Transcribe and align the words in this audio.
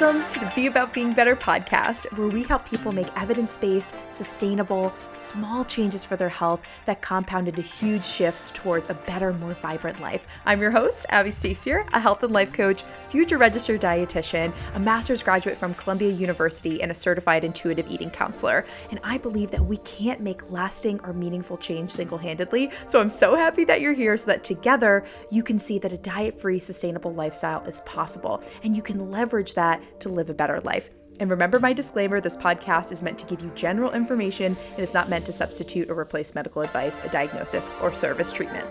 Welcome 0.00 0.28
to 0.30 0.40
the 0.40 0.50
Be 0.56 0.66
About 0.66 0.94
Being 0.94 1.12
Better 1.12 1.36
podcast, 1.36 2.10
where 2.16 2.28
we 2.28 2.44
help 2.44 2.66
people 2.66 2.92
make 2.92 3.06
evidence 3.14 3.58
based, 3.58 3.94
sustainable, 4.10 4.92
small 5.12 5.64
changes 5.64 6.02
for 6.02 6.16
their 6.16 6.30
health 6.30 6.62
that 6.86 7.02
compound 7.02 7.46
into 7.46 7.60
huge 7.60 8.04
shifts 8.04 8.50
towards 8.52 8.88
a 8.88 8.94
better, 8.94 9.34
more 9.34 9.52
vibrant 9.60 10.00
life. 10.00 10.26
I'm 10.46 10.62
your 10.62 10.70
host, 10.70 11.04
Abbie 11.10 11.30
Stasior, 11.30 11.86
a 11.92 12.00
health 12.00 12.22
and 12.22 12.32
life 12.32 12.54
coach, 12.54 12.84
future 13.10 13.36
registered 13.36 13.82
dietitian, 13.82 14.54
a 14.74 14.80
master's 14.80 15.22
graduate 15.22 15.58
from 15.58 15.74
Columbia 15.74 16.10
University, 16.10 16.82
and 16.82 16.90
a 16.90 16.94
certified 16.94 17.44
intuitive 17.44 17.86
eating 17.88 18.10
counselor. 18.10 18.64
And 18.90 18.98
I 19.04 19.18
believe 19.18 19.50
that 19.50 19.64
we 19.64 19.76
can't 19.78 20.22
make 20.22 20.50
lasting 20.50 21.00
or 21.04 21.12
meaningful 21.12 21.58
change 21.58 21.90
single 21.90 22.18
handedly. 22.18 22.70
So 22.88 22.98
I'm 22.98 23.10
so 23.10 23.36
happy 23.36 23.64
that 23.64 23.82
you're 23.82 23.92
here 23.92 24.16
so 24.16 24.26
that 24.26 24.42
together 24.42 25.04
you 25.30 25.42
can 25.42 25.58
see 25.58 25.78
that 25.80 25.92
a 25.92 25.98
diet 25.98 26.40
free, 26.40 26.58
sustainable 26.58 27.12
lifestyle 27.12 27.62
is 27.64 27.80
possible 27.80 28.42
and 28.64 28.74
you 28.74 28.80
can 28.80 29.10
leverage 29.10 29.52
that 29.54 29.72
that 29.72 29.91
to 30.00 30.08
live 30.08 30.30
a 30.30 30.34
better 30.34 30.60
life. 30.60 30.90
And 31.20 31.30
remember 31.30 31.60
my 31.60 31.72
disclaimer 31.72 32.20
this 32.20 32.36
podcast 32.36 32.90
is 32.90 33.02
meant 33.02 33.18
to 33.20 33.26
give 33.26 33.40
you 33.42 33.50
general 33.54 33.92
information 33.92 34.56
and 34.72 34.80
is 34.80 34.94
not 34.94 35.08
meant 35.08 35.26
to 35.26 35.32
substitute 35.32 35.90
or 35.90 35.98
replace 35.98 36.34
medical 36.34 36.62
advice, 36.62 37.00
a 37.04 37.08
diagnosis, 37.10 37.70
or 37.80 37.94
service 37.94 38.32
treatment. 38.32 38.66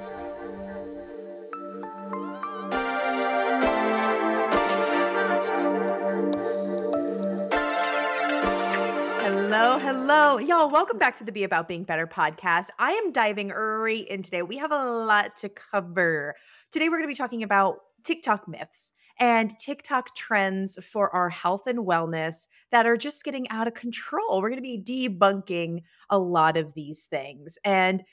Hello, 9.21 9.77
hello. 9.79 10.37
Y'all, 10.39 10.69
welcome 10.69 10.97
back 10.97 11.15
to 11.17 11.23
the 11.23 11.31
Be 11.31 11.43
About 11.43 11.67
Being 11.67 11.83
Better 11.83 12.07
podcast. 12.07 12.67
I 12.79 12.91
am 12.91 13.11
diving 13.11 13.49
right 13.49 14.07
in 14.07 14.23
today. 14.23 14.41
We 14.41 14.57
have 14.57 14.71
a 14.71 14.83
lot 14.83 15.35
to 15.37 15.49
cover. 15.49 16.35
Today, 16.71 16.89
we're 16.89 16.97
going 16.97 17.03
to 17.03 17.07
be 17.07 17.15
talking 17.15 17.43
about 17.43 17.79
TikTok 18.03 18.47
myths 18.47 18.93
and 19.21 19.57
TikTok 19.59 20.15
trends 20.15 20.83
for 20.83 21.13
our 21.15 21.29
health 21.29 21.67
and 21.67 21.79
wellness 21.79 22.47
that 22.71 22.87
are 22.87 22.97
just 22.97 23.23
getting 23.23 23.47
out 23.51 23.67
of 23.67 23.75
control. 23.75 24.41
We're 24.41 24.49
going 24.49 24.61
to 24.61 24.83
be 24.83 24.83
debunking 24.83 25.83
a 26.09 26.17
lot 26.17 26.57
of 26.57 26.73
these 26.73 27.05
things. 27.05 27.57
And 27.63 28.03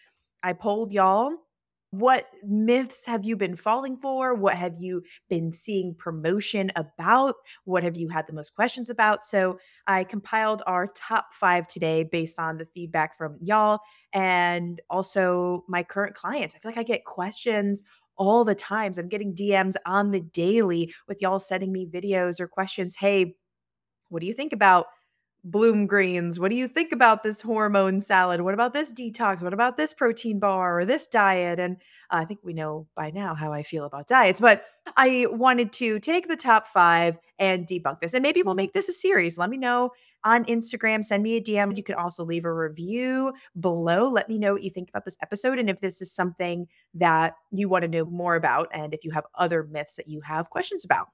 I 0.42 0.52
polled 0.52 0.92
y'all 0.92 1.32
what 1.90 2.26
myths 2.44 3.06
have 3.06 3.24
you 3.24 3.34
been 3.34 3.56
falling 3.56 3.96
for? 3.96 4.34
What 4.34 4.54
have 4.54 4.74
you 4.78 5.02
been 5.30 5.52
seeing 5.52 5.94
promotion 5.94 6.70
about? 6.76 7.36
What 7.64 7.82
have 7.82 7.96
you 7.96 8.08
had 8.08 8.26
the 8.26 8.34
most 8.34 8.54
questions 8.54 8.90
about? 8.90 9.24
So 9.24 9.58
I 9.86 10.04
compiled 10.04 10.62
our 10.66 10.88
top 10.88 11.32
five 11.32 11.66
today 11.66 12.04
based 12.04 12.38
on 12.38 12.58
the 12.58 12.66
feedback 12.66 13.16
from 13.16 13.38
y'all 13.40 13.80
and 14.12 14.82
also 14.90 15.64
my 15.66 15.82
current 15.82 16.14
clients. 16.14 16.54
I 16.54 16.58
feel 16.58 16.70
like 16.70 16.78
I 16.78 16.82
get 16.82 17.06
questions 17.06 17.84
all 18.18 18.44
the 18.44 18.54
times. 18.54 18.98
I'm 18.98 19.08
getting 19.08 19.34
DMs 19.34 19.74
on 19.86 20.10
the 20.10 20.20
daily 20.20 20.92
with 21.06 21.22
y'all 21.22 21.40
sending 21.40 21.72
me 21.72 21.86
videos 21.86 22.40
or 22.40 22.48
questions. 22.48 22.96
Hey, 22.96 23.36
what 24.08 24.20
do 24.20 24.26
you 24.26 24.34
think 24.34 24.52
about 24.52 24.86
bloom 25.44 25.86
greens? 25.86 26.38
What 26.38 26.50
do 26.50 26.56
you 26.56 26.68
think 26.68 26.92
about 26.92 27.22
this 27.22 27.40
hormone 27.40 28.00
salad? 28.00 28.40
What 28.40 28.54
about 28.54 28.72
this 28.72 28.92
detox? 28.92 29.42
What 29.42 29.52
about 29.52 29.76
this 29.76 29.94
protein 29.94 30.38
bar 30.38 30.80
or 30.80 30.84
this 30.84 31.06
diet? 31.06 31.60
And 31.60 31.76
uh, 32.10 32.18
I 32.18 32.24
think 32.24 32.40
we 32.42 32.52
know 32.52 32.86
by 32.94 33.10
now 33.10 33.34
how 33.34 33.52
I 33.52 33.62
feel 33.62 33.84
about 33.84 34.06
diets, 34.06 34.40
but 34.40 34.64
I 34.96 35.26
wanted 35.30 35.72
to 35.74 35.98
take 36.00 36.28
the 36.28 36.36
top 36.36 36.68
five 36.68 37.18
and 37.38 37.66
debunk 37.66 38.00
this. 38.00 38.14
And 38.14 38.22
maybe 38.22 38.42
we'll 38.42 38.54
make 38.54 38.72
this 38.72 38.88
a 38.88 38.92
series. 38.92 39.38
Let 39.38 39.50
me 39.50 39.58
know 39.58 39.92
on 40.24 40.44
Instagram. 40.46 41.04
Send 41.04 41.22
me 41.22 41.36
a 41.36 41.40
DM. 41.40 41.76
You 41.76 41.82
can 41.82 41.94
also 41.94 42.24
leave 42.24 42.44
a 42.44 42.52
review 42.52 43.32
below. 43.60 44.08
Let 44.08 44.28
me 44.28 44.38
know 44.38 44.52
what 44.52 44.62
you 44.62 44.70
think 44.70 44.88
about 44.88 45.04
this 45.04 45.16
episode 45.22 45.58
and 45.58 45.70
if 45.70 45.80
this 45.80 46.02
is 46.02 46.12
something 46.12 46.66
that 46.94 47.34
you 47.52 47.68
want 47.68 47.82
to 47.82 47.88
know 47.88 48.04
more 48.04 48.34
about 48.34 48.68
and 48.72 48.92
if 48.92 49.04
you 49.04 49.10
have 49.12 49.24
other 49.34 49.62
myths 49.70 49.96
that 49.96 50.08
you 50.08 50.20
have 50.22 50.50
questions 50.50 50.84
about 50.84 51.08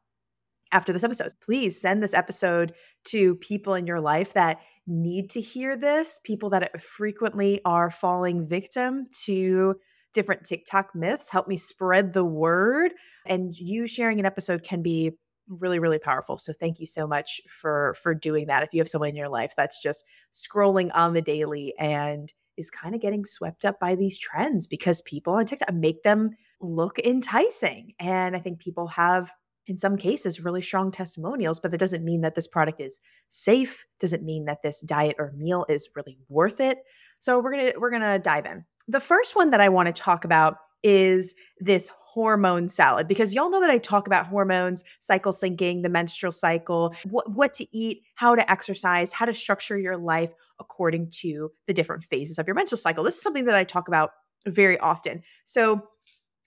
after 0.75 0.93
this 0.93 1.05
episode. 1.05 1.33
Please 1.41 1.81
send 1.81 2.03
this 2.03 2.13
episode 2.13 2.75
to 3.05 3.37
people 3.37 3.75
in 3.75 3.87
your 3.87 4.01
life 4.01 4.35
that 4.35 4.61
need 4.87 5.31
to 5.31 5.41
hear 5.41 5.77
this, 5.77 6.21
people 6.25 6.51
that 6.51 6.81
frequently 6.83 7.61
are 7.65 7.91
falling 7.91 8.47
victim 8.47 9.07
to 9.25 9.77
different 10.13 10.45
TikTok 10.45 10.95
myths. 10.95 11.31
Help 11.31 11.47
me 11.47 11.57
spread 11.57 12.13
the 12.13 12.25
word. 12.25 12.93
And 13.25 13.55
you 13.55 13.87
sharing 13.87 14.19
an 14.19 14.27
episode 14.27 14.63
can 14.63 14.83
be 14.83 15.13
really 15.47 15.79
really 15.79 15.99
powerful 15.99 16.39
so 16.39 16.55
thank 16.55 16.81
you 16.81 16.87
so 16.87 17.07
much 17.07 17.39
for 17.51 17.95
for 18.03 18.15
doing 18.15 18.47
that 18.47 18.63
if 18.63 18.73
you 18.73 18.81
have 18.81 18.89
someone 18.89 19.11
in 19.11 19.15
your 19.15 19.29
life 19.29 19.53
that's 19.55 19.79
just 19.79 20.03
scrolling 20.33 20.91
on 20.95 21.13
the 21.13 21.21
daily 21.21 21.75
and 21.79 22.33
is 22.57 22.71
kind 22.71 22.95
of 22.95 23.01
getting 23.03 23.27
swept 23.27 23.67
up 23.67 23.79
by 23.79 23.95
these 23.95 24.17
trends 24.17 24.67
because 24.67 25.03
people 25.03 25.35
on 25.35 25.45
TikTok 25.45 25.75
make 25.75 26.03
them 26.03 26.31
look 26.63 26.99
enticing 27.01 27.93
and 28.01 28.35
i 28.35 28.39
think 28.39 28.59
people 28.59 28.87
have 28.87 29.31
in 29.67 29.79
some 29.79 29.97
cases 29.97 30.41
really 30.41 30.63
strong 30.63 30.91
testimonials 30.91 31.61
but 31.61 31.71
that 31.71 31.79
doesn't 31.79 32.05
mean 32.05 32.21
that 32.21 32.35
this 32.35 32.47
product 32.47 32.81
is 32.81 33.01
safe 33.29 33.85
doesn't 34.01 34.25
mean 34.25 34.45
that 34.45 34.63
this 34.63 34.81
diet 34.81 35.17
or 35.19 35.33
meal 35.37 35.65
is 35.69 35.89
really 35.97 36.19
worth 36.29 36.61
it 36.61 36.79
so 37.19 37.39
we're 37.39 37.53
going 37.53 37.73
to 37.73 37.79
we're 37.79 37.91
going 37.91 38.03
to 38.03 38.19
dive 38.19 38.47
in 38.47 38.65
the 38.89 39.01
first 39.01 39.37
one 39.37 39.51
that 39.51 39.61
i 39.61 39.69
want 39.69 39.87
to 39.87 40.03
talk 40.03 40.25
about 40.25 40.57
is 40.85 41.35
this 41.59 41.91
hormone 42.15 42.69
salad 42.69 43.09
because 43.09 43.35
y'all 43.35 43.51
know 43.51 43.61
that 43.61 43.71
I 43.71 43.79
talk 43.79 44.07
about 44.07 44.27
hormones, 44.27 44.85
cycle 45.01 45.33
syncing, 45.33 45.83
the 45.83 45.89
menstrual 45.89 46.31
cycle, 46.31 46.95
what, 47.11 47.29
what 47.33 47.55
to 47.55 47.67
eat, 47.77 48.03
how 48.15 48.37
to 48.37 48.49
exercise, 48.49 49.11
how 49.11 49.25
to 49.25 49.35
structure 49.35 49.77
your 49.77 49.97
life 49.97 50.33
according 50.61 51.11
to 51.23 51.51
the 51.67 51.75
different 51.75 52.05
phases 52.05 52.39
of 52.39 52.47
your 52.47 52.55
menstrual 52.55 52.79
cycle. 52.79 53.03
This 53.03 53.17
is 53.17 53.23
something 53.23 53.47
that 53.47 53.57
I 53.57 53.65
talk 53.65 53.89
about 53.89 54.11
very 54.47 54.79
often. 54.79 55.23
So 55.45 55.83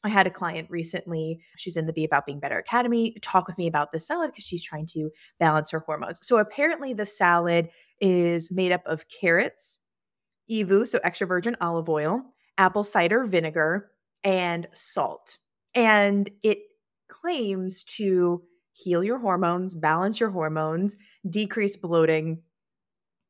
I 0.04 0.10
had 0.10 0.28
a 0.28 0.32
client 0.32 0.70
recently, 0.70 1.42
she's 1.58 1.76
in 1.76 1.86
the 1.86 1.94
Be 1.94 2.06
About 2.06 2.26
Being 2.26 2.40
Better 2.40 2.58
Academy, 2.58 3.18
talk 3.22 3.48
with 3.48 3.58
me 3.58 3.68
about 3.68 3.92
the 3.92 4.00
salad 4.00 4.32
because 4.32 4.46
she's 4.46 4.64
trying 4.64 4.86
to 4.88 5.10
balance 5.40 5.72
her 5.72 5.80
hormones. 5.80 6.26
So 6.26 6.38
apparently 6.38 6.94
the 6.94 7.06
salad 7.06 7.70
is 8.00 8.52
made 8.52 8.72
up 8.72 8.84
of 8.86 9.06
carrots, 9.10 9.80
EVOO, 10.50 10.88
so 10.88 11.00
extra 11.04 11.28
virgin 11.28 11.58
olive 11.60 11.90
oil, 11.90 12.22
apple 12.58 12.84
cider 12.84 13.26
vinegar, 13.26 13.92
and 14.24 14.68
salt 14.74 15.38
and 15.78 16.28
it 16.42 16.58
claims 17.08 17.84
to 17.84 18.42
heal 18.74 19.04
your 19.04 19.20
hormones, 19.20 19.76
balance 19.76 20.20
your 20.20 20.32
hormones, 20.32 20.96
decrease 21.30 21.78
bloating, 21.78 22.42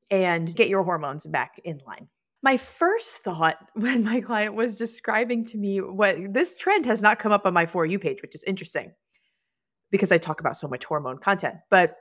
and 0.09 0.56
get 0.56 0.69
your 0.69 0.83
hormones 0.83 1.27
back 1.27 1.59
in 1.66 1.81
line. 1.85 2.07
My 2.43 2.57
first 2.57 3.17
thought 3.17 3.57
when 3.73 4.03
my 4.03 4.21
client 4.21 4.55
was 4.55 4.77
describing 4.77 5.45
to 5.45 5.57
me 5.57 5.79
what 5.79 6.17
this 6.33 6.57
trend 6.57 6.85
has 6.85 7.01
not 7.01 7.19
come 7.19 7.31
up 7.31 7.45
on 7.45 7.53
my 7.53 7.65
For 7.65 7.85
You 7.85 7.99
page, 7.99 8.21
which 8.21 8.35
is 8.35 8.43
interesting 8.45 8.91
because 9.91 10.11
I 10.11 10.17
talk 10.17 10.39
about 10.39 10.57
so 10.57 10.67
much 10.67 10.85
hormone 10.85 11.17
content. 11.17 11.55
But 11.69 11.95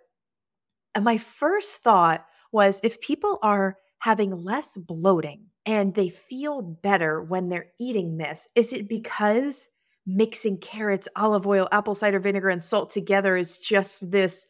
my 1.00 1.19
first 1.19 1.82
thought 1.82 2.25
was 2.52 2.80
if 2.82 3.00
people 3.00 3.38
are 3.42 3.76
having 4.00 4.30
less 4.30 4.76
bloating 4.76 5.46
and 5.64 5.94
they 5.94 6.08
feel 6.08 6.62
better 6.62 7.22
when 7.22 7.48
they're 7.48 7.69
eating 7.78 8.16
this, 8.16 8.48
is 8.54 8.72
it 8.72 8.88
because 8.88 9.69
mixing 10.06 10.58
carrots, 10.58 11.08
olive 11.16 11.46
oil, 11.46 11.69
apple 11.72 11.94
cider 11.94 12.20
vinegar, 12.20 12.48
and 12.48 12.62
salt 12.62 12.91
together 12.91 13.36
is 13.36 13.58
just 13.58 14.10
this 14.10 14.46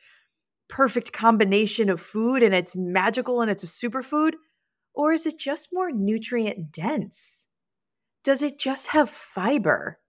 perfect 0.69 1.13
combination 1.13 1.89
of 1.89 2.01
food 2.01 2.43
and 2.43 2.55
it's 2.55 2.77
magical 2.77 3.41
and 3.41 3.51
it's 3.51 3.65
a 3.65 3.67
superfood? 3.67 4.33
Or 4.97 5.13
is 5.13 5.27
it 5.27 5.39
just 5.39 5.69
more 5.73 5.93
nutrient 5.93 6.73
dense? 6.73 7.47
Does 8.25 8.43
it 8.43 8.59
just 8.59 8.89
have 8.89 9.11
fiber? 9.11 10.01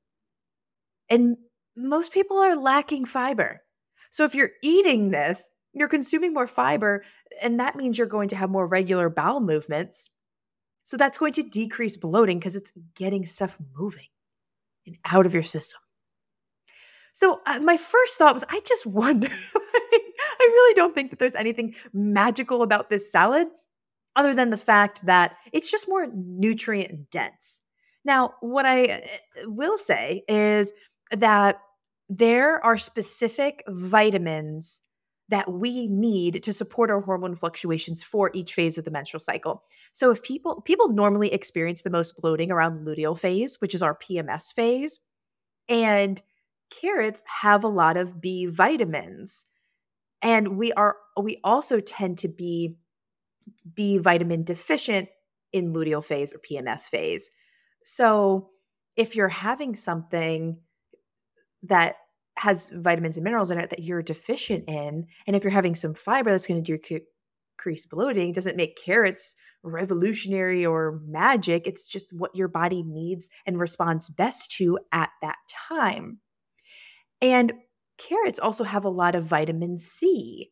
And 1.09 1.37
most 1.75 2.11
people 2.11 2.37
are 2.37 2.55
lacking 2.55 3.05
fiber. 3.05 3.61
So 4.09 4.23
if 4.23 4.33
you're 4.33 4.51
eating 4.63 5.11
this, 5.11 5.49
you're 5.73 5.89
consuming 5.89 6.33
more 6.33 6.47
fiber, 6.47 7.03
and 7.41 7.59
that 7.59 7.75
means 7.75 7.97
you're 7.97 8.07
going 8.07 8.29
to 8.29 8.35
have 8.35 8.49
more 8.49 8.65
regular 8.65 9.09
bowel 9.09 9.41
movements. 9.41 10.09
So 10.84 10.95
that's 10.97 11.17
going 11.17 11.33
to 11.33 11.43
decrease 11.43 11.97
bloating 11.97 12.40
because 12.40 12.55
it's 12.55 12.72
getting 12.95 13.25
stuff 13.25 13.57
moving 13.78 14.07
and 14.87 14.97
out 15.05 15.25
of 15.25 15.33
your 15.33 15.43
system. 15.43 15.81
So 17.11 17.41
uh, 17.45 17.59
my 17.59 17.78
first 17.78 18.17
thought 18.17 18.33
was, 18.33 18.45
I 18.47 18.61
just 18.61 18.85
wonder. 18.87 19.29
I 19.29 20.40
really 20.40 20.73
don't 20.75 20.95
think 20.95 21.09
that 21.09 21.19
there's 21.19 21.35
anything 21.35 21.75
magical 21.93 22.63
about 22.63 22.90
this 22.90 23.11
salad, 23.11 23.47
other 24.17 24.34
than 24.34 24.49
the 24.49 24.58
fact 24.58 25.05
that 25.05 25.37
it's 25.53 25.72
just 25.72 25.87
more 25.87 26.08
nutrient 26.14 27.09
dense. 27.11 27.61
Now, 28.03 28.34
what 28.41 28.66
I 28.66 28.85
uh, 28.85 28.99
will 29.46 29.78
say 29.78 30.23
is 30.28 30.73
that 31.11 31.59
there 32.09 32.64
are 32.66 32.78
specific 32.78 33.64
vitamins 33.67 34.81
that 35.29 35.52
we 35.52 35.87
need 35.87 36.41
to 36.43 36.53
support 36.53 36.90
our 36.90 37.02
hormone 37.02 37.35
fluctuations 37.35 38.02
for 38.02 38.31
each 38.34 38.53
phase 38.53 38.78
of 38.78 38.85
the 38.85 38.91
menstrual 38.91 39.19
cycle. 39.19 39.61
So 39.91 40.11
if 40.11 40.23
people 40.23 40.61
people 40.61 40.90
normally 40.90 41.34
experience 41.34 41.81
the 41.81 41.90
most 41.90 42.16
bloating 42.22 42.49
around 42.49 42.85
the 42.85 42.96
luteal 42.96 43.17
phase, 43.17 43.58
which 43.59 43.75
is 43.75 43.81
our 43.81 43.96
PMS 43.96 44.53
phase, 44.53 44.99
and 45.67 46.22
carrots 46.69 47.23
have 47.41 47.64
a 47.64 47.69
lot 47.69 47.97
of 47.97 48.22
B 48.22 48.46
vitamins. 48.46 49.46
And 50.22 50.58
we 50.58 50.72
are 50.73 50.96
we 51.22 51.40
also 51.43 51.81
tend 51.81 52.19
to 52.19 52.29
be 52.29 52.78
B 53.75 53.97
vitamin 53.97 54.43
deficient 54.43 55.09
in 55.53 55.73
luteal 55.73 56.03
phase 56.03 56.34
or 56.34 56.40
PMS 56.40 56.90
phase. 56.90 57.31
So 57.84 58.49
if 58.96 59.16
you're 59.16 59.29
having 59.29 59.75
something 59.75 60.59
that 61.64 61.96
has 62.37 62.69
vitamins 62.69 63.17
and 63.17 63.23
minerals 63.23 63.52
in 63.52 63.58
it 63.58 63.69
that 63.72 63.84
you're 63.84 64.02
deficient 64.02 64.66
in. 64.67 65.08
And 65.25 65.35
if 65.35 65.43
you're 65.43 65.52
having 65.52 65.75
some 65.75 65.93
fiber 65.93 66.29
that's 66.29 66.46
going 66.46 66.64
to 66.64 67.02
decrease 67.58 67.85
bloating, 67.85 68.31
doesn't 68.31 68.55
make 68.55 68.78
carrots 68.84 69.35
revolutionary 69.64 70.66
or 70.66 71.02
magic. 71.05 71.66
It's 71.66 71.87
just 71.87 72.14
what 72.14 72.35
your 72.35 72.47
body 72.47 72.84
needs 72.84 73.29
and 73.46 73.59
responds 73.59 74.09
best 74.09 74.52
to 74.53 74.78
at 74.91 75.09
that 75.22 75.37
time. 75.67 76.19
And 77.22 77.53
carrots 77.97 78.40
also 78.40 78.64
have 78.64 78.85
a 78.85 78.90
lot 78.90 79.16
of 79.16 79.25
vitamin 79.25 79.79
C. 79.79 80.52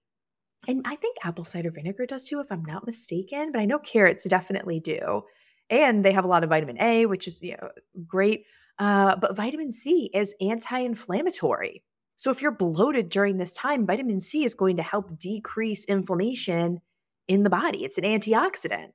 And 0.68 0.82
I 0.86 0.96
think 0.96 1.18
apple 1.24 1.44
cider 1.44 1.72
vinegar 1.72 2.06
does 2.06 2.28
too, 2.28 2.40
if 2.40 2.52
I'm 2.52 2.66
not 2.66 2.86
mistaken, 2.86 3.52
but 3.52 3.60
I 3.60 3.66
know 3.66 3.80
carrots 3.80 4.24
definitely 4.26 4.80
do. 4.80 5.24
And 5.70 6.04
they 6.04 6.12
have 6.12 6.26
a 6.26 6.28
lot 6.28 6.44
of 6.44 6.50
vitamin 6.50 6.82
A, 6.82 7.06
which 7.06 7.28
is 7.28 7.42
you 7.42 7.58
know, 7.60 7.70
great. 8.06 8.46
Uh, 8.78 9.16
but 9.16 9.36
vitamin 9.36 9.72
C 9.72 10.10
is 10.14 10.36
anti 10.42 10.80
inflammatory. 10.80 11.84
So 12.18 12.32
if 12.32 12.42
you're 12.42 12.52
bloated 12.52 13.10
during 13.10 13.38
this 13.38 13.54
time, 13.54 13.86
vitamin 13.86 14.20
C 14.20 14.46
is 14.46 14.56
going 14.56 14.78
to 14.78 14.84
help 14.84 15.20
decrease 15.20 15.86
inflammation 15.86 16.82
in 17.28 17.44
the 17.44 17.50
body. 17.50 17.84
It's 17.84 17.98
an 17.98 18.04
antioxidant. 18.04 18.92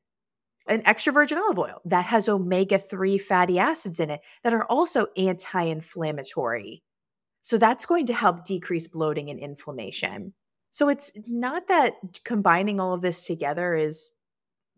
An 0.67 0.83
extra 0.85 1.13
virgin 1.13 1.39
olive 1.39 1.59
oil 1.59 1.81
that 1.87 2.05
has 2.07 2.29
omega 2.29 2.79
3 2.79 3.19
fatty 3.19 3.59
acids 3.59 3.99
in 3.99 4.11
it 4.11 4.21
that 4.43 4.53
are 4.55 4.65
also 4.65 5.07
anti 5.17 5.63
inflammatory. 5.63 6.83
So 7.43 7.59
that's 7.59 7.87
going 7.87 8.07
to 8.07 8.15
help 8.15 8.45
decrease 8.45 8.87
bloating 8.87 9.31
and 9.31 9.41
inflammation. 9.41 10.35
So 10.71 10.89
it's 10.89 11.11
not 11.27 11.69
that 11.69 11.95
combining 12.25 12.81
all 12.81 12.95
of 12.95 13.03
this 13.03 13.27
together 13.27 13.75
is 13.75 14.13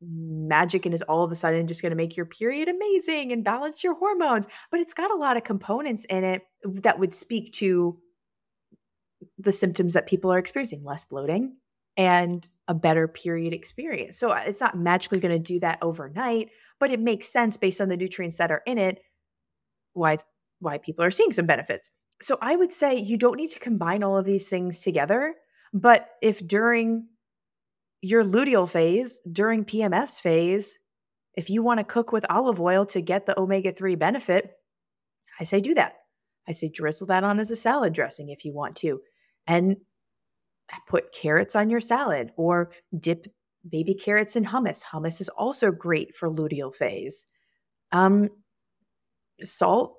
magic 0.00 0.84
and 0.84 0.94
is 0.94 1.02
all 1.02 1.22
of 1.22 1.30
a 1.30 1.36
sudden 1.36 1.66
just 1.66 1.82
going 1.82 1.90
to 1.90 1.96
make 1.96 2.16
your 2.16 2.26
period 2.26 2.68
amazing 2.68 3.30
and 3.30 3.44
balance 3.44 3.84
your 3.84 3.94
hormones, 3.94 4.46
but 4.70 4.80
it's 4.80 4.94
got 4.94 5.12
a 5.12 5.16
lot 5.16 5.36
of 5.36 5.44
components 5.44 6.04
in 6.06 6.24
it 6.24 6.42
that 6.64 6.98
would 6.98 7.14
speak 7.14 7.52
to 7.52 7.98
the 9.38 9.52
symptoms 9.52 9.92
that 9.92 10.08
people 10.08 10.32
are 10.32 10.38
experiencing 10.38 10.82
less 10.84 11.04
bloating 11.04 11.56
and 11.96 12.48
a 12.68 12.74
better 12.74 13.06
period 13.06 13.52
experience. 13.52 14.16
So 14.18 14.30
uh, 14.30 14.42
it's 14.46 14.60
not 14.60 14.76
magically 14.76 15.20
going 15.20 15.34
to 15.34 15.52
do 15.52 15.60
that 15.60 15.78
overnight, 15.82 16.50
but 16.80 16.90
it 16.90 17.00
makes 17.00 17.28
sense 17.28 17.56
based 17.56 17.80
on 17.80 17.88
the 17.88 17.96
nutrients 17.96 18.36
that 18.36 18.50
are 18.50 18.62
in 18.66 18.78
it 18.78 19.00
why 19.92 20.16
why 20.60 20.78
people 20.78 21.04
are 21.04 21.10
seeing 21.10 21.32
some 21.32 21.46
benefits. 21.46 21.90
So 22.20 22.38
I 22.40 22.56
would 22.56 22.72
say 22.72 22.96
you 22.96 23.16
don't 23.16 23.36
need 23.36 23.50
to 23.50 23.58
combine 23.58 24.02
all 24.02 24.16
of 24.16 24.24
these 24.24 24.48
things 24.48 24.80
together, 24.80 25.34
but 25.72 26.08
if 26.20 26.46
during 26.46 27.08
your 28.00 28.24
luteal 28.24 28.68
phase, 28.68 29.20
during 29.30 29.64
PMS 29.64 30.20
phase, 30.20 30.78
if 31.34 31.48
you 31.48 31.62
want 31.62 31.78
to 31.78 31.84
cook 31.84 32.12
with 32.12 32.26
olive 32.28 32.60
oil 32.60 32.84
to 32.86 33.00
get 33.00 33.26
the 33.26 33.38
omega 33.38 33.72
3 33.72 33.94
benefit, 33.94 34.52
I 35.40 35.44
say 35.44 35.60
do 35.60 35.74
that. 35.74 35.94
I 36.46 36.52
say 36.52 36.68
drizzle 36.68 37.06
that 37.06 37.24
on 37.24 37.40
as 37.40 37.50
a 37.50 37.56
salad 37.56 37.92
dressing 37.92 38.28
if 38.28 38.44
you 38.44 38.52
want 38.52 38.76
to. 38.76 39.00
And 39.46 39.76
put 40.86 41.12
carrots 41.12 41.56
on 41.56 41.70
your 41.70 41.80
salad 41.80 42.32
or 42.36 42.70
dip 42.98 43.26
baby 43.68 43.94
carrots 43.94 44.36
in 44.36 44.44
hummus. 44.44 44.82
Hummus 44.82 45.20
is 45.20 45.28
also 45.30 45.70
great 45.70 46.14
for 46.14 46.28
luteal 46.28 46.74
phase. 46.74 47.26
Um, 47.92 48.30
salt, 49.42 49.96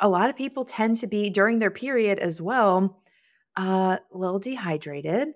a 0.00 0.08
lot 0.08 0.30
of 0.30 0.36
people 0.36 0.64
tend 0.64 0.96
to 0.98 1.06
be 1.06 1.30
during 1.30 1.58
their 1.58 1.70
period 1.70 2.18
as 2.18 2.40
well, 2.40 3.02
uh, 3.56 3.98
a 4.12 4.18
little 4.18 4.38
dehydrated. 4.38 5.28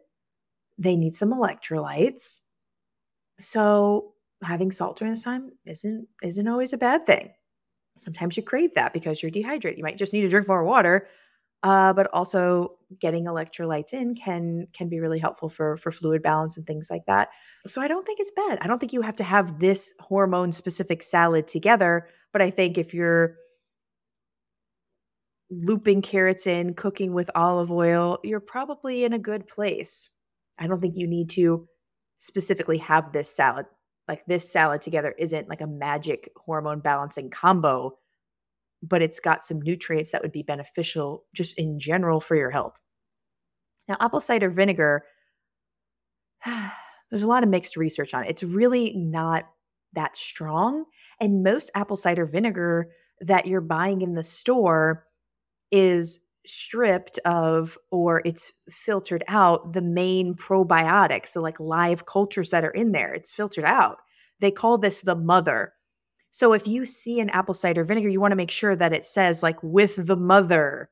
They 0.79 0.97
need 0.97 1.15
some 1.15 1.33
electrolytes. 1.33 2.41
So 3.41 4.13
having 4.43 4.71
salt 4.71 4.99
during 4.99 5.15
this 5.15 5.23
time 5.23 5.51
isn't 5.65 6.09
isn't 6.23 6.49
always 6.49 6.73
a 6.73 6.79
bad 6.79 7.07
thing. 7.07 7.31
Sometimes 7.97 8.37
you 8.37 8.43
crave 8.43 8.75
that 8.75 8.93
because 8.93 9.23
you're 9.23 9.31
dehydrated. 9.31 9.79
You 9.79 9.85
might 9.85 9.99
just 9.99 10.13
need 10.13 10.23
to 10.23 10.29
drink 10.29 10.47
more 10.47 10.65
water 10.65 11.09
uh, 11.63 11.93
but 11.93 12.09
also 12.13 12.77
getting 13.01 13.25
electrolytes 13.25 13.93
in 13.93 14.15
can 14.15 14.67
can 14.73 14.89
be 14.89 15.01
really 15.01 15.19
helpful 15.19 15.49
for 15.49 15.77
for 15.77 15.91
fluid 15.91 16.23
balance 16.23 16.57
and 16.57 16.67
things 16.67 16.91
like 16.91 17.05
that. 17.07 17.31
So 17.67 17.83
I 17.83 17.89
don't 17.89 18.07
think 18.07 18.21
it's 18.21 18.31
bad. 18.31 18.59
I 18.61 18.67
don't 18.67 18.79
think 18.79 18.93
you 18.93 19.03
have 19.03 19.17
to 19.17 19.25
have 19.25 19.59
this 19.59 19.95
hormone 20.01 20.53
specific 20.53 21.03
salad 21.03 21.49
together, 21.49 22.09
but 22.33 22.43
I 22.43 22.51
think 22.51 22.79
if 22.79 22.95
you're 22.95 23.37
looping 25.51 26.03
carrots 26.03 26.47
in, 26.47 26.75
cooking 26.75 27.13
with 27.15 27.31
olive 27.35 27.71
oil, 27.71 28.19
you're 28.23 28.41
probably 28.41 29.05
in 29.05 29.13
a 29.13 29.19
good 29.19 29.47
place. 29.49 30.11
I 30.59 30.67
don't 30.67 30.81
think 30.81 30.97
you 30.97 31.07
need 31.07 31.31
to 31.31 31.67
specifically 32.17 32.79
have 32.79 33.13
this 33.13 33.35
salad. 33.35 33.67
Like 34.07 34.25
this 34.27 34.51
salad 34.51 34.83
together 34.83 35.15
isn't 35.19 35.49
like 35.49 35.61
a 35.61 35.67
magic 35.67 36.31
hormone 36.37 36.81
balancing 36.81 37.31
combo 37.31 37.99
but 38.83 39.03
it's 39.03 39.21
got 39.21 39.45
some 39.45 39.61
nutrients 39.61 40.13
that 40.13 40.23
would 40.23 40.33
be 40.33 40.43
beneficial 40.43 41.25
just 41.35 41.59
in 41.59 41.79
general 41.79 42.21
for 42.21 42.37
your 42.37 42.51
health. 42.51 42.79
Now, 43.89 43.97
apple 44.01 44.21
cider 44.21 44.51
vinegar, 44.51 45.05
there's 46.47 47.23
a 47.23 47.29
lot 47.29 47.43
of 47.43 47.49
mixed 47.49 47.77
research 47.77 48.15
on 48.15 48.25
it. 48.25 48.31
It's 48.31 48.43
really 48.43 48.95
not 48.97 49.49
that 49.95 50.17
strong. 50.17 50.85
And 51.21 51.43
most 51.43 51.71
apple 51.75 51.97
cider 51.97 52.27
vinegar 52.27 52.91
that 53.21 53.47
you're 53.47 53.61
buying 53.61 54.03
in 54.03 54.15
the 54.15 54.23
store 54.23 55.07
is 55.71 56.21
stripped 56.47 57.19
of 57.27 57.77
or 57.91 58.23
it's 58.25 58.53
filtered 58.71 59.23
out 59.29 59.73
the 59.75 59.83
main 59.83 60.35
probiotics, 60.35 61.33
the 61.33 61.41
like 61.41 61.61
live 61.61 62.07
cultures 62.07 62.51
that 62.51 62.65
are 62.65 62.71
in 62.71 62.93
there. 62.93 63.13
It's 63.13 63.33
filtered 63.33 63.65
out. 63.65 63.99
They 64.41 64.51
call 64.51 64.79
this 64.79 65.03
the 65.03 65.17
mother. 65.17 65.75
So 66.31 66.53
if 66.53 66.67
you 66.67 66.87
see 66.87 67.21
an 67.21 67.31
apple 67.31 67.55
cider 67.55 67.85
vinegar, 67.85 68.09
you 68.09 68.21
want 68.21 68.33
to 68.33 68.37
make 68.37 68.51
sure 68.51 68.77
that 68.77 68.93
it 68.93 69.07
says 69.07 69.43
like 69.43 69.63
with 69.63 69.97
the 69.97 70.17
mother, 70.17 70.91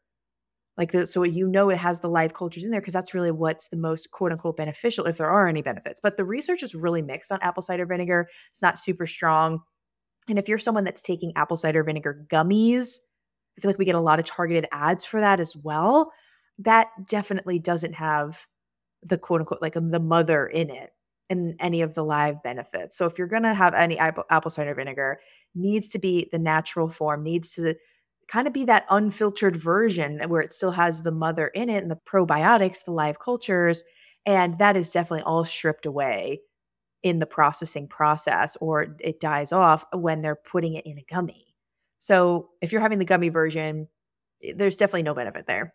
like 0.77 0.93
the, 0.93 1.07
so 1.07 1.23
you 1.23 1.47
know 1.49 1.71
it 1.71 1.79
has 1.79 2.01
the 2.01 2.11
live 2.11 2.35
cultures 2.35 2.65
in 2.65 2.71
there 2.71 2.81
because 2.81 2.95
that's 2.95 3.15
really 3.15 3.31
what's 3.31 3.69
the 3.69 3.77
most 3.77 4.11
quote 4.11 4.33
unquote 4.33 4.57
beneficial 4.57 5.07
if 5.07 5.17
there 5.17 5.31
are 5.31 5.49
any 5.49 5.63
benefits. 5.63 6.01
But 6.03 6.17
the 6.17 6.25
research 6.25 6.63
is 6.63 6.75
really 6.75 7.03
mixed 7.03 7.33
on 7.33 7.39
apple 7.41 7.63
cider 7.63 7.87
vinegar. 7.87 8.29
It's 8.51 8.63
not 8.63 8.79
super 8.79 9.07
strong. 9.07 9.61
And 10.29 10.39
if 10.39 10.49
you're 10.49 10.59
someone 10.59 10.85
that's 10.85 11.03
taking 11.03 11.33
apple 11.37 11.57
cider 11.57 11.85
vinegar 11.85 12.27
gummies, 12.29 12.97
I 13.57 13.61
feel 13.61 13.71
like 13.71 13.79
we 13.79 13.85
get 13.85 13.95
a 13.95 14.01
lot 14.01 14.19
of 14.19 14.25
targeted 14.25 14.67
ads 14.73 15.05
for 15.05 15.21
that 15.21 15.41
as 15.41 15.57
well. 15.57 16.13
That 16.59 16.89
definitely 17.07 17.59
doesn't 17.59 17.95
have 17.95 18.47
the 19.03 19.19
quote 19.19 19.41
unquote 19.41 19.63
like 19.63 19.77
um, 19.77 19.91
the 19.91 20.01
mother 20.01 20.47
in 20.47 20.71
it 20.71 20.91
and 21.29 21.55
any 21.61 21.83
of 21.83 21.95
the 21.95 22.05
live 22.05 22.43
benefits. 22.43 22.97
So 22.97 23.07
if 23.07 23.19
you're 23.19 23.27
going 23.27 23.43
to 23.43 23.55
have 23.55 23.75
any 23.75 23.99
apple, 23.99 24.25
apple 24.31 24.51
cider 24.51 24.75
vinegar, 24.75 25.21
needs 25.55 25.89
to 25.91 25.99
be 25.99 26.29
the 26.31 26.39
natural 26.39 26.89
form, 26.89 27.23
needs 27.23 27.51
to 27.53 27.75
kind 28.29 28.47
of 28.47 28.53
be 28.53 28.65
that 28.65 28.87
unfiltered 28.91 29.57
version 29.57 30.21
where 30.29 30.41
it 30.41 30.53
still 30.53 30.73
has 30.73 31.03
the 31.03 31.13
mother 31.13 31.49
in 31.49 31.69
it 31.69 31.83
and 31.83 31.91
the 31.91 31.99
probiotics, 32.07 32.85
the 32.85 32.93
live 32.93 33.19
cultures, 33.19 33.83
and 34.25 34.59
that 34.59 34.77
is 34.77 34.91
definitely 34.91 35.23
all 35.25 35.45
stripped 35.45 35.87
away 35.87 36.41
in 37.03 37.21
the 37.21 37.27
processing 37.27 37.87
process 37.87 38.57
or 38.61 38.97
it 39.01 39.21
dies 39.21 39.53
off 39.53 39.85
when 39.93 40.23
they're 40.23 40.35
putting 40.35 40.75
it 40.75 40.87
in 40.87 40.99
a 40.99 41.05
gummy. 41.09 41.46
So 41.99 42.51
if 42.61 42.73
you're 42.73 42.81
having 42.81 42.99
the 42.99 43.05
gummy 43.05 43.29
version, 43.29 43.89
eh, 44.43 44.53
there's 44.57 44.77
definitely 44.77 45.05
no 45.05 45.15
benefit 45.15 45.47
there. 45.47 45.75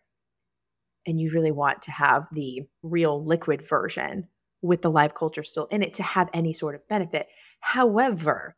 And 1.06 1.18
you 1.20 1.32
really 1.32 1.50
want 1.50 1.82
to 1.82 1.90
have 1.90 2.26
the 2.32 2.62
real 2.82 3.24
liquid 3.24 3.62
version 3.62 4.28
with 4.62 4.82
the 4.82 4.90
live 4.90 5.14
culture 5.14 5.42
still 5.42 5.66
in 5.66 5.82
it 5.82 5.94
to 5.94 6.02
have 6.02 6.30
any 6.32 6.52
sort 6.52 6.76
of 6.76 6.86
benefit. 6.88 7.26
However, 7.60 8.56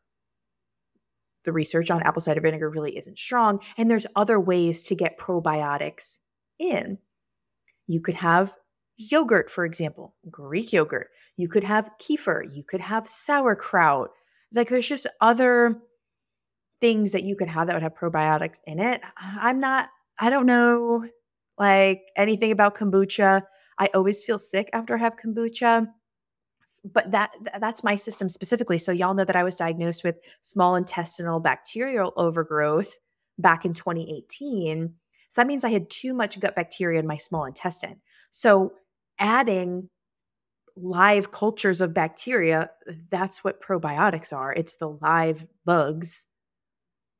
the 1.43 1.51
research 1.51 1.89
on 1.89 2.03
apple 2.03 2.21
cider 2.21 2.41
vinegar 2.41 2.69
really 2.69 2.97
isn't 2.97 3.17
strong, 3.17 3.61
and 3.77 3.89
there's 3.89 4.07
other 4.15 4.39
ways 4.39 4.83
to 4.83 4.95
get 4.95 5.17
probiotics 5.17 6.19
in. 6.59 6.99
You 7.87 8.01
could 8.01 8.15
have 8.15 8.55
yogurt, 8.97 9.49
for 9.49 9.65
example, 9.65 10.15
Greek 10.29 10.73
yogurt. 10.73 11.09
You 11.37 11.47
could 11.47 11.63
have 11.63 11.91
kefir. 11.99 12.43
You 12.53 12.63
could 12.63 12.81
have 12.81 13.07
sauerkraut. 13.07 14.11
Like 14.53 14.69
there's 14.69 14.87
just 14.87 15.07
other 15.21 15.79
things 16.81 17.11
that 17.11 17.23
you 17.23 17.35
could 17.35 17.47
have 17.47 17.67
that 17.67 17.75
would 17.75 17.83
have 17.83 17.95
probiotics 17.95 18.59
in 18.65 18.79
it. 18.79 19.01
I'm 19.17 19.59
not, 19.59 19.89
I 20.19 20.29
don't 20.29 20.45
know 20.45 21.05
like 21.57 22.01
anything 22.15 22.51
about 22.51 22.75
kombucha. 22.75 23.43
I 23.79 23.89
always 23.93 24.23
feel 24.23 24.39
sick 24.39 24.69
after 24.73 24.95
I 24.95 24.99
have 24.99 25.17
kombucha. 25.17 25.87
But 26.93 27.11
that 27.11 27.31
that's 27.59 27.83
my 27.83 27.95
system 27.95 28.29
specifically. 28.29 28.77
So 28.77 28.91
y'all 28.91 29.15
know 29.15 29.25
that 29.25 29.35
I 29.35 29.43
was 29.43 29.55
diagnosed 29.55 30.03
with 30.03 30.17
small 30.41 30.75
intestinal 30.75 31.39
bacterial 31.39 32.13
overgrowth 32.15 32.99
back 33.39 33.65
in 33.65 33.73
2018. 33.73 34.93
So 35.29 35.41
that 35.41 35.47
means 35.47 35.63
I 35.63 35.71
had 35.71 35.89
too 35.89 36.13
much 36.13 36.39
gut 36.39 36.55
bacteria 36.55 36.99
in 36.99 37.07
my 37.07 37.17
small 37.17 37.45
intestine. 37.45 37.99
So 38.29 38.73
adding 39.17 39.89
live 40.77 41.31
cultures 41.31 41.81
of 41.81 41.93
bacteria, 41.93 42.69
that's 43.09 43.43
what 43.43 43.61
probiotics 43.61 44.31
are. 44.31 44.53
It's 44.53 44.75
the 44.75 44.89
live 45.01 45.47
bugs. 45.65 46.27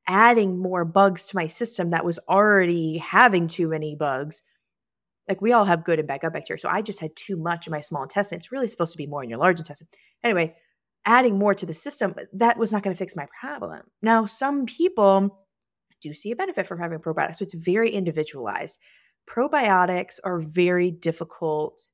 Adding 0.08 0.60
more 0.60 0.86
bugs 0.86 1.28
to 1.28 1.36
my 1.36 1.48
system 1.48 1.90
that 1.90 2.06
was 2.06 2.20
already 2.30 2.98
having 2.98 3.48
too 3.48 3.68
many 3.68 3.96
bugs 3.96 4.44
like 5.28 5.42
we 5.42 5.54
all 5.54 5.66
have 5.66 5.84
good 5.84 6.00
and 6.00 6.08
bad 6.08 6.22
gut 6.22 6.34
bacteria. 6.34 6.60
So 6.60 6.70
I 6.70 6.82
just 6.82 7.00
had 7.00 7.16
too 7.16 7.36
much 7.36 7.68
in 7.68 7.72
my 7.72 7.82
small 7.82 8.04
intestine. 8.04 8.38
It's 8.38 8.52
really 8.52 8.68
supposed 8.68 8.92
to 8.92 8.98
be 8.98 9.08
more 9.08 9.24
in 9.24 9.30
your 9.30 9.40
large 9.40 9.60
intestine. 9.60 9.88
Anyway, 10.24 10.56
adding 11.06 11.38
more 11.38 11.56
to 11.56 11.66
the 11.66 11.74
system, 11.74 12.14
that 12.34 12.58
was 12.58 12.72
not 12.72 12.84
going 12.84 12.94
to 12.94 12.98
fix 12.98 13.16
my 13.16 13.28
problem. 13.40 13.82
Now, 14.02 14.26
some 14.26 14.66
people 14.66 15.46
do 16.02 16.14
see 16.14 16.32
a 16.32 16.36
benefit 16.36 16.68
from 16.68 16.80
having 16.80 17.00
probiotics. 17.00 17.38
So 17.38 17.44
it's 17.44 17.54
very 17.54 17.92
individualized. 17.92 18.80
probiotics 19.28 20.20
are 20.24 20.40
very 20.40 20.92
difficult 20.92 21.90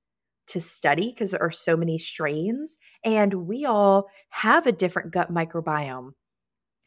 to 0.48 0.60
study 0.60 1.10
because 1.10 1.32
there 1.32 1.41
are 1.41 1.51
so 1.51 1.77
many 1.77 1.98
strains, 1.98 2.77
and 3.06 3.34
we 3.48 3.63
all 3.63 4.10
have 4.30 4.68
a 4.68 4.72
different 4.74 5.12
gut 5.12 5.32
microbiome 5.34 6.12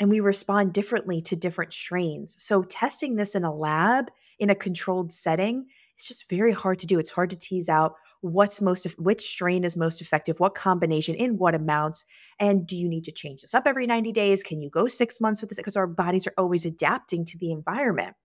and 0.00 0.10
we 0.10 0.20
respond 0.20 0.72
differently 0.72 1.20
to 1.22 1.36
different 1.36 1.72
strains. 1.72 2.36
So, 2.42 2.62
testing 2.62 3.16
this 3.16 3.34
in 3.34 3.44
a 3.44 3.54
lab 3.54 4.10
in 4.38 4.50
a 4.50 4.54
controlled 4.54 5.12
setting 5.12 5.66
is 5.98 6.06
just 6.06 6.28
very 6.28 6.52
hard 6.52 6.78
to 6.80 6.86
do. 6.86 6.98
It's 6.98 7.10
hard 7.10 7.30
to 7.30 7.36
tease 7.36 7.68
out 7.68 7.94
what's 8.20 8.60
most 8.60 8.86
which 8.98 9.22
strain 9.22 9.64
is 9.64 9.76
most 9.76 10.00
effective, 10.00 10.40
what 10.40 10.54
combination, 10.54 11.14
in 11.14 11.38
what 11.38 11.54
amounts, 11.54 12.04
and 12.40 12.66
do 12.66 12.76
you 12.76 12.88
need 12.88 13.04
to 13.04 13.12
change 13.12 13.42
this 13.42 13.54
up 13.54 13.66
every 13.66 13.86
90 13.86 14.12
days? 14.12 14.42
Can 14.42 14.60
you 14.60 14.70
go 14.70 14.88
6 14.88 15.20
months 15.20 15.40
with 15.40 15.50
this 15.50 15.58
because 15.58 15.76
our 15.76 15.86
bodies 15.86 16.26
are 16.26 16.34
always 16.38 16.66
adapting 16.66 17.24
to 17.26 17.38
the 17.38 17.52
environment. 17.52 18.16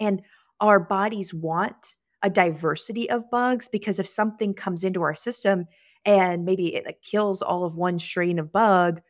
And 0.00 0.22
our 0.60 0.80
bodies 0.80 1.32
want 1.32 1.96
a 2.22 2.30
diversity 2.30 3.08
of 3.08 3.30
bugs 3.30 3.68
because 3.68 3.98
if 3.98 4.08
something 4.08 4.52
comes 4.52 4.82
into 4.82 5.02
our 5.02 5.14
system 5.14 5.66
and 6.04 6.44
maybe 6.44 6.74
it 6.74 7.02
kills 7.02 7.42
all 7.42 7.64
of 7.64 7.76
one 7.76 7.98
strain 7.98 8.38
of 8.38 8.52
bug 8.52 9.00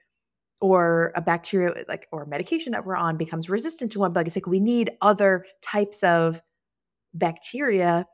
or 0.60 1.12
a 1.14 1.20
bacteria 1.20 1.84
like 1.88 2.08
or 2.10 2.26
medication 2.26 2.72
that 2.72 2.84
we're 2.84 2.96
on 2.96 3.16
becomes 3.16 3.48
resistant 3.48 3.92
to 3.92 4.00
one 4.00 4.12
bug 4.12 4.26
it's 4.26 4.36
like 4.36 4.46
we 4.46 4.60
need 4.60 4.90
other 5.00 5.44
types 5.62 6.02
of 6.02 6.42
bacteria 7.14 8.06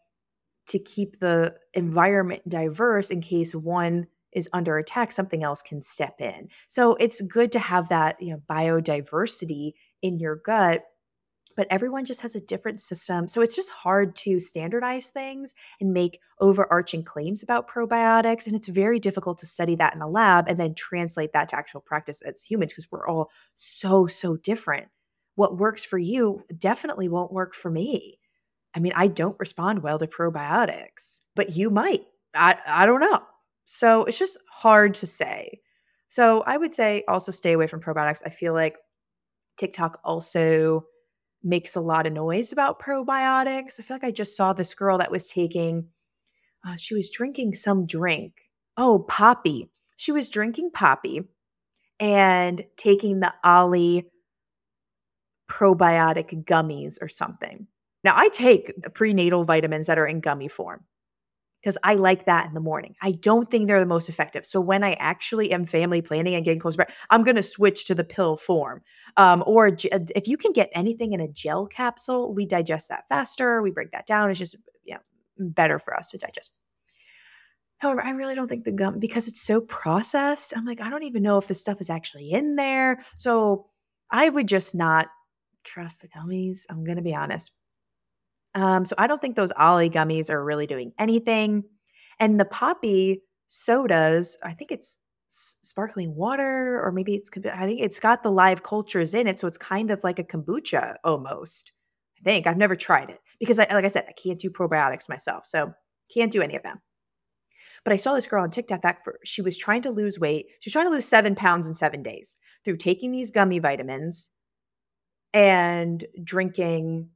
to 0.66 0.78
keep 0.78 1.18
the 1.18 1.54
environment 1.74 2.42
diverse 2.48 3.10
in 3.10 3.20
case 3.20 3.54
one 3.54 4.06
is 4.32 4.48
under 4.52 4.78
attack 4.78 5.12
something 5.12 5.44
else 5.44 5.62
can 5.62 5.80
step 5.80 6.20
in. 6.20 6.48
So 6.66 6.94
it's 6.96 7.20
good 7.22 7.52
to 7.52 7.58
have 7.58 7.88
that 7.90 8.20
you 8.20 8.32
know 8.32 8.42
biodiversity 8.48 9.72
in 10.02 10.18
your 10.18 10.36
gut 10.36 10.84
but 11.56 11.66
everyone 11.70 12.04
just 12.04 12.20
has 12.22 12.34
a 12.34 12.40
different 12.40 12.80
system. 12.80 13.28
So 13.28 13.40
it's 13.40 13.56
just 13.56 13.70
hard 13.70 14.16
to 14.16 14.40
standardize 14.40 15.08
things 15.08 15.54
and 15.80 15.92
make 15.92 16.20
overarching 16.40 17.02
claims 17.02 17.42
about 17.42 17.68
probiotics. 17.68 18.46
And 18.46 18.56
it's 18.56 18.68
very 18.68 18.98
difficult 18.98 19.38
to 19.38 19.46
study 19.46 19.76
that 19.76 19.94
in 19.94 20.02
a 20.02 20.08
lab 20.08 20.48
and 20.48 20.58
then 20.58 20.74
translate 20.74 21.32
that 21.32 21.48
to 21.50 21.56
actual 21.56 21.80
practice 21.80 22.22
as 22.22 22.42
humans 22.42 22.72
because 22.72 22.90
we're 22.90 23.06
all 23.06 23.30
so, 23.54 24.06
so 24.06 24.36
different. 24.36 24.88
What 25.36 25.58
works 25.58 25.84
for 25.84 25.98
you 25.98 26.44
definitely 26.58 27.08
won't 27.08 27.32
work 27.32 27.54
for 27.54 27.70
me. 27.70 28.18
I 28.74 28.80
mean, 28.80 28.92
I 28.96 29.08
don't 29.08 29.38
respond 29.38 29.82
well 29.82 29.98
to 29.98 30.06
probiotics, 30.06 31.20
but 31.34 31.56
you 31.56 31.70
might. 31.70 32.04
I, 32.34 32.56
I 32.66 32.86
don't 32.86 33.00
know. 33.00 33.22
So 33.64 34.04
it's 34.04 34.18
just 34.18 34.36
hard 34.50 34.94
to 34.94 35.06
say. 35.06 35.60
So 36.08 36.42
I 36.46 36.56
would 36.56 36.74
say 36.74 37.04
also 37.08 37.32
stay 37.32 37.52
away 37.52 37.66
from 37.66 37.80
probiotics. 37.80 38.22
I 38.24 38.30
feel 38.30 38.52
like 38.52 38.76
TikTok 39.56 40.00
also 40.04 40.86
makes 41.44 41.76
a 41.76 41.80
lot 41.80 42.06
of 42.06 42.12
noise 42.12 42.52
about 42.52 42.80
probiotics. 42.80 43.78
I 43.78 43.82
feel 43.82 43.94
like 43.96 44.04
I 44.04 44.10
just 44.10 44.36
saw 44.36 44.52
this 44.52 44.74
girl 44.74 44.98
that 44.98 45.10
was 45.10 45.28
taking, 45.28 45.88
uh, 46.66 46.76
she 46.76 46.94
was 46.94 47.10
drinking 47.10 47.54
some 47.54 47.86
drink. 47.86 48.34
Oh, 48.76 49.00
Poppi. 49.08 49.70
She 49.96 50.10
was 50.10 50.30
drinking 50.30 50.70
Poppi 50.72 51.22
and 52.00 52.64
taking 52.76 53.20
the 53.20 53.32
OLLY 53.44 54.08
probiotic 55.48 56.44
gummies 56.44 56.98
or 57.00 57.08
something. 57.08 57.66
Now, 58.02 58.14
I 58.16 58.28
take 58.30 58.72
prenatal 58.94 59.44
vitamins 59.44 59.86
that 59.86 59.98
are 59.98 60.06
in 60.06 60.20
gummy 60.20 60.48
form 60.48 60.84
because 61.64 61.78
I 61.82 61.94
like 61.94 62.26
that 62.26 62.46
in 62.46 62.52
the 62.52 62.60
morning. 62.60 62.94
I 63.00 63.12
don't 63.12 63.50
think 63.50 63.66
they're 63.66 63.80
the 63.80 63.86
most 63.86 64.10
effective. 64.10 64.44
So 64.44 64.60
when 64.60 64.84
I 64.84 64.92
actually 64.94 65.50
am 65.50 65.64
family 65.64 66.02
planning 66.02 66.34
and 66.34 66.44
getting 66.44 66.60
close, 66.60 66.76
I'm 67.08 67.24
going 67.24 67.36
to 67.36 67.42
switch 67.42 67.86
to 67.86 67.94
the 67.94 68.04
pill 68.04 68.36
form. 68.36 68.82
Um, 69.16 69.42
or 69.46 69.68
uh, 69.68 70.00
if 70.14 70.28
you 70.28 70.36
can 70.36 70.52
get 70.52 70.68
anything 70.74 71.14
in 71.14 71.20
a 71.20 71.28
gel 71.28 71.66
capsule, 71.66 72.34
we 72.34 72.44
digest 72.44 72.90
that 72.90 73.04
faster. 73.08 73.62
We 73.62 73.70
break 73.70 73.92
that 73.92 74.06
down. 74.06 74.28
It's 74.28 74.38
just 74.38 74.56
yeah 74.84 74.98
better 75.38 75.78
for 75.78 75.96
us 75.96 76.10
to 76.10 76.18
digest. 76.18 76.50
However, 77.78 78.04
I 78.04 78.10
really 78.10 78.34
don't 78.34 78.48
think 78.48 78.64
the 78.64 78.72
gum 78.72 78.98
because 78.98 79.26
it's 79.26 79.40
so 79.40 79.62
processed. 79.62 80.52
I'm 80.54 80.66
like, 80.66 80.82
I 80.82 80.90
don't 80.90 81.04
even 81.04 81.22
know 81.22 81.38
if 81.38 81.48
this 81.48 81.60
stuff 81.60 81.80
is 81.80 81.88
actually 81.88 82.30
in 82.30 82.56
there. 82.56 83.02
So 83.16 83.70
I 84.10 84.28
would 84.28 84.48
just 84.48 84.74
not 84.74 85.06
trust 85.64 86.02
the 86.02 86.08
gummies. 86.08 86.66
I'm 86.68 86.84
going 86.84 86.96
to 86.96 87.02
be 87.02 87.14
honest. 87.14 87.52
Um, 88.54 88.84
so 88.84 88.94
I 88.98 89.06
don't 89.06 89.20
think 89.20 89.36
those 89.36 89.52
OLLY 89.58 89.90
gummies 89.90 90.30
are 90.30 90.44
really 90.44 90.66
doing 90.66 90.92
anything. 90.98 91.64
And 92.20 92.38
the 92.38 92.44
Poppi 92.44 93.22
sodas, 93.48 94.38
I 94.42 94.52
think 94.52 94.70
it's 94.70 95.02
sparkling 95.28 96.14
water, 96.14 96.80
or 96.84 96.92
maybe 96.92 97.14
it's, 97.14 97.30
I 97.52 97.66
think 97.66 97.80
it's 97.80 97.98
got 97.98 98.22
the 98.22 98.30
live 98.30 98.62
cultures 98.62 99.14
in 99.14 99.26
it. 99.26 99.38
So 99.38 99.48
it's 99.48 99.58
kind 99.58 99.90
of 99.90 100.04
like 100.04 100.20
a 100.20 100.24
kombucha 100.24 100.94
almost. 101.02 101.72
I 102.20 102.22
think 102.22 102.46
I've 102.46 102.56
never 102.56 102.76
tried 102.76 103.10
it 103.10 103.18
because, 103.40 103.58
I, 103.58 103.66
like 103.72 103.84
I 103.84 103.88
said, 103.88 104.06
I 104.08 104.12
can't 104.12 104.38
do 104.38 104.50
probiotics 104.50 105.08
myself. 105.08 105.44
So 105.46 105.72
can't 106.12 106.30
do 106.32 106.40
any 106.40 106.54
of 106.54 106.62
them. 106.62 106.80
But 107.82 107.92
I 107.92 107.96
saw 107.96 108.14
this 108.14 108.28
girl 108.28 108.44
on 108.44 108.50
TikTok 108.50 108.82
that 108.82 109.02
for, 109.02 109.18
she 109.24 109.42
was 109.42 109.58
trying 109.58 109.82
to 109.82 109.90
lose 109.90 110.18
weight. 110.18 110.46
She's 110.60 110.72
trying 110.72 110.86
to 110.86 110.92
lose 110.92 111.06
seven 111.06 111.34
pounds 111.34 111.68
in 111.68 111.74
seven 111.74 112.02
days 112.02 112.36
through 112.64 112.76
taking 112.76 113.10
these 113.10 113.30
gummy 113.30 113.58
vitamins 113.58 114.30
and 115.34 116.04
drinking 116.22 117.10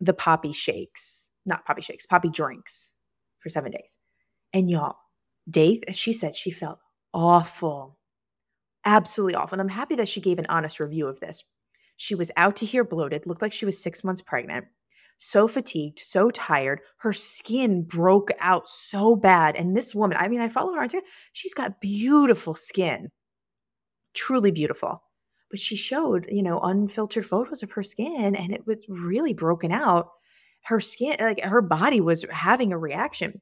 the 0.00 0.12
Poppi 0.12 0.52
shakes, 0.52 1.30
not 1.46 1.64
Poppi 1.64 1.82
shakes, 1.82 2.06
Poppi 2.06 2.30
drinks 2.30 2.92
for 3.40 3.48
seven 3.48 3.72
days. 3.72 3.98
And 4.52 4.70
y'all, 4.70 4.96
Dave, 5.48 5.82
she 5.92 6.12
said 6.12 6.36
she 6.36 6.50
felt 6.50 6.78
awful, 7.12 7.98
absolutely 8.84 9.34
awful. 9.34 9.54
And 9.54 9.62
I'm 9.62 9.74
happy 9.74 9.96
that 9.96 10.08
she 10.08 10.20
gave 10.20 10.38
an 10.38 10.46
honest 10.48 10.80
review 10.80 11.06
of 11.06 11.20
this. 11.20 11.44
She 11.96 12.14
was 12.14 12.30
out 12.36 12.56
to 12.56 12.66
here 12.66 12.84
bloated, 12.84 13.26
looked 13.26 13.42
like 13.42 13.52
she 13.52 13.66
was 13.66 13.82
six 13.82 14.04
months 14.04 14.22
pregnant, 14.22 14.66
so 15.18 15.48
fatigued, 15.48 15.98
so 15.98 16.30
tired. 16.30 16.80
Her 16.98 17.12
skin 17.12 17.82
broke 17.82 18.30
out 18.38 18.68
so 18.68 19.16
bad. 19.16 19.56
And 19.56 19.76
this 19.76 19.94
woman, 19.94 20.16
I 20.18 20.28
mean, 20.28 20.40
I 20.40 20.48
follow 20.48 20.74
her 20.74 20.82
on 20.82 20.88
Twitter, 20.88 21.06
she's 21.32 21.54
got 21.54 21.80
beautiful 21.80 22.54
skin, 22.54 23.10
truly 24.14 24.52
beautiful 24.52 25.02
but 25.50 25.58
she 25.58 25.76
showed, 25.76 26.26
you 26.30 26.42
know, 26.42 26.60
unfiltered 26.60 27.26
photos 27.26 27.62
of 27.62 27.72
her 27.72 27.82
skin 27.82 28.36
and 28.36 28.52
it 28.52 28.66
was 28.66 28.84
really 28.88 29.32
broken 29.32 29.72
out. 29.72 30.10
Her 30.62 30.80
skin, 30.80 31.16
like 31.20 31.42
her 31.42 31.62
body 31.62 32.00
was 32.00 32.24
having 32.30 32.72
a 32.72 32.78
reaction. 32.78 33.40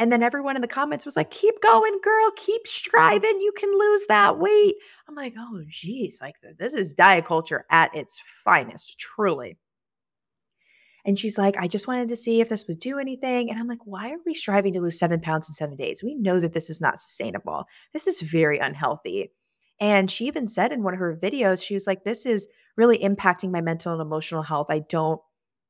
And 0.00 0.12
then 0.12 0.22
everyone 0.22 0.54
in 0.54 0.62
the 0.62 0.68
comments 0.68 1.04
was 1.04 1.16
like, 1.16 1.32
keep 1.32 1.60
going, 1.60 1.98
girl, 2.04 2.30
keep 2.36 2.68
striving. 2.68 3.40
You 3.40 3.52
can 3.56 3.70
lose 3.76 4.06
that 4.06 4.38
weight. 4.38 4.76
I'm 5.08 5.16
like, 5.16 5.34
oh, 5.36 5.62
geez, 5.68 6.20
like 6.22 6.36
this 6.58 6.74
is 6.74 6.92
diet 6.92 7.24
culture 7.24 7.66
at 7.70 7.94
its 7.96 8.22
finest, 8.44 8.98
truly. 9.00 9.58
And 11.04 11.18
she's 11.18 11.38
like, 11.38 11.56
I 11.56 11.66
just 11.66 11.88
wanted 11.88 12.08
to 12.08 12.16
see 12.16 12.40
if 12.40 12.48
this 12.48 12.68
would 12.68 12.78
do 12.78 12.98
anything. 12.98 13.50
And 13.50 13.58
I'm 13.58 13.66
like, 13.66 13.84
why 13.84 14.10
are 14.10 14.18
we 14.24 14.34
striving 14.34 14.72
to 14.74 14.80
lose 14.80 14.98
seven 14.98 15.20
pounds 15.20 15.48
in 15.48 15.54
seven 15.54 15.74
days? 15.74 16.02
We 16.02 16.14
know 16.14 16.38
that 16.38 16.52
this 16.52 16.70
is 16.70 16.80
not 16.80 17.00
sustainable. 17.00 17.64
This 17.92 18.06
is 18.06 18.20
very 18.20 18.58
unhealthy. 18.58 19.32
And 19.80 20.10
she 20.10 20.26
even 20.26 20.48
said 20.48 20.72
in 20.72 20.82
one 20.82 20.94
of 20.94 21.00
her 21.00 21.16
videos, 21.16 21.64
she 21.64 21.74
was 21.74 21.86
like, 21.86 22.04
This 22.04 22.26
is 22.26 22.48
really 22.76 22.98
impacting 22.98 23.50
my 23.50 23.60
mental 23.60 23.92
and 23.92 24.02
emotional 24.02 24.42
health. 24.42 24.66
I 24.70 24.80
don't 24.80 25.20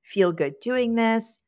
feel 0.03 0.33
good 0.33 0.55
doing 0.61 0.95
this. 0.95 1.41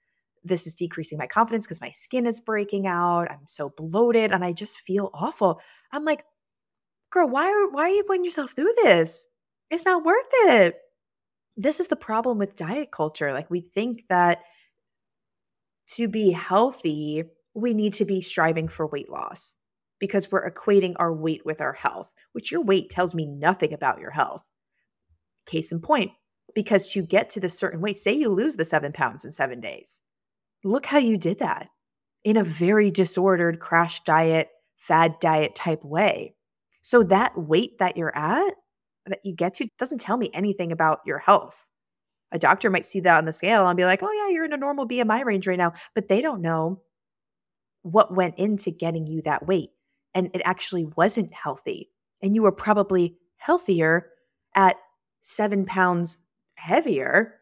This 0.45 0.67
is 0.67 0.75
decreasing 0.75 1.19
my 1.19 1.26
confidence 1.26 1.67
because 1.67 1.81
my 1.81 1.90
skin 1.90 2.26
is 2.26 2.40
breaking 2.40 2.87
out. 2.87 3.31
I'm 3.31 3.47
so 3.47 3.71
bloated 3.76 4.33
and 4.33 4.45
I 4.45 4.52
just 4.52 4.81
feel 4.81 5.11
awful. 5.12 5.61
I'm 5.93 6.05
like, 6.05 6.25
girl, 7.11 7.29
why 7.29 7.49
are 7.49 7.71
why 7.71 7.85
are 7.85 7.95
you 7.95 8.05
putting 8.05 8.25
yourself 8.25 8.52
through 8.52 8.73
this? 8.83 9.26
It's 9.71 9.85
not 9.85 10.05
worth 10.05 10.26
it. 10.33 10.76
This 11.57 11.81
is 11.81 11.88
the 11.88 11.97
problem 11.97 12.38
with 12.38 12.57
diet 12.57 12.90
culture. 12.90 13.33
Like 13.33 13.50
we 13.50 13.61
think 13.61 14.05
that 14.09 14.40
to 15.95 16.09
be 16.09 16.31
healthy, 16.31 17.25
we 17.55 17.75
need 17.75 17.95
to 17.95 18.05
be 18.05 18.21
striving 18.21 18.69
for 18.69 18.87
weight 18.87 19.11
loss 19.11 19.57
because 20.00 20.33
we're 20.33 20.50
equating 20.50 20.95
our 20.97 21.12
weight 21.12 21.45
with 21.45 21.61
our 21.61 21.75
health, 21.75 22.12
which 22.33 22.50
your 22.50 22.62
weight 22.62 22.90
tells 22.90 23.14
me 23.14 23.26
nothing 23.26 23.73
about 23.73 24.00
your 24.00 24.11
health. 24.11 24.42
Case 25.47 25.71
in 25.71 25.80
point, 25.80 26.11
because 26.54 26.90
to 26.92 27.02
get 27.02 27.30
to 27.30 27.40
the 27.40 27.49
certain 27.49 27.80
weight, 27.80 27.99
say 27.99 28.12
you 28.12 28.30
lose 28.30 28.57
the 28.57 28.64
seven 28.64 28.92
pounds 28.92 29.25
in 29.25 29.33
seven 29.33 29.61
days, 29.61 30.00
look 30.64 30.87
how 30.87 30.99
you 30.99 31.16
did 31.16 31.38
that 31.38 31.69
in 32.25 32.37
a 32.37 32.45
very 32.45 32.90
disordered 32.90 33.61
crash 33.61 34.02
diet, 34.02 34.49
fad 34.76 35.16
diet 35.21 35.54
type 35.54 35.85
way. 35.85 36.35
So 36.83 37.02
that 37.04 37.37
weight 37.37 37.78
that 37.78 37.97
you're 37.97 38.16
at, 38.16 38.54
that 39.07 39.21
you 39.25 39.35
get 39.35 39.54
to, 39.54 39.69
doesn't 39.78 40.00
tell 40.00 40.16
me 40.16 40.30
anything 40.33 40.73
about 40.73 41.00
your 41.04 41.19
health. 41.19 41.66
A 42.33 42.38
doctor 42.38 42.71
might 42.71 42.87
see 42.87 43.00
that 43.00 43.19
on 43.19 43.25
the 43.25 43.33
scale 43.33 43.66
and 43.66 43.76
be 43.76 43.85
like, 43.85 44.02
oh, 44.02 44.12
yeah, 44.12 44.33
you're 44.33 44.45
in 44.45 44.52
a 44.52 44.57
normal 44.57 44.87
BMI 44.87 45.25
range 45.25 45.47
right 45.47 45.59
now, 45.59 45.73
but 45.95 46.09
they 46.09 46.21
don't 46.21 46.42
know 46.42 46.80
what 47.83 48.14
went 48.14 48.38
into 48.38 48.71
getting 48.71 49.07
you 49.07 49.23
that 49.23 49.47
weight 49.47 49.71
and 50.14 50.31
it 50.35 50.43
actually 50.45 50.87
wasn't 50.97 51.33
healthy. 51.33 51.90
And 52.23 52.35
you 52.35 52.43
were 52.43 52.52
probably 52.52 53.17
healthier 53.37 54.11
at 54.55 54.76
seven 55.21 55.64
pounds 55.64 56.23
heavier 56.57 57.35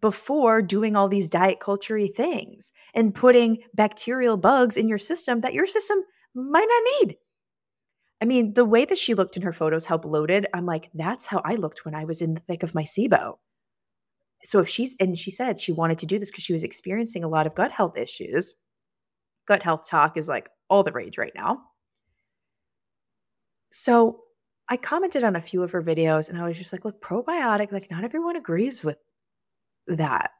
before 0.00 0.62
doing 0.62 0.96
all 0.96 1.08
these 1.08 1.30
diet 1.30 1.60
culture 1.60 2.06
things 2.06 2.72
and 2.94 3.14
putting 3.14 3.58
bacterial 3.74 4.36
bugs 4.36 4.76
in 4.76 4.88
your 4.88 4.98
system 4.98 5.40
that 5.40 5.54
your 5.54 5.66
system 5.66 5.98
might 6.34 6.68
not 6.68 6.82
need. 7.00 7.16
I 8.20 8.24
mean, 8.24 8.54
the 8.54 8.64
way 8.64 8.84
that 8.84 8.98
she 8.98 9.14
looked 9.14 9.36
in 9.36 9.42
her 9.42 9.52
photos, 9.52 9.84
how 9.84 9.98
bloated, 9.98 10.46
I'm 10.54 10.66
like, 10.66 10.90
that's 10.94 11.26
how 11.26 11.42
I 11.44 11.54
looked 11.54 11.84
when 11.84 11.94
I 11.94 12.04
was 12.04 12.22
in 12.22 12.34
the 12.34 12.40
thick 12.40 12.62
of 12.62 12.74
my 12.74 12.84
SIBO. 12.84 13.34
So 14.44 14.60
if 14.60 14.68
she's, 14.68 14.96
and 15.00 15.16
she 15.18 15.30
said 15.30 15.58
she 15.58 15.72
wanted 15.72 15.98
to 15.98 16.06
do 16.06 16.18
this 16.18 16.30
because 16.30 16.44
she 16.44 16.52
was 16.52 16.64
experiencing 16.64 17.24
a 17.24 17.28
lot 17.28 17.46
of 17.46 17.54
gut 17.54 17.72
health 17.72 17.96
issues. 17.96 18.54
Gut 19.46 19.62
health 19.62 19.88
talk 19.88 20.16
is 20.16 20.28
like 20.28 20.48
all 20.68 20.82
the 20.82 20.92
rage 20.92 21.18
right 21.18 21.32
now. 21.34 21.62
So 23.70 24.20
I 24.68 24.76
commented 24.76 25.22
on 25.22 25.36
a 25.36 25.40
few 25.40 25.62
of 25.62 25.70
her 25.72 25.82
videos 25.82 26.28
and 26.28 26.38
I 26.38 26.46
was 26.46 26.58
just 26.58 26.72
like, 26.72 26.84
look, 26.84 27.00
probiotic, 27.00 27.72
like 27.72 27.90
not 27.90 28.04
everyone 28.04 28.36
agrees 28.36 28.82
with 28.82 28.98
that. 29.86 30.30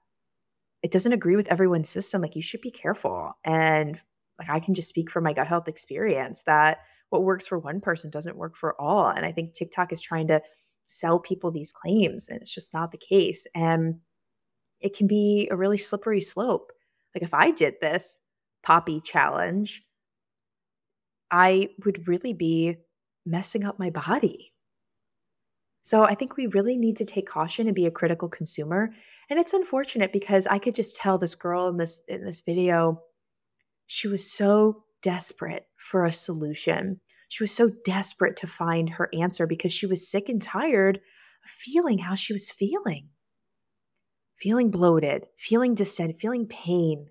It 0.83 0.91
doesn't 0.91 1.13
agree 1.13 1.37
with 1.37 1.51
everyone's 1.51 1.89
system. 1.89 2.23
Like 2.23 2.37
you 2.37 2.43
should 2.43 2.61
be 2.61 2.71
careful. 2.71 3.33
And 3.45 4.03
like 4.39 4.51
I 4.51 4.61
can 4.61 4.75
just 4.75 4.89
speak 4.89 5.11
from 5.11 5.25
my 5.25 5.33
gut 5.33 5.47
health 5.47 5.69
experience 5.69 6.43
that 6.43 6.79
what 7.11 7.23
works 7.23 7.47
for 7.47 7.59
one 7.59 7.81
person 7.81 8.11
doesn't 8.11 8.37
work 8.37 8.57
for 8.57 8.81
all. 8.81 9.09
And 9.09 9.25
I 9.25 9.33
think 9.33 9.53
TikTok 9.53 9.93
is 9.93 10.03
trying 10.03 10.27
to 10.29 10.43
sell 10.87 11.19
people 11.19 11.51
these 11.51 11.73
claims 11.73 12.29
and 12.29 12.41
it's 12.41 12.55
just 12.55 12.75
not 12.75 12.91
the 12.91 12.99
case. 12.99 13.47
And 13.55 14.01
it 14.81 14.97
can 14.97 15.07
be 15.07 15.49
a 15.51 15.57
really 15.57 15.79
slippery 15.79 16.21
slope. 16.21 16.73
Like 17.15 17.23
if 17.23 17.33
I 17.33 17.51
did 17.51 17.77
this 17.81 18.19
Poppi 18.63 19.01
challenge, 19.01 19.83
I 21.31 21.71
would 21.85 22.07
really 22.09 22.33
be 22.33 22.77
messing 23.25 23.65
up 23.65 23.79
my 23.79 23.91
body. 23.91 24.53
So 25.83 26.03
I 26.03 26.15
think 26.15 26.37
we 26.37 26.47
really 26.49 26.77
need 26.77 26.97
to 26.97 27.05
take 27.05 27.29
caution 27.29 27.67
and 27.67 27.75
be 27.75 27.87
a 27.87 27.91
critical 27.91 28.29
consumer. 28.29 28.91
And 29.31 29.39
it's 29.39 29.53
unfortunate 29.53 30.13
because 30.13 30.47
I 30.47 30.59
could 30.59 30.75
just 30.75 30.97
tell 30.97 31.19
this 31.19 31.35
girl 31.35 31.69
in 31.69 31.77
this 31.77 32.03
in 32.09 32.25
this 32.25 32.41
video 32.41 33.03
she 33.87 34.09
was 34.09 34.31
so 34.31 34.85
desperate 35.03 35.67
for 35.77 36.05
a 36.05 36.13
solution. 36.13 37.01
She 37.29 37.43
was 37.43 37.53
so 37.53 37.71
desperate 37.85 38.37
to 38.39 38.47
find 38.47 38.91
her 38.91 39.09
answer 39.15 39.47
because 39.47 39.73
she 39.73 39.87
was 39.87 40.09
sick 40.11 40.29
and 40.29 40.43
tired 40.43 40.97
of 41.45 41.51
feeling 41.51 41.99
how 41.99 42.15
she 42.15 42.33
was 42.33 42.51
feeling. 42.51 43.09
Feeling 44.37 44.71
bloated, 44.71 45.27
feeling 45.37 45.75
distended, 45.75 46.19
feeling 46.19 46.47
pain, 46.47 47.07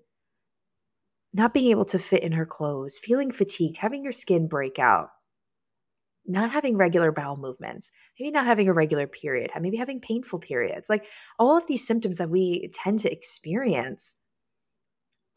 not 1.36 1.54
being 1.54 1.70
able 1.70 1.84
to 1.84 1.98
fit 1.98 2.22
in 2.22 2.32
her 2.32 2.46
clothes, 2.46 2.98
feeling 2.98 3.30
fatigued, 3.30 3.76
having 3.76 4.02
your 4.02 4.12
skin 4.12 4.48
break 4.48 4.78
out 4.78 5.10
not 6.26 6.50
having 6.50 6.76
regular 6.76 7.12
bowel 7.12 7.36
movements, 7.36 7.90
maybe 8.18 8.30
not 8.30 8.46
having 8.46 8.68
a 8.68 8.72
regular 8.72 9.06
period, 9.06 9.50
maybe 9.60 9.76
having 9.76 10.00
painful 10.00 10.38
periods. 10.38 10.88
Like 10.88 11.06
all 11.38 11.56
of 11.56 11.66
these 11.66 11.86
symptoms 11.86 12.18
that 12.18 12.30
we 12.30 12.68
tend 12.74 12.98
to 13.00 13.12
experience 13.12 14.16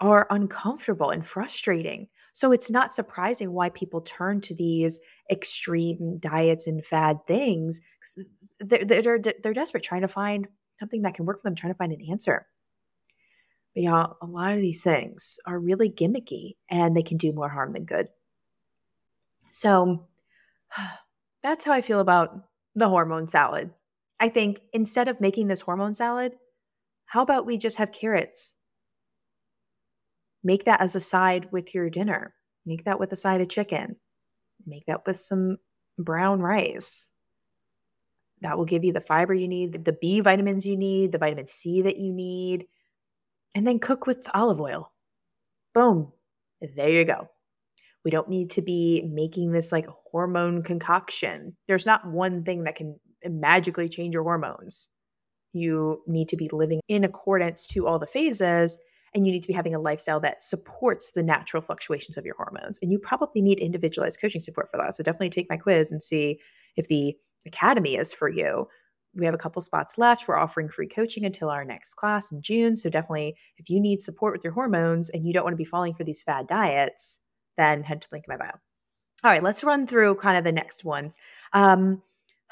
are 0.01 0.27
uncomfortable 0.29 1.09
and 1.09 1.25
frustrating. 1.25 2.07
So 2.33 2.51
it's 2.51 2.71
not 2.71 2.93
surprising 2.93 3.51
why 3.51 3.69
people 3.69 4.01
turn 4.01 4.39
to 4.41 4.55
these 4.55 4.99
extreme 5.29 6.17
diets 6.19 6.67
and 6.67 6.85
fad 6.85 7.17
things 7.27 7.81
because 7.99 8.29
they're, 8.59 9.01
they're, 9.01 9.19
they're 9.43 9.53
desperate 9.53 9.83
trying 9.83 10.01
to 10.01 10.07
find 10.07 10.47
something 10.79 11.01
that 11.01 11.15
can 11.15 11.25
work 11.25 11.41
for 11.41 11.43
them, 11.43 11.55
trying 11.55 11.73
to 11.73 11.77
find 11.77 11.91
an 11.91 12.07
answer. 12.09 12.47
But 13.75 13.83
yeah, 13.83 14.07
a 14.21 14.25
lot 14.25 14.53
of 14.53 14.61
these 14.61 14.83
things 14.83 15.39
are 15.45 15.59
really 15.59 15.89
gimmicky 15.89 16.55
and 16.69 16.95
they 16.95 17.03
can 17.03 17.17
do 17.17 17.33
more 17.33 17.49
harm 17.49 17.73
than 17.73 17.85
good. 17.85 18.07
So 19.51 20.07
That's 21.43 21.65
how 21.65 21.71
I 21.71 21.81
feel 21.81 21.99
about 21.99 22.45
the 22.75 22.89
hormone 22.89 23.27
salad. 23.27 23.71
I 24.19 24.29
think 24.29 24.59
instead 24.73 25.07
of 25.07 25.21
making 25.21 25.47
this 25.47 25.61
hormone 25.61 25.93
salad, 25.93 26.33
how 27.05 27.21
about 27.21 27.45
we 27.45 27.57
just 27.57 27.77
have 27.77 27.91
carrots? 27.91 28.55
Make 30.43 30.65
that 30.65 30.81
as 30.81 30.95
a 30.95 30.99
side 30.99 31.47
with 31.51 31.73
your 31.73 31.89
dinner. 31.89 32.33
Make 32.65 32.83
that 32.85 32.99
with 32.99 33.11
a 33.13 33.17
side 33.17 33.41
of 33.41 33.49
chicken. 33.49 33.95
Make 34.65 34.85
that 34.85 35.05
with 35.05 35.17
some 35.17 35.57
brown 35.97 36.41
rice. 36.41 37.11
That 38.41 38.57
will 38.57 38.65
give 38.65 38.83
you 38.83 38.93
the 38.93 39.01
fiber 39.01 39.33
you 39.33 39.47
need, 39.47 39.85
the 39.85 39.97
B 39.99 40.19
vitamins 40.19 40.65
you 40.65 40.77
need, 40.77 41.11
the 41.11 41.17
vitamin 41.17 41.47
C 41.47 41.81
that 41.81 41.97
you 41.97 42.13
need, 42.13 42.67
and 43.55 43.65
then 43.65 43.79
cook 43.79 44.05
with 44.05 44.27
olive 44.33 44.59
oil. 44.59 44.91
Boom. 45.73 46.11
There 46.75 46.89
you 46.89 47.05
go. 47.05 47.29
We 48.05 48.11
don't 48.11 48.29
need 48.29 48.51
to 48.51 48.61
be 48.61 49.03
making 49.11 49.51
this 49.51 49.71
like 49.71 49.87
hormone 50.11 50.63
concoction. 50.63 51.55
There's 51.67 51.85
not 51.85 52.07
one 52.07 52.43
thing 52.43 52.63
that 52.63 52.75
can 52.75 52.99
magically 53.25 53.89
change 53.89 54.13
your 54.13 54.23
hormones. 54.23 54.89
You 55.53 56.01
need 56.07 56.29
to 56.29 56.37
be 56.37 56.49
living 56.51 56.79
in 56.87 57.03
accordance 57.03 57.67
to 57.67 57.87
all 57.87 57.99
the 57.99 58.07
phases 58.07 58.79
and 59.13 59.25
you 59.25 59.33
need 59.33 59.41
to 59.41 59.47
be 59.47 59.53
having 59.53 59.73
a 59.73 59.79
lifestyle 59.79 60.19
that 60.19 60.43
supports 60.43 61.11
the 61.11 61.23
natural 61.23 61.61
fluctuations 61.61 62.17
of 62.17 62.25
your 62.25 62.35
hormones. 62.35 62.79
And 62.81 62.91
you 62.91 62.99
probably 62.99 63.41
need 63.41 63.59
individualized 63.59 64.21
coaching 64.21 64.41
support 64.41 64.69
for 64.69 64.77
that. 64.77 64.95
So 64.95 65.03
definitely 65.03 65.31
take 65.31 65.49
my 65.49 65.57
quiz 65.57 65.91
and 65.91 66.01
see 66.01 66.39
if 66.75 66.87
the 66.87 67.17
academy 67.45 67.95
is 67.95 68.13
for 68.13 68.29
you. 68.29 68.67
We 69.15 69.25
have 69.25 69.33
a 69.33 69.39
couple 69.39 69.61
spots 69.61 69.97
left. 69.97 70.27
We're 70.27 70.37
offering 70.37 70.69
free 70.69 70.87
coaching 70.87 71.25
until 71.25 71.49
our 71.49 71.65
next 71.65 71.95
class 71.95 72.31
in 72.31 72.41
June. 72.41 72.75
So 72.75 72.89
definitely, 72.89 73.35
if 73.57 73.69
you 73.69 73.79
need 73.79 74.01
support 74.01 74.33
with 74.33 74.43
your 74.43 74.53
hormones 74.53 75.09
and 75.09 75.25
you 75.25 75.33
don't 75.33 75.43
want 75.43 75.53
to 75.53 75.57
be 75.57 75.65
falling 75.65 75.93
for 75.93 76.03
these 76.03 76.23
fad 76.23 76.47
diets, 76.47 77.21
then 77.57 77.83
head 77.83 78.01
to 78.03 78.07
link 78.11 78.25
in 78.27 78.33
my 78.33 78.37
bio. 78.37 78.51
All 79.23 79.31
right, 79.31 79.43
let's 79.43 79.63
run 79.63 79.87
through 79.87 80.15
kind 80.15 80.37
of 80.37 80.43
the 80.43 80.51
next 80.51 80.85
ones. 80.85 81.17
Um, 81.53 82.01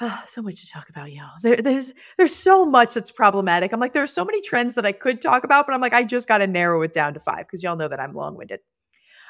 oh, 0.02 0.24
so 0.28 0.41
much 0.41 0.62
to 0.62 0.70
talk 0.70 0.89
about, 0.89 1.12
y'all. 1.12 1.32
There, 1.41 1.58
there's 1.58 1.93
there's 2.17 2.36
so 2.36 2.65
much 2.65 2.93
that's 2.93 3.12
problematic. 3.12 3.72
I'm 3.72 3.80
like, 3.80 3.93
there's 3.93 4.12
so 4.12 4.26
many 4.26 4.41
trends 4.41 4.76
that 4.76 4.86
I 4.86 4.91
could 4.91 5.22
talk 5.22 5.43
about, 5.43 5.65
but 5.65 5.74
I'm 5.74 5.82
like, 5.82 5.93
I 5.93 6.04
just 6.04 6.28
got 6.28 6.39
to 6.39 6.48
narrow 6.48 6.82
it 6.82 6.91
down 6.91 7.13
to 7.13 7.20
five 7.20 7.46
because 7.48 7.63
y'all 7.63 7.78
know 7.78 7.88
that 7.88 8.00
I'm 8.00 8.13
long 8.13 8.36
winded. 8.36 8.60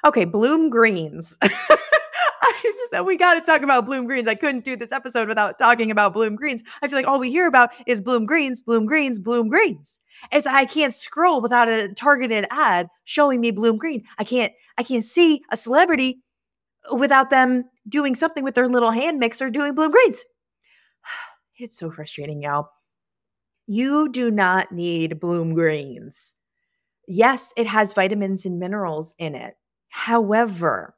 Okay, 0.06 0.26
bloom 0.26 0.70
greens. 0.70 1.38
I 2.42 2.60
just 2.64 2.92
said 2.92 3.02
we 3.02 3.18
got 3.18 3.36
to 3.36 3.42
talk 3.42 3.62
about 3.62 3.86
bloom 3.86 4.06
greens. 4.06 4.28
I 4.28 4.36
couldn't 4.36 4.64
do 4.64 4.76
this 4.76 4.92
episode 4.92 5.28
without 5.28 5.58
talking 5.58 5.92
about 5.92 6.14
bloom 6.14 6.36
greens. 6.36 6.64
I 6.82 6.88
feel 6.88 6.98
like 6.98 7.08
all 7.08 7.20
we 7.20 7.32
hear 7.32 7.48
about 7.48 7.72
is 7.86 8.02
bloom 8.02 8.26
greens, 8.26 8.62
bloom 8.62 8.86
greens, 8.86 9.20
bloom 9.20 9.50
greens. 9.50 10.00
It's 10.32 10.46
I 10.46 10.66
can't 10.66 10.94
scroll 10.94 11.42
without 11.42 11.68
a 11.68 11.94
targeted 11.94 12.46
ad 12.52 12.88
showing 13.06 13.42
me 13.42 13.52
bloom 13.52 13.78
green. 13.78 14.04
I 14.18 14.24
can't 14.24 14.54
I 14.78 14.84
can't 14.84 15.04
see 15.04 15.42
a 15.52 15.58
celebrity 15.58 16.22
without 16.92 17.30
them 17.30 17.66
doing 17.88 18.16
something 18.16 18.44
with 18.44 18.56
their 18.56 18.70
little 18.70 18.92
hand 18.92 19.20
mixer 19.20 19.50
doing 19.50 19.74
bloom 19.74 19.92
greens. 19.92 20.26
It's 21.60 21.80
so 21.80 21.90
frustrating, 21.90 22.44
y'all. 22.44 22.70
You 23.66 24.10
do 24.10 24.30
not 24.30 24.72
need 24.72 25.20
bloom 25.20 25.56
greens. 25.56 26.36
Yes, 27.08 27.52
it 27.58 27.66
has 27.66 27.94
vitamins 27.94 28.46
and 28.46 28.60
minerals 28.60 29.16
in 29.18 29.34
it. 29.34 29.56
However, 29.90 30.97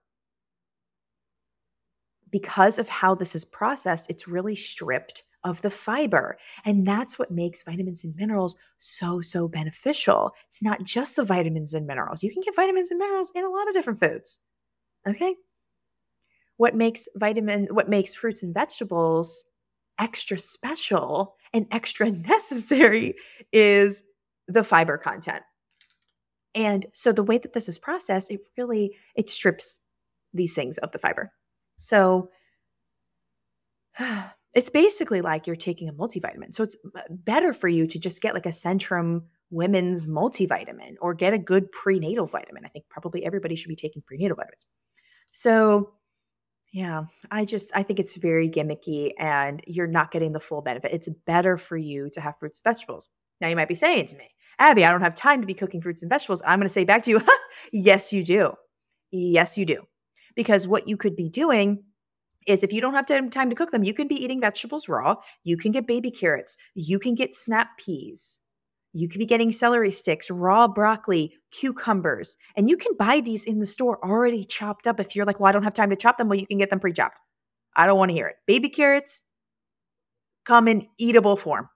because 2.31 2.79
of 2.79 2.89
how 2.89 3.15
this 3.15 3.35
is 3.35 3.45
processed, 3.45 4.09
it's 4.09 4.27
really 4.27 4.55
stripped 4.55 5.23
of 5.43 5.61
the 5.61 5.69
fiber. 5.69 6.37
And 6.65 6.85
that's 6.85 7.17
what 7.17 7.31
makes 7.31 7.63
vitamins 7.63 8.03
and 8.03 8.15
minerals 8.15 8.57
so, 8.77 9.21
so 9.21 9.47
beneficial. 9.47 10.31
It's 10.47 10.63
not 10.63 10.83
just 10.83 11.15
the 11.15 11.23
vitamins 11.23 11.73
and 11.73 11.87
minerals. 11.87 12.23
You 12.23 12.31
can 12.31 12.41
get 12.41 12.55
vitamins 12.55 12.91
and 12.91 12.99
minerals 12.99 13.31
in 13.33 13.45
a 13.45 13.49
lot 13.49 13.67
of 13.67 13.73
different 13.73 13.99
foods. 13.99 14.41
Okay. 15.07 15.35
What 16.57 16.75
makes 16.75 17.07
vitamin, 17.15 17.67
what 17.71 17.87
makes 17.87 18.13
fruits 18.13 18.43
and 18.43 18.53
vegetables 18.53 19.45
extra 19.97 20.37
special 20.37 21.35
and 21.53 21.67
extra 21.71 22.11
necessary 22.11 23.15
is 23.53 24.03
the 24.47 24.63
fiber 24.63 24.97
content. 24.97 25.43
And 26.55 26.87
so 26.93 27.11
the 27.11 27.23
way 27.23 27.37
that 27.37 27.53
this 27.53 27.69
is 27.69 27.77
processed, 27.77 28.31
it 28.31 28.41
really 28.57 28.95
it 29.15 29.29
strips 29.29 29.79
these 30.33 30.55
things 30.55 30.77
of 30.79 30.91
the 30.91 30.99
fiber. 30.99 31.31
So 31.79 32.29
it's 34.53 34.69
basically 34.69 35.21
like 35.21 35.47
you're 35.47 35.55
taking 35.55 35.89
a 35.89 35.93
multivitamin. 35.93 36.53
So 36.53 36.63
it's 36.63 36.77
better 37.09 37.53
for 37.53 37.67
you 37.67 37.87
to 37.87 37.99
just 37.99 38.21
get 38.21 38.33
like 38.33 38.45
a 38.45 38.49
Centrum 38.49 39.23
women's 39.51 40.05
multivitamin 40.05 40.95
or 41.01 41.13
get 41.15 41.33
a 41.33 41.39
good 41.39 41.71
prenatal 41.71 42.27
vitamin. 42.27 42.65
I 42.65 42.69
think 42.69 42.85
probably 42.89 43.25
everybody 43.25 43.55
should 43.55 43.69
be 43.69 43.75
taking 43.75 44.03
prenatal 44.03 44.35
vitamins. 44.35 44.65
So 45.31 45.93
yeah, 46.71 47.05
I 47.31 47.45
just 47.45 47.71
I 47.75 47.81
think 47.81 47.99
it's 47.99 48.17
very 48.17 48.49
gimmicky 48.49 49.13
and 49.17 49.63
you're 49.65 49.87
not 49.87 50.11
getting 50.11 50.33
the 50.33 50.39
full 50.39 50.61
benefit. 50.61 50.93
It's 50.93 51.09
better 51.25 51.57
for 51.57 51.77
you 51.77 52.09
to 52.11 52.21
have 52.21 52.37
fruits 52.39 52.61
and 52.63 52.71
vegetables. 52.71 53.09
Now 53.41 53.47
you 53.47 53.55
might 53.55 53.67
be 53.67 53.75
saying 53.75 54.07
to 54.07 54.17
me, 54.17 54.29
Abbie, 54.59 54.85
I 54.85 54.91
don't 54.91 55.01
have 55.01 55.15
time 55.15 55.41
to 55.41 55.47
be 55.47 55.53
cooking 55.53 55.81
fruits 55.81 56.03
and 56.03 56.09
vegetables. 56.09 56.43
I'm 56.45 56.59
going 56.59 56.67
to 56.67 56.73
say 56.73 56.83
back 56.83 57.03
to 57.03 57.11
you, 57.11 57.21
yes, 57.71 58.13
you 58.13 58.23
do. 58.23 58.53
Yes, 59.11 59.57
you 59.57 59.65
do. 59.65 59.83
Because 60.39 60.69
what 60.69 60.87
you 60.87 60.95
could 60.95 61.17
be 61.17 61.27
doing 61.27 61.83
is 62.47 62.63
if 62.63 62.71
you 62.71 62.79
don't 62.79 62.93
have 62.93 63.05
time 63.05 63.49
to 63.49 63.55
cook 63.57 63.71
them, 63.71 63.83
you 63.83 63.93
can 63.93 64.07
be 64.07 64.15
eating 64.15 64.39
vegetables 64.39 64.87
raw. 64.87 65.15
You 65.43 65.57
can 65.57 65.73
get 65.73 65.85
baby 65.85 66.09
carrots. 66.09 66.55
You 66.75 66.97
can 66.97 67.13
get 67.13 67.35
snap 67.35 67.77
peas. 67.77 68.39
You 68.93 69.09
could 69.09 69.19
be 69.19 69.25
getting 69.25 69.51
celery 69.51 69.91
sticks, 69.91 70.31
raw 70.31 70.69
broccoli, 70.69 71.33
cucumbers, 71.51 72.37
and 72.55 72.69
you 72.69 72.77
can 72.77 72.93
buy 72.97 73.19
these 73.19 73.43
in 73.43 73.59
the 73.59 73.65
store 73.65 73.99
already 74.01 74.45
chopped 74.45 74.87
up. 74.87 75.01
If 75.01 75.13
you're 75.13 75.25
like, 75.25 75.41
well, 75.41 75.49
I 75.49 75.51
don't 75.51 75.63
have 75.63 75.73
time 75.73 75.89
to 75.89 75.97
chop 75.97 76.17
them, 76.17 76.29
well, 76.29 76.39
you 76.39 76.47
can 76.47 76.57
get 76.57 76.69
them 76.69 76.79
pre 76.79 76.93
chopped. 76.93 77.19
I 77.75 77.85
don't 77.85 77.97
want 77.97 78.11
to 78.11 78.15
hear 78.15 78.27
it. 78.27 78.37
Baby 78.47 78.69
carrots 78.69 79.23
come 80.45 80.69
in 80.69 80.87
eatable 80.97 81.35
form. 81.35 81.67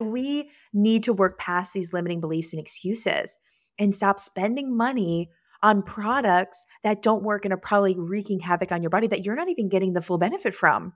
We 0.00 0.50
need 0.72 1.04
to 1.04 1.12
work 1.12 1.38
past 1.38 1.74
these 1.74 1.92
limiting 1.92 2.20
beliefs 2.20 2.52
and 2.52 2.58
excuses 2.58 3.38
and 3.78 3.94
stop 3.94 4.18
spending 4.18 4.76
money 4.76 5.30
on 5.62 5.82
products 5.82 6.64
that 6.82 7.02
don't 7.02 7.22
work 7.22 7.44
and 7.44 7.52
are 7.52 7.58
probably 7.58 7.94
wreaking 7.98 8.40
havoc 8.40 8.72
on 8.72 8.82
your 8.82 8.90
body 8.90 9.06
that 9.08 9.24
you're 9.24 9.36
not 9.36 9.48
even 9.48 9.68
getting 9.68 9.92
the 9.92 10.02
full 10.02 10.18
benefit 10.18 10.54
from. 10.54 10.94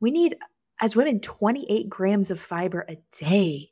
We 0.00 0.10
need 0.10 0.36
as 0.80 0.96
women, 0.96 1.20
28 1.20 1.88
grams 1.88 2.30
of 2.30 2.40
fiber 2.40 2.84
a 2.88 2.96
day. 3.18 3.70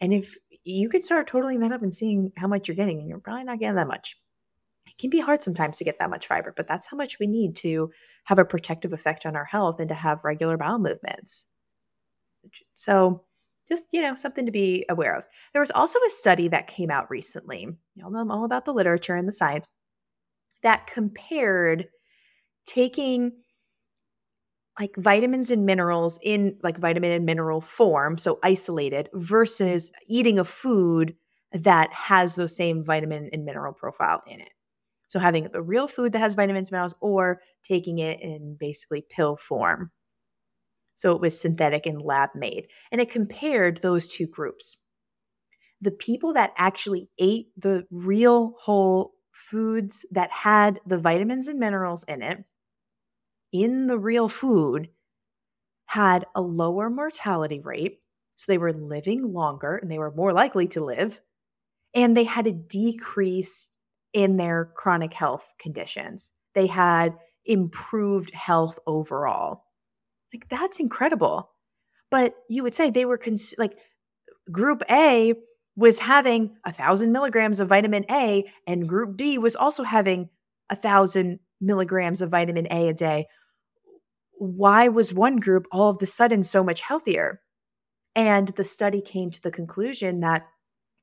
And 0.00 0.12
if 0.12 0.36
you 0.64 0.88
could 0.88 1.04
start 1.04 1.26
totaling 1.26 1.60
that 1.60 1.72
up 1.72 1.82
and 1.82 1.94
seeing 1.94 2.32
how 2.36 2.46
much 2.46 2.68
you're 2.68 2.74
getting, 2.74 2.98
and 2.98 3.08
you're 3.08 3.18
probably 3.18 3.44
not 3.44 3.58
getting 3.58 3.76
that 3.76 3.88
much. 3.88 4.16
It 4.86 4.98
can 4.98 5.10
be 5.10 5.20
hard 5.20 5.42
sometimes 5.42 5.78
to 5.78 5.84
get 5.84 5.98
that 5.98 6.10
much 6.10 6.26
fiber, 6.26 6.52
but 6.56 6.66
that's 6.66 6.86
how 6.86 6.96
much 6.96 7.18
we 7.18 7.26
need 7.26 7.56
to 7.56 7.90
have 8.24 8.38
a 8.38 8.44
protective 8.44 8.92
effect 8.92 9.26
on 9.26 9.36
our 9.36 9.44
health 9.44 9.80
and 9.80 9.88
to 9.88 9.94
have 9.94 10.24
regular 10.24 10.56
bowel 10.56 10.78
movements. 10.78 11.46
So, 12.74 13.24
just 13.68 13.86
you 13.92 14.02
know, 14.02 14.14
something 14.14 14.46
to 14.46 14.52
be 14.52 14.84
aware 14.88 15.16
of. 15.16 15.24
There 15.52 15.62
was 15.62 15.70
also 15.70 15.98
a 16.06 16.10
study 16.10 16.48
that 16.48 16.66
came 16.66 16.90
out 16.90 17.10
recently. 17.10 17.68
Y'all 17.94 18.10
know 18.10 18.18
I'm 18.18 18.30
all 18.30 18.44
about 18.44 18.64
the 18.64 18.74
literature 18.74 19.16
and 19.16 19.28
the 19.28 19.32
science 19.32 19.66
that 20.62 20.86
compared 20.86 21.86
taking 22.66 23.32
like 24.78 24.96
vitamins 24.96 25.50
and 25.50 25.66
minerals 25.66 26.18
in 26.22 26.58
like 26.62 26.78
vitamin 26.78 27.12
and 27.12 27.24
mineral 27.24 27.60
form, 27.60 28.18
so 28.18 28.40
isolated, 28.42 29.08
versus 29.14 29.92
eating 30.08 30.38
a 30.38 30.44
food 30.44 31.14
that 31.52 31.92
has 31.92 32.34
those 32.34 32.56
same 32.56 32.82
vitamin 32.82 33.30
and 33.32 33.44
mineral 33.44 33.72
profile 33.72 34.20
in 34.26 34.40
it. 34.40 34.48
So 35.06 35.20
having 35.20 35.44
the 35.52 35.62
real 35.62 35.86
food 35.86 36.12
that 36.12 36.18
has 36.18 36.34
vitamins 36.34 36.68
and 36.68 36.72
minerals 36.72 36.94
or 37.00 37.40
taking 37.62 38.00
it 38.00 38.20
in 38.20 38.56
basically 38.58 39.06
pill 39.08 39.36
form. 39.36 39.92
So 40.94 41.14
it 41.14 41.20
was 41.20 41.40
synthetic 41.40 41.86
and 41.86 42.00
lab 42.00 42.30
made. 42.34 42.68
And 42.92 43.00
it 43.00 43.10
compared 43.10 43.80
those 43.80 44.08
two 44.08 44.26
groups. 44.26 44.76
The 45.80 45.90
people 45.90 46.32
that 46.34 46.54
actually 46.56 47.08
ate 47.18 47.48
the 47.56 47.86
real 47.90 48.54
whole 48.58 49.14
foods 49.32 50.06
that 50.12 50.30
had 50.30 50.80
the 50.86 50.98
vitamins 50.98 51.48
and 51.48 51.58
minerals 51.58 52.04
in 52.04 52.22
it 52.22 52.44
in 53.52 53.86
the 53.86 53.98
real 53.98 54.28
food 54.28 54.88
had 55.86 56.26
a 56.34 56.40
lower 56.40 56.90
mortality 56.90 57.60
rate. 57.60 58.00
So 58.36 58.46
they 58.48 58.58
were 58.58 58.72
living 58.72 59.32
longer 59.32 59.76
and 59.76 59.90
they 59.90 59.98
were 59.98 60.10
more 60.10 60.32
likely 60.32 60.66
to 60.68 60.84
live. 60.84 61.20
And 61.94 62.16
they 62.16 62.24
had 62.24 62.48
a 62.48 62.52
decrease 62.52 63.68
in 64.12 64.36
their 64.36 64.72
chronic 64.74 65.12
health 65.12 65.52
conditions. 65.58 66.32
They 66.54 66.66
had 66.66 67.16
improved 67.44 68.32
health 68.32 68.78
overall. 68.86 69.63
Like, 70.34 70.48
that's 70.48 70.80
incredible. 70.80 71.50
But 72.10 72.34
you 72.50 72.62
would 72.62 72.74
say 72.74 72.90
they 72.90 73.04
were 73.04 73.18
cons- 73.18 73.54
like 73.56 73.78
group 74.50 74.82
A 74.90 75.34
was 75.76 75.98
having 75.98 76.56
a 76.64 76.72
thousand 76.72 77.12
milligrams 77.12 77.60
of 77.60 77.68
vitamin 77.68 78.04
A, 78.10 78.44
and 78.66 78.88
group 78.88 79.16
B 79.16 79.38
was 79.38 79.56
also 79.56 79.82
having 79.84 80.28
a 80.70 80.76
thousand 80.76 81.40
milligrams 81.60 82.20
of 82.20 82.30
vitamin 82.30 82.66
A 82.70 82.88
a 82.88 82.94
day 82.94 83.26
why 84.38 84.88
was 84.88 85.14
one 85.14 85.36
group 85.36 85.66
all 85.72 85.90
of 85.90 86.02
a 86.02 86.06
sudden 86.06 86.42
so 86.42 86.62
much 86.62 86.80
healthier? 86.80 87.40
And 88.14 88.48
the 88.48 88.64
study 88.64 89.00
came 89.00 89.30
to 89.30 89.40
the 89.40 89.50
conclusion 89.50 90.20
that 90.20 90.46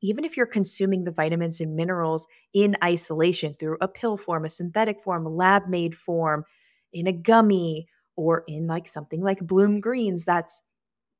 even 0.02 0.26
if 0.26 0.36
you're 0.36 0.46
consuming 0.46 1.04
the 1.04 1.12
vitamins 1.12 1.62
and 1.62 1.76
minerals 1.76 2.26
in 2.54 2.76
isolation 2.84 3.56
through 3.60 3.78
a 3.82 3.88
pill 3.88 4.18
form, 4.18 4.46
a 4.46 4.50
synthetic 4.50 5.00
form, 5.00 5.26
lab 5.26 5.68
made 5.68 5.96
form, 5.96 6.44
in 6.94 7.08
a 7.08 7.14
gummy, 7.14 7.88
or 8.16 8.44
in 8.48 8.68
like 8.68 8.88
something 8.88 9.22
like 9.22 9.40
Bloom 9.40 9.80
Greens 9.80 10.26
that's 10.26 10.62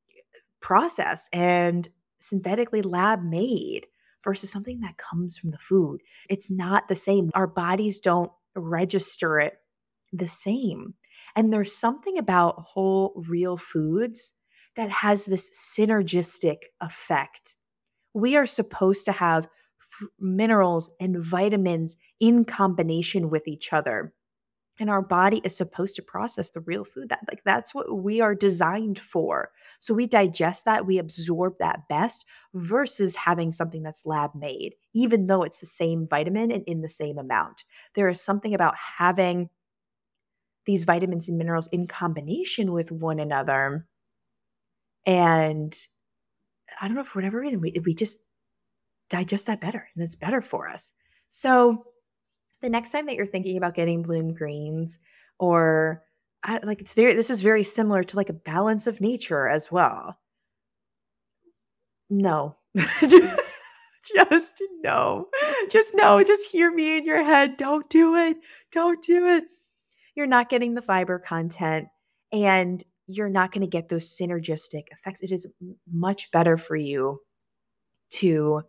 eh, 0.10 0.22
processed 0.62 1.30
and 1.34 1.88
synthetically 2.20 2.82
lab 2.82 3.24
made 3.24 3.88
versus 4.24 4.52
something 4.52 4.82
that 4.82 4.98
comes 4.98 5.38
from 5.38 5.52
the 5.52 5.58
food, 5.58 6.02
it's 6.30 6.52
not 6.52 6.88
the 6.88 6.96
same. 6.96 7.32
Our 7.34 7.48
bodies 7.48 8.00
don't 8.00 8.32
register 8.56 9.40
it 9.40 9.58
the 10.14 10.28
same. 10.28 10.94
And 11.36 11.52
there's 11.52 11.76
something 11.76 12.18
about 12.18 12.60
whole, 12.60 13.24
real 13.28 13.58
foods 13.58 14.34
that 14.76 14.90
has 14.90 15.26
this 15.26 15.52
synergistic 15.52 16.58
effect. 16.80 17.56
We 18.14 18.36
are 18.36 18.46
supposed 18.46 19.06
to 19.06 19.12
have 19.14 19.46
f- 19.46 20.10
minerals 20.20 20.92
and 21.00 21.24
vitamins 21.24 21.98
in 22.20 22.46
combination 22.46 23.30
with 23.30 23.48
each 23.48 23.74
other. 23.74 24.14
And 24.82 24.90
our 24.90 25.04
body 25.04 25.42
is 25.44 25.56
supposed 25.56 25.96
to 25.98 26.02
process 26.02 26.50
the 26.50 26.62
real 26.62 26.84
food 26.84 27.10
that 27.10 27.20
like 27.30 27.44
that's 27.44 27.72
what 27.72 28.02
we 28.02 28.20
are 28.20 28.34
designed 28.34 28.98
for. 28.98 29.52
So 29.78 29.94
we 29.94 30.08
digest 30.08 30.66
that, 30.66 30.88
we 30.88 30.98
absorb 30.98 31.60
that 31.60 31.88
best 31.88 32.26
versus 32.56 33.16
having 33.16 33.52
something 33.52 33.84
that's 33.84 34.08
lab 34.08 34.34
made, 34.34 34.74
even 34.94 35.28
though 35.28 35.44
it's 35.44 35.60
the 35.60 35.68
same 35.68 36.08
vitamin 36.08 36.52
and 36.52 36.64
in 36.64 36.82
the 36.82 36.90
same 36.90 37.20
amount. 37.20 37.64
There 37.94 38.10
is 38.10 38.20
something 38.20 38.56
about 38.56 38.76
having 38.76 39.52
these 40.66 40.84
vitamins 40.84 41.30
and 41.30 41.38
minerals 41.38 41.68
in 41.68 41.86
combination 41.86 42.72
with 42.72 42.92
one 42.92 43.20
another. 43.20 43.86
And 45.06 45.78
I 46.82 46.88
don't 46.88 46.98
know, 46.98 47.04
for 47.04 47.20
whatever 47.20 47.40
reason, 47.40 47.62
we, 47.62 47.80
we 47.86 47.94
just 47.94 48.20
digest 49.12 49.46
that 49.46 49.62
better 49.62 49.88
and 49.94 50.04
it's 50.04 50.16
better 50.16 50.42
for 50.42 50.68
us. 50.68 50.94
So 51.30 51.86
the 52.62 52.70
next 52.70 52.92
time 52.92 53.06
that 53.08 53.16
you're 53.16 53.26
thinking 53.26 53.58
about 53.58 53.76
getting 53.76 54.02
bloom 54.02 54.34
greens 54.34 55.00
or 55.40 56.04
I, 56.44 56.60
like 56.64 56.82
it's 56.82 56.94
very, 56.94 57.14
this 57.14 57.30
is 57.30 57.42
very 57.42 57.64
similar 57.64 58.04
to 58.04 58.16
like 58.18 58.30
a 58.30 58.34
balance 58.34 58.88
of 58.88 59.02
nature 59.02 59.48
as 59.48 59.72
well. 59.72 60.18
No. 62.10 62.56
just 62.76 64.62
no. 64.84 65.28
Just 65.70 65.94
no. 65.94 66.24
Just 66.24 66.52
hear 66.52 66.72
me 66.72 66.98
in 66.98 67.06
your 67.06 67.24
head. 67.24 67.58
Don't 67.58 67.90
do 67.90 68.16
it. 68.16 68.38
Don't 68.72 69.02
do 69.04 69.28
it 69.28 69.44
you're 70.16 70.28
not 70.28 70.50
getting 70.50 70.74
the 70.74 70.82
fiber 70.82 71.20
content 71.20 71.88
and 72.32 72.84
you're 73.08 73.30
not 73.30 73.52
going 73.52 73.62
to 73.62 73.68
get 73.68 73.90
those 73.90 74.10
synergistic 74.10 74.84
effects. 74.92 75.22
It 75.22 75.32
is 75.32 75.48
much 75.92 76.32
better 76.32 76.58
for 76.58 76.76
you 76.76 77.20
to 78.12 78.62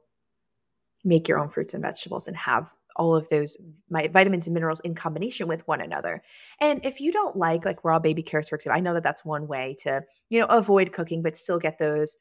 make 1.05 1.29
your 1.29 1.39
own 1.39 1.49
fruits 1.49 1.75
and 1.75 1.83
vegetables 1.83 2.29
and 2.29 2.37
have 2.37 2.73
all 2.97 3.15
of 3.15 3.29
those 3.29 3.57
my 3.91 4.09
vitamins 4.09 4.47
and 4.47 4.55
minerals 4.55 4.81
in 4.81 4.95
combination 4.95 5.49
with 5.49 5.67
one 5.69 5.81
another. 5.81 6.23
And 6.61 6.85
if 6.85 7.01
you 7.01 7.13
don't 7.13 7.37
like 7.37 7.65
like 7.65 7.85
raw 7.85 7.99
baby 7.99 8.23
carrots, 8.23 8.49
for 8.49 8.57
example, 8.57 8.79
I 8.79 8.81
know 8.81 8.95
that 8.95 9.03
that's 9.03 9.25
one 9.25 9.49
way 9.49 9.77
to 9.83 10.03
you 10.31 10.41
know 10.41 10.47
avoid 10.47 10.93
cooking 10.93 11.23
but 11.23 11.37
still 11.37 11.59
get 11.59 11.79
those 11.79 12.17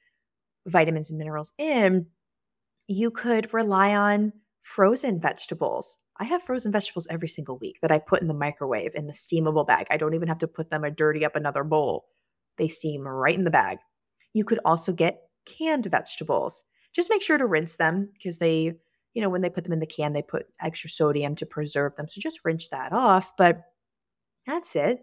vitamins 0.68 1.10
and 1.10 1.18
minerals 1.18 1.54
in. 1.58 2.08
You 2.88 3.12
could 3.12 3.54
rely 3.54 3.96
on 3.96 4.34
frozen 4.62 5.20
vegetables. 5.20 6.00
I 6.18 6.26
have 6.26 6.44
frozen 6.44 6.72
vegetables 6.72 7.08
every 7.10 7.28
single 7.28 7.58
week 7.58 7.80
that 7.82 7.92
I 7.92 8.00
put 8.00 8.22
in 8.22 8.28
the 8.28 8.34
microwave 8.34 8.94
in 8.96 9.08
the 9.08 9.14
steamable 9.14 9.66
bag. 9.66 9.88
I 9.90 9.98
don't 9.98 10.14
even 10.14 10.28
have 10.28 10.38
to 10.40 10.48
put 10.48 10.70
them 10.70 10.84
or 10.84 10.92
dirty 10.92 11.26
up 11.26 11.36
another 11.36 11.64
bowl. 11.64 12.06
They 12.58 12.68
steam 12.68 13.08
right 13.08 13.36
in 13.36 13.44
the 13.44 13.50
bag. 13.50 13.80
You 14.34 14.46
could 14.46 14.60
also 14.64 14.94
get 14.94 15.22
canned 15.46 15.86
vegetables. 15.86 16.64
Just 16.94 17.10
make 17.10 17.22
sure 17.22 17.38
to 17.38 17.46
rinse 17.46 17.78
them 17.78 18.10
because 18.14 18.38
they, 18.38 18.76
you 19.14 19.22
know, 19.22 19.30
when 19.30 19.42
they 19.42 19.50
put 19.50 19.64
them 19.64 19.74
in 19.74 19.80
the 19.80 19.86
can, 19.86 20.14
they 20.14 20.22
put 20.22 20.48
extra 20.62 20.90
sodium 20.90 21.36
to 21.36 21.46
preserve 21.46 21.96
them. 21.96 22.08
So 22.08 22.22
just 22.22 22.46
rinse 22.46 22.68
that 22.70 22.94
off. 22.94 23.32
But 23.38 23.62
that's 24.46 24.76
it. 24.76 25.02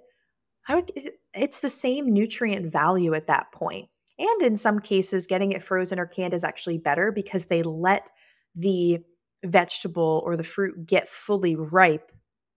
I 0.66 0.74
would, 0.74 0.92
it's 1.34 1.60
the 1.60 1.70
same 1.70 2.12
nutrient 2.12 2.70
value 2.70 3.14
at 3.14 3.26
that 3.26 3.52
point. 3.52 3.88
And 4.18 4.42
in 4.42 4.56
some 4.56 4.80
cases, 4.80 5.26
getting 5.26 5.52
it 5.52 5.62
frozen 5.62 6.00
or 6.00 6.06
canned 6.06 6.34
is 6.34 6.44
actually 6.44 6.78
better 6.78 7.12
because 7.12 7.46
they 7.46 7.62
let 7.62 8.10
the 8.54 8.98
vegetable 9.44 10.22
or 10.26 10.36
the 10.36 10.42
fruit 10.42 10.86
get 10.86 11.08
fully 11.08 11.54
ripe 11.54 12.10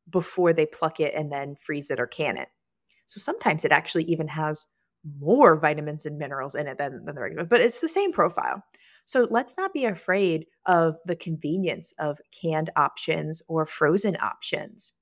before 0.10 0.54
they 0.54 0.66
pluck 0.66 1.00
it 1.00 1.14
and 1.16 1.32
then 1.32 1.56
freeze 1.56 1.92
it 1.92 2.00
or 2.00 2.08
can 2.08 2.38
it. 2.38 2.48
So 3.06 3.20
sometimes 3.20 3.64
it 3.64 3.72
actually 3.72 4.06
even 4.06 4.28
has 4.30 4.68
more 5.20 5.56
vitamins 5.56 6.06
and 6.06 6.18
minerals 6.18 6.56
in 6.56 6.68
it 6.68 6.78
than, 6.78 7.06
than 7.06 7.16
the 7.16 7.22
regular, 7.22 7.46
but 7.46 7.62
it's 7.62 7.80
the 7.80 7.90
same 7.90 8.12
profile. 8.12 8.64
So 9.12 9.28
let's 9.30 9.58
not 9.58 9.74
be 9.74 9.84
afraid 9.84 10.46
of 10.68 10.96
the 11.06 11.18
convenience 11.18 11.94
of 12.00 12.22
canned 12.32 12.70
options 12.78 13.44
or 13.50 13.66
frozen 13.66 14.16
options 14.22 14.94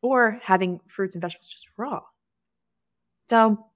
or 0.00 0.40
having 0.42 0.80
fruits 0.86 1.14
and 1.14 1.20
vegetables 1.20 1.50
just 1.50 1.68
raw. 1.76 2.00
So 3.28 3.66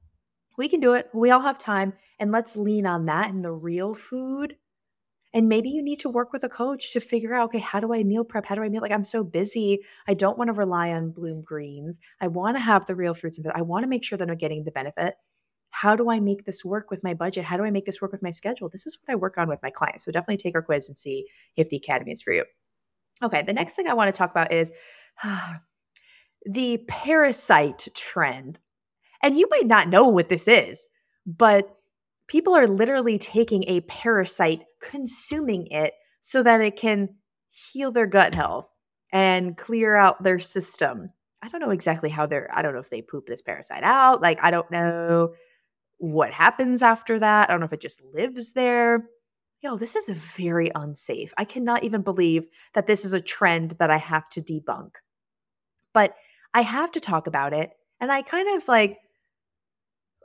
we 0.57 0.69
can 0.69 0.81
do 0.81 0.95
it. 0.95 1.11
We 1.13 1.31
all 1.31 1.43
have 1.43 1.59
time. 1.59 1.93
And 2.19 2.33
let's 2.33 2.57
lean 2.57 2.87
on 2.87 3.05
that 3.05 3.29
and 3.29 3.45
the 3.45 3.53
real 3.53 3.93
food 3.93 4.57
and 5.35 5.49
maybe 5.49 5.71
you 5.71 5.83
need 5.83 6.01
to 6.01 6.11
work 6.11 6.33
with 6.33 6.45
a 6.45 6.49
coach 6.49 6.93
to 6.93 7.01
figure 7.01 7.35
out, 7.35 7.47
okay, 7.47 7.59
how 7.59 7.81
do 7.81 7.95
I 7.95 8.03
meal 8.03 8.25
prep? 8.25 8.45
How 8.45 8.55
do 8.55 8.63
I 8.63 8.69
meal? 8.69 8.83
Like, 8.83 8.93
I'm 8.93 9.05
so 9.05 9.25
busy. 9.25 9.81
I 10.07 10.15
don't 10.15 10.37
want 10.37 10.49
to 10.49 10.53
rely 10.53 10.93
on 10.93 11.11
bloom 11.11 11.43
greens. 11.43 11.99
I 12.21 12.29
want 12.29 12.57
to 12.57 12.61
have 12.63 12.85
the 12.85 12.95
real 12.95 13.15
fruits 13.15 13.39
and 13.39 13.51
I 13.55 13.63
want 13.63 13.83
to 13.85 13.89
make 13.89 14.05
sure 14.05 14.19
that 14.19 14.29
I'm 14.29 14.37
getting 14.37 14.65
the 14.65 14.71
benefit. 14.71 15.15
How 15.73 15.97
do 15.97 16.11
I 16.11 16.21
make 16.21 16.45
this 16.45 16.65
work 16.65 16.91
with 16.91 17.03
my 17.03 17.15
budget? 17.15 17.45
How 17.45 17.57
do 17.57 17.65
I 17.65 17.71
make 17.71 17.87
this 17.87 18.01
work 18.01 18.13
with 18.13 18.23
my 18.23 18.31
schedule? 18.31 18.69
This 18.69 18.87
is 18.87 18.99
what 19.01 19.13
I 19.13 19.17
work 19.17 19.39
on 19.39 19.49
with 19.49 19.63
my 19.63 19.71
clients. 19.71 20.05
So 20.05 20.13
definitely 20.13 20.37
take 20.37 20.55
our 20.55 20.63
quiz 20.63 20.87
and 20.87 20.99
see 20.99 21.27
if 21.57 21.71
the 21.71 21.79
academy 21.79 22.13
is 22.13 22.21
for 22.21 22.33
you. 22.33 22.45
Okay, 23.23 23.43
the 23.43 23.55
next 23.55 23.75
thing 23.75 23.89
I 23.89 23.95
want 23.95 24.15
to 24.15 24.17
talk 24.17 24.31
about 24.31 24.53
is 24.53 24.71
uh, 25.25 25.55
the 26.47 26.79
parasite 26.89 27.89
trend. 27.95 28.61
And 29.23 29.37
you 29.37 29.49
might 29.51 29.67
not 29.67 29.89
know 29.89 30.09
what 30.09 30.29
this 30.29 30.47
is, 30.47 30.89
but 31.25 31.75
people 32.27 32.55
are 32.55 32.67
literally 32.67 33.19
taking 33.19 33.65
a 33.67 33.81
parasite, 33.83 34.65
consuming 34.81 35.69
it 35.69 35.95
so 36.21 36.43
that 36.43 36.61
it 36.61 36.77
can 36.77 37.09
heal 37.49 37.93
their 37.93 38.07
gut 38.07 38.35
health 38.35 38.69
and 39.11 39.57
clear 39.57 39.97
out 39.97 40.23
their 40.23 40.39
system. 40.39 41.11
I 41.41 41.49
don't 41.49 41.61
know 41.61 41.71
exactly 41.71 42.11
how 42.11 42.27
they're, 42.27 42.51
I 42.53 42.61
don't 42.61 42.75
know 42.75 42.81
if 42.81 42.91
they 42.91 43.01
poop 43.01 43.27
this 43.27 43.43
parasite 43.43 43.85
out. 43.85 44.21
Like, 44.21 44.39
I 44.43 44.51
don't 44.51 44.71
know 44.71 45.33
what 46.03 46.33
happens 46.33 46.83
after 46.83 47.21
that. 47.21 47.49
I 47.49 47.53
don't 47.53 47.61
know 47.61 47.67
if 47.67 47.73
it 47.73 47.81
just 47.81 48.03
lives 48.13 48.55
there. 48.55 49.09
Yo, 49.61 49.77
this 49.77 49.95
is 49.95 50.09
very 50.09 50.69
unsafe. 50.75 51.33
I 51.39 51.45
cannot 51.45 51.85
even 51.85 52.03
believe 52.03 52.49
that 52.75 52.89
this 52.89 53.05
is 53.05 53.13
a 53.13 53.21
trend 53.21 53.77
that 53.79 53.89
I 53.89 53.99
have 53.99 54.29
to 54.31 54.43
debunk. 54.43 54.97
But 55.93 56.17
I 56.53 56.63
have 56.63 56.91
to 56.93 57.01
talk 57.01 57.29
about 57.29 57.53
it. 57.53 57.71
And 58.01 58.11
I 58.11 58.23
kind 58.23 58.57
of 58.57 58.67
like, 58.67 58.99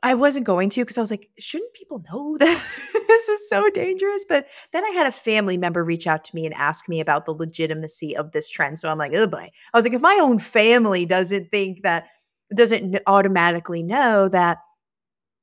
I 0.01 0.15
wasn't 0.15 0.47
going 0.47 0.71
to 0.71 0.81
because 0.81 0.97
I 0.97 1.01
was 1.01 1.11
like, 1.11 1.29
shouldn't 1.37 1.75
people 1.75 2.03
know 2.11 2.37
that 2.39 2.79
this 3.07 3.29
is 3.29 3.47
so 3.47 3.69
dangerous? 3.69 4.25
But 4.27 4.47
then 4.73 4.83
I 4.83 4.89
had 4.89 5.05
a 5.05 5.11
family 5.11 5.59
member 5.59 5.83
reach 5.83 6.07
out 6.07 6.25
to 6.25 6.35
me 6.35 6.47
and 6.47 6.55
ask 6.55 6.89
me 6.89 7.01
about 7.01 7.25
the 7.25 7.35
legitimacy 7.35 8.17
of 8.17 8.31
this 8.31 8.49
trend. 8.49 8.79
So 8.79 8.89
I'm 8.89 8.97
like, 8.97 9.13
oh 9.13 9.27
boy. 9.27 9.51
I 9.75 9.77
was 9.77 9.85
like, 9.85 9.93
if 9.93 10.01
my 10.01 10.17
own 10.19 10.39
family 10.39 11.05
doesn't 11.05 11.51
think 11.51 11.83
that, 11.83 12.07
doesn't 12.55 12.97
automatically 13.05 13.83
know 13.83 14.27
that 14.29 14.57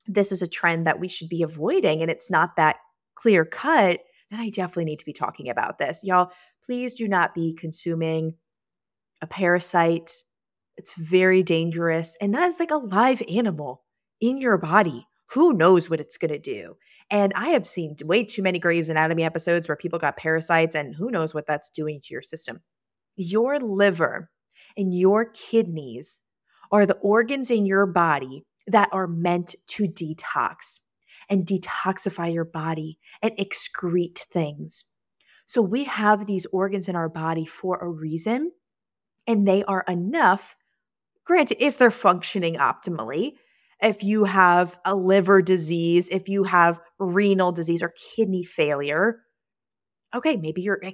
this 0.07 0.33
is 0.33 0.43
a 0.43 0.47
trend 0.47 0.87
that 0.87 1.01
we 1.01 1.09
should 1.09 1.29
be 1.29 1.43
avoiding 1.43 2.03
and 2.03 2.11
it's 2.11 2.31
not 2.31 2.57
that 2.57 2.77
clear 3.15 3.45
cut, 3.45 4.01
then 4.31 4.41
I 4.41 4.51
definitely 4.51 4.87
need 4.87 4.99
to 4.99 5.05
be 5.05 5.13
talking 5.13 5.49
about 5.49 5.79
this. 5.79 6.01
Y'all, 6.03 6.31
please 6.65 6.95
do 6.95 7.09
not 7.09 7.35
be 7.35 7.55
consuming 7.55 8.35
a 9.23 9.27
parasite. 9.27 10.25
It's 10.77 10.95
very 10.95 11.43
dangerous. 11.43 12.17
And 12.21 12.35
that 12.35 12.49
is 12.49 12.59
like 12.59 12.71
a 12.71 12.77
live 12.77 13.23
animal 13.29 13.83
in 14.21 14.39
your 14.39 14.59
body. 14.59 15.07
Who 15.31 15.53
knows 15.53 15.89
what 15.89 16.01
it's 16.01 16.19
going 16.19 16.33
to 16.33 16.39
do? 16.39 16.77
And 17.11 17.33
I 17.35 17.51
have 17.51 17.67
seen 17.67 17.97
way 18.05 18.25
too 18.25 18.43
many 18.43 18.59
Grey's 18.59 18.89
Anatomy 18.89 19.25
episodes 19.25 19.69
where 19.69 19.77
people 19.77 19.99
got 19.99 20.17
parasites, 20.17 20.75
and 20.75 20.95
who 20.95 21.11
knows 21.11 21.35
what 21.35 21.47
that's 21.47 21.71
doing 21.71 22.01
to 22.01 22.13
your 22.13 22.23
system. 22.23 22.61
Your 23.17 23.59
liver 23.61 24.31
and 24.77 24.93
your 24.93 25.27
kidneys 25.27 26.23
are 26.73 26.87
the 26.87 26.97
organs 26.97 27.51
in 27.51 27.67
your 27.67 27.87
body 27.87 28.45
that 28.67 28.89
are 28.93 29.07
meant 29.07 29.55
to 29.67 29.85
detox 29.85 30.81
and 31.29 31.47
detoxify 31.47 32.33
your 32.33 32.45
body 32.45 32.99
and 33.23 33.33
excrete 33.37 34.19
things. 34.19 34.85
So 35.47 35.61
we 35.61 35.85
have 35.85 36.27
these 36.27 36.47
organs 36.47 36.89
in 36.89 36.97
our 36.97 37.09
body 37.09 37.45
for 37.45 37.79
a 37.79 37.89
reason, 37.89 38.53
and 39.27 39.47
they 39.47 39.63
are 39.65 39.85
enough. 39.89 40.57
Granted, 41.25 41.59
if 41.61 41.79
they're 41.79 41.91
functioning 41.91 42.55
optimally, 42.55 43.33
if 43.83 44.03
you 44.03 44.25
have 44.25 44.79
a 44.85 44.95
liver 44.95 45.43
disease, 45.43 46.09
if 46.09 46.29
you 46.29 46.45
have 46.45 46.81
renal 46.99 47.53
disease 47.53 47.83
or 47.83 47.93
kidney 48.17 48.43
failure, 48.43 49.21
okay, 50.15 50.37
maybe 50.37 50.63
your 50.63 50.81
eh, 50.83 50.93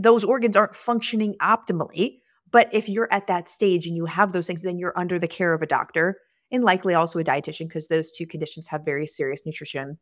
those 0.00 0.22
organs 0.22 0.56
aren't 0.56 0.76
functioning 0.76 1.34
optimally. 1.42 2.18
But 2.50 2.68
if 2.72 2.88
you're 2.88 3.12
at 3.12 3.26
that 3.26 3.48
stage 3.48 3.86
and 3.86 3.96
you 3.96 4.04
have 4.04 4.30
those 4.30 4.46
things, 4.46 4.62
then 4.62 4.78
you're 4.78 4.96
under 4.96 5.18
the 5.18 5.26
care 5.26 5.52
of 5.52 5.62
a 5.62 5.66
doctor 5.66 6.18
and 6.54 6.62
likely 6.62 6.94
also 6.94 7.18
a 7.18 7.24
dietitian 7.24 7.68
because 7.68 7.88
those 7.88 8.12
two 8.12 8.26
conditions 8.26 8.68
have 8.68 8.84
very 8.84 9.06
serious 9.06 9.42
nutrition 9.44 9.98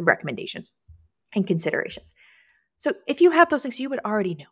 recommendations 0.00 0.72
and 1.34 1.46
considerations. 1.46 2.14
So 2.78 2.92
if 3.06 3.20
you 3.20 3.30
have 3.30 3.50
those 3.50 3.62
things, 3.62 3.78
you 3.78 3.90
would 3.90 4.00
already 4.04 4.34
know 4.34 4.46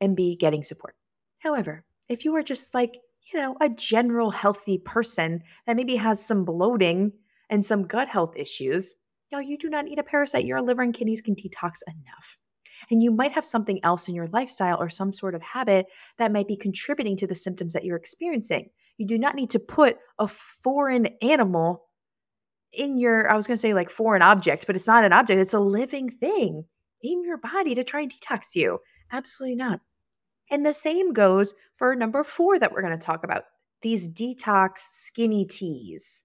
and 0.00 0.16
be 0.16 0.36
getting 0.36 0.62
support. 0.62 0.94
However, 1.40 1.84
if 2.08 2.24
you 2.24 2.34
are 2.36 2.42
just 2.42 2.74
like, 2.74 2.96
you 3.32 3.40
know, 3.40 3.56
a 3.60 3.68
general 3.68 4.30
healthy 4.30 4.78
person 4.78 5.42
that 5.66 5.76
maybe 5.76 5.96
has 5.96 6.24
some 6.24 6.44
bloating 6.44 7.12
and 7.50 7.64
some 7.64 7.86
gut 7.86 8.06
health 8.06 8.36
issues, 8.36 8.94
you 9.30 9.38
know, 9.38 9.42
you 9.42 9.58
do 9.58 9.68
not 9.68 9.84
need 9.84 9.98
a 9.98 10.04
parasite. 10.04 10.44
Your 10.44 10.62
liver 10.62 10.82
and 10.82 10.94
kidneys 10.94 11.20
can 11.20 11.34
detox 11.34 11.78
enough. 11.88 12.36
And 12.90 13.02
you 13.02 13.10
might 13.10 13.32
have 13.32 13.44
something 13.44 13.80
else 13.84 14.08
in 14.08 14.14
your 14.14 14.28
lifestyle 14.28 14.80
or 14.80 14.88
some 14.88 15.12
sort 15.12 15.34
of 15.34 15.42
habit 15.42 15.86
that 16.18 16.32
might 16.32 16.48
be 16.48 16.56
contributing 16.56 17.16
to 17.16 17.26
the 17.26 17.34
symptoms 17.34 17.72
that 17.72 17.84
you're 17.84 17.96
experiencing. 17.96 18.70
You 18.98 19.06
do 19.06 19.18
not 19.18 19.34
need 19.34 19.50
to 19.50 19.58
put 19.58 19.96
a 20.18 20.26
foreign 20.28 21.06
animal 21.20 21.84
in 22.72 22.98
your, 22.98 23.30
I 23.30 23.34
was 23.34 23.46
going 23.46 23.56
to 23.56 23.60
say 23.60 23.74
like 23.74 23.90
foreign 23.90 24.22
object, 24.22 24.66
but 24.66 24.76
it's 24.76 24.86
not 24.86 25.04
an 25.04 25.12
object, 25.12 25.40
it's 25.40 25.54
a 25.54 25.60
living 25.60 26.08
thing 26.08 26.64
in 27.02 27.24
your 27.24 27.36
body 27.36 27.74
to 27.74 27.84
try 27.84 28.00
and 28.02 28.12
detox 28.12 28.54
you. 28.54 28.78
Absolutely 29.10 29.56
not. 29.56 29.80
And 30.50 30.64
the 30.64 30.72
same 30.72 31.12
goes 31.12 31.54
for 31.76 31.94
number 31.94 32.24
four 32.24 32.58
that 32.58 32.72
we're 32.72 32.82
going 32.82 32.98
to 32.98 33.04
talk 33.04 33.24
about 33.24 33.44
these 33.82 34.08
detox 34.08 34.78
skinny 34.90 35.44
teas. 35.44 36.24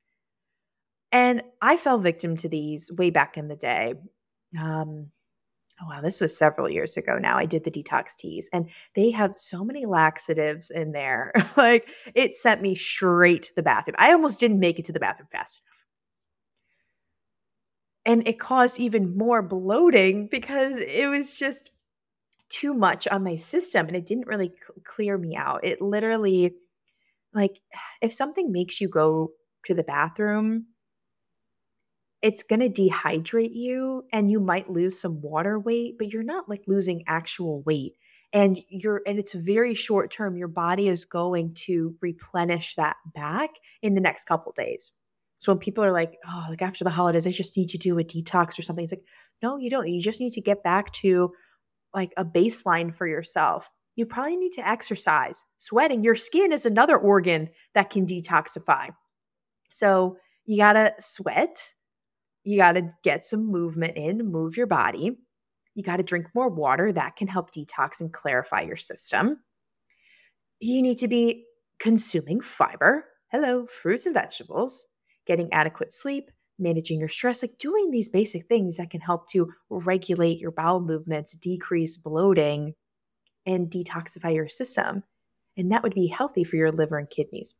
And 1.11 1.41
I 1.61 1.77
fell 1.77 1.97
victim 1.97 2.35
to 2.37 2.49
these 2.49 2.91
way 2.91 3.09
back 3.09 3.37
in 3.37 3.47
the 3.47 3.55
day. 3.55 3.95
Um, 4.59 5.11
oh 5.81 5.87
wow, 5.89 6.01
this 6.01 6.21
was 6.21 6.37
several 6.37 6.69
years 6.69 6.97
ago 6.97 7.17
now. 7.17 7.37
I 7.37 7.45
did 7.45 7.63
the 7.63 7.71
detox 7.71 8.15
teas 8.15 8.49
and 8.51 8.69
they 8.95 9.11
have 9.11 9.37
so 9.37 9.63
many 9.63 9.85
laxatives 9.85 10.71
in 10.71 10.91
there. 10.91 11.31
like 11.57 11.89
it 12.15 12.35
sent 12.35 12.61
me 12.61 12.75
straight 12.75 13.43
to 13.43 13.55
the 13.55 13.63
bathroom. 13.63 13.95
I 13.97 14.11
almost 14.11 14.39
didn't 14.39 14.59
make 14.59 14.79
it 14.79 14.85
to 14.85 14.93
the 14.93 14.99
bathroom 14.99 15.29
fast 15.31 15.63
enough. 15.65 15.83
And 18.05 18.27
it 18.27 18.39
caused 18.39 18.79
even 18.79 19.17
more 19.17 19.41
bloating 19.41 20.27
because 20.27 20.77
it 20.77 21.09
was 21.09 21.37
just 21.37 21.71
too 22.49 22.73
much 22.73 23.07
on 23.07 23.23
my 23.23 23.35
system 23.35 23.87
and 23.87 23.95
it 23.95 24.05
didn't 24.05 24.27
really 24.27 24.53
clear 24.85 25.17
me 25.17 25.35
out. 25.35 25.65
It 25.65 25.81
literally, 25.81 26.55
like, 27.33 27.59
if 28.01 28.13
something 28.13 28.51
makes 28.51 28.79
you 28.79 28.87
go 28.87 29.31
to 29.65 29.73
the 29.73 29.83
bathroom, 29.83 30.67
it's 32.21 32.43
going 32.43 32.59
to 32.59 32.69
dehydrate 32.69 33.53
you 33.53 34.03
and 34.11 34.31
you 34.31 34.39
might 34.39 34.69
lose 34.69 34.99
some 34.99 35.21
water 35.21 35.59
weight, 35.59 35.97
but 35.97 36.11
you're 36.11 36.23
not 36.23 36.49
like 36.49 36.63
losing 36.67 37.03
actual 37.07 37.61
weight. 37.63 37.93
And 38.33 38.59
you're, 38.69 39.01
and 39.05 39.19
it's 39.19 39.33
very 39.33 39.73
short 39.73 40.11
term. 40.11 40.35
Your 40.35 40.47
body 40.47 40.87
is 40.87 41.05
going 41.05 41.51
to 41.65 41.95
replenish 42.01 42.75
that 42.75 42.97
back 43.15 43.51
in 43.81 43.93
the 43.93 44.01
next 44.01 44.25
couple 44.25 44.51
days. 44.51 44.91
So 45.39 45.51
when 45.51 45.59
people 45.59 45.83
are 45.83 45.91
like, 45.91 46.17
oh, 46.27 46.47
like 46.49 46.61
after 46.61 46.83
the 46.83 46.89
holidays, 46.89 47.27
I 47.27 47.31
just 47.31 47.55
need 47.55 47.69
to 47.69 47.77
do 47.77 47.99
a 47.99 48.03
detox 48.03 48.57
or 48.57 48.63
something, 48.63 48.83
it's 48.83 48.93
like, 48.93 49.05
no, 49.41 49.57
you 49.57 49.69
don't. 49.69 49.87
You 49.87 50.01
just 50.01 50.19
need 50.19 50.33
to 50.33 50.41
get 50.41 50.63
back 50.63 50.91
to 50.93 51.31
like 51.93 52.11
a 52.17 52.25
baseline 52.25 52.93
for 52.93 53.07
yourself. 53.07 53.69
You 53.95 54.05
probably 54.05 54.35
need 54.35 54.53
to 54.53 54.67
exercise. 54.67 55.43
Sweating, 55.57 56.03
your 56.03 56.15
skin 56.15 56.51
is 56.51 56.65
another 56.65 56.97
organ 56.97 57.49
that 57.75 57.89
can 57.89 58.05
detoxify. 58.05 58.89
So 59.71 60.17
you 60.45 60.57
got 60.57 60.73
to 60.73 60.93
sweat 60.99 61.73
you 62.47 62.55
got 62.55 62.73
to 62.73 62.89
get 63.03 63.25
some 63.25 63.51
movement 63.51 63.97
in, 63.97 64.31
move 64.31 64.55
your 64.55 64.67
body. 64.67 65.17
You 65.75 65.83
got 65.83 65.97
to 65.97 66.03
drink 66.03 66.27
more 66.33 66.47
water. 66.47 66.93
That 66.93 67.17
can 67.17 67.27
help 67.27 67.51
detox 67.51 67.99
and 67.99 68.13
clarify 68.13 68.61
your 68.61 68.77
system. 68.77 69.41
You 70.61 70.81
need 70.81 70.97
to 70.99 71.09
be 71.09 71.43
consuming 71.77 72.39
fiber. 72.39 73.03
Hello, 73.33 73.65
fruits 73.65 74.05
and 74.05 74.13
vegetables, 74.13 74.87
getting 75.25 75.51
adequate 75.51 75.91
sleep, 75.91 76.31
managing 76.57 77.01
your 77.01 77.09
stress, 77.09 77.43
like 77.43 77.57
doing 77.59 77.91
these 77.91 78.07
basic 78.07 78.47
things 78.47 78.77
that 78.77 78.91
can 78.91 79.01
help 79.01 79.29
to 79.31 79.51
regulate 79.69 80.39
your 80.39 80.51
bowel 80.51 80.79
movements, 80.79 81.35
decrease 81.35 81.97
bloating, 81.97 82.75
and 83.45 83.69
detoxify 83.69 84.33
your 84.33 84.47
system. 84.47 85.03
And 85.57 85.69
that 85.73 85.83
would 85.83 85.93
be 85.93 86.07
healthy 86.07 86.45
for 86.45 86.55
your 86.55 86.71
liver 86.71 86.97
and 86.97 87.09
kidneys. 87.09 87.55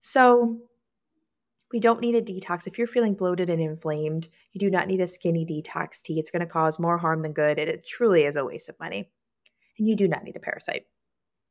So, 0.00 0.58
we 1.74 1.80
don't 1.80 2.00
need 2.00 2.14
a 2.14 2.22
detox. 2.22 2.68
If 2.68 2.78
you're 2.78 2.86
feeling 2.86 3.14
bloated 3.14 3.50
and 3.50 3.60
inflamed, 3.60 4.28
you 4.52 4.60
do 4.60 4.70
not 4.70 4.86
need 4.86 5.00
a 5.00 5.08
skinny 5.08 5.44
detox 5.44 6.00
tea. 6.00 6.20
It's 6.20 6.30
going 6.30 6.38
to 6.38 6.46
cause 6.46 6.78
more 6.78 6.96
harm 6.96 7.20
than 7.20 7.32
good. 7.32 7.58
And 7.58 7.68
it 7.68 7.84
truly 7.84 8.22
is 8.22 8.36
a 8.36 8.44
waste 8.44 8.68
of 8.68 8.78
money. 8.78 9.10
And 9.76 9.88
you 9.88 9.96
do 9.96 10.06
not 10.06 10.22
need 10.22 10.36
a 10.36 10.38
parasite. 10.40 10.86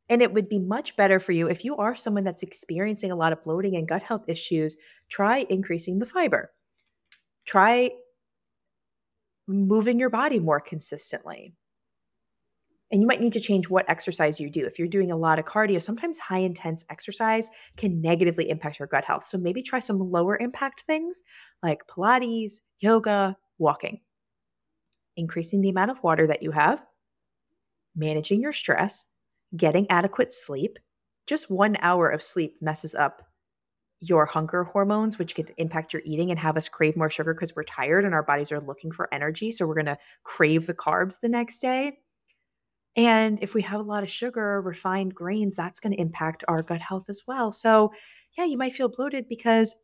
And 0.08 0.22
it 0.22 0.32
would 0.32 0.48
be 0.48 0.60
much 0.60 0.96
better 0.96 1.20
for 1.20 1.34
you 1.34 1.50
if 1.50 1.66
you 1.66 1.76
are 1.76 1.94
someone 1.94 2.24
that's 2.24 2.42
experiencing 2.42 3.12
a 3.12 3.18
lot 3.18 3.34
of 3.34 3.42
bloating 3.42 3.76
and 3.76 3.86
gut 3.86 4.02
health 4.02 4.24
issues, 4.30 4.78
try 5.10 5.46
increasing 5.50 6.00
the 6.00 6.06
fiber. 6.06 6.54
Try 7.46 7.92
moving 9.46 10.00
your 10.00 10.10
body 10.10 10.40
more 10.40 10.62
consistently. 10.62 11.54
And 12.94 13.02
you 13.02 13.08
might 13.08 13.22
need 13.22 13.34
to 13.34 13.40
change 13.40 13.72
what 13.72 13.90
exercise 13.90 14.40
you 14.40 14.52
do. 14.52 14.68
If 14.68 14.78
you're 14.78 14.88
doing 14.88 15.12
a 15.12 15.18
lot 15.18 15.40
of 15.40 15.46
cardio, 15.46 15.82
sometimes 15.82 16.20
high 16.20 16.38
intense 16.38 16.86
exercise 16.92 17.50
can 17.76 18.00
negatively 18.02 18.52
impact 18.52 18.78
your 18.78 18.88
gut 18.88 19.04
health. 19.04 19.26
So 19.26 19.40
maybe 19.40 19.64
try 19.64 19.80
some 19.80 20.12
lower 20.12 20.38
impact 20.38 20.82
things 20.82 21.24
like 21.64 21.88
Pilates, 21.88 22.62
yoga, 22.82 23.36
walking. 23.58 24.02
Increasing 25.18 25.62
the 25.62 25.70
amount 25.70 25.90
of 25.90 26.04
water 26.04 26.28
that 26.28 26.44
you 26.44 26.52
have, 26.52 26.86
managing 27.96 28.42
your 28.42 28.52
stress, 28.52 29.08
getting 29.58 29.90
adequate 29.90 30.32
sleep. 30.32 30.78
Just 31.26 31.50
one 31.50 31.78
hour 31.82 32.10
of 32.10 32.22
sleep 32.22 32.58
messes 32.62 32.94
up 32.94 33.24
your 34.02 34.28
hunger 34.28 34.66
hormones, 34.66 35.18
which 35.18 35.34
can 35.34 35.48
impact 35.58 35.94
your 35.94 36.04
eating 36.06 36.30
and 36.30 36.40
have 36.40 36.58
us 36.58 36.70
crave 36.70 36.96
more 36.96 37.10
sugar 37.10 37.34
because 37.34 37.56
we're 37.56 37.64
tired 37.64 38.06
and 38.06 38.14
our 38.14 38.22
bodies 38.22 38.52
are 38.52 38.62
looking 38.62 38.92
for 38.92 39.12
energy. 39.12 39.52
So 39.52 39.66
we're 39.66 39.74
going 39.74 39.86
to 39.88 39.98
crave 40.24 40.68
the 40.68 40.76
carbs 40.76 41.20
the 41.20 41.30
next 41.30 41.58
day. 41.58 41.98
And 42.96 43.40
if 43.42 43.54
we 43.54 43.64
have 43.64 43.80
a 43.80 43.84
lot 43.84 44.04
of 44.04 44.12
sugar, 44.12 44.62
refined 44.62 45.16
grains, 45.16 45.56
that's 45.56 45.80
going 45.80 45.94
to 45.94 46.02
impact 46.02 46.44
our 46.48 46.62
gut 46.62 46.82
health 46.82 47.06
as 47.10 47.24
well. 47.28 47.52
So, 47.52 47.92
yeah, 48.38 48.46
you 48.46 48.58
might 48.58 48.74
feel 48.74 48.90
bloated 48.90 49.28
because 49.28 49.76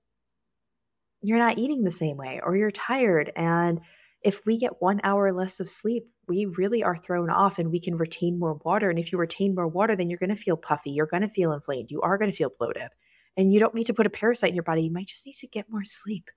you're 1.22 1.40
not 1.40 1.58
eating 1.58 1.84
the 1.84 1.92
same 1.92 2.18
way 2.18 2.40
or 2.44 2.56
you're 2.56 2.72
tired. 2.72 3.32
And 3.36 3.82
if 4.22 4.46
we 4.46 4.58
get 4.58 4.82
one 4.82 5.02
hour 5.04 5.32
less 5.32 5.60
of 5.60 5.70
sleep, 5.70 6.04
we 6.28 6.46
really 6.46 6.84
are 6.84 6.96
thrown 6.96 7.30
off 7.30 7.58
and 7.58 7.72
we 7.72 7.80
can 7.80 7.98
retain 7.98 8.38
more 8.38 8.60
water. 8.64 8.90
And 8.90 9.00
if 9.00 9.12
you 9.12 9.18
retain 9.18 9.56
more 9.56 9.68
water, 9.68 9.96
then 9.96 10.10
you're 10.10 10.20
going 10.20 10.30
to 10.30 10.36
feel 10.36 10.58
puffy. 10.58 10.92
You're 10.92 11.08
going 11.08 11.22
to 11.22 11.30
feel 11.30 11.52
inflamed. 11.52 11.90
You 11.90 12.02
are 12.02 12.18
going 12.18 12.30
to 12.30 12.38
feel 12.38 12.52
bloated. 12.58 12.90
And 13.36 13.52
you 13.52 13.60
don't 13.60 13.74
need 13.74 13.88
to 13.88 13.94
put 13.94 14.06
a 14.06 14.12
parasite 14.12 14.50
in 14.50 14.56
your 14.56 14.64
body. 14.64 14.84
You 14.84 14.92
might 14.92 15.08
just 15.08 15.26
need 15.26 15.36
to 15.36 15.48
get 15.48 15.70
more 15.70 15.84
sleep 15.84 16.30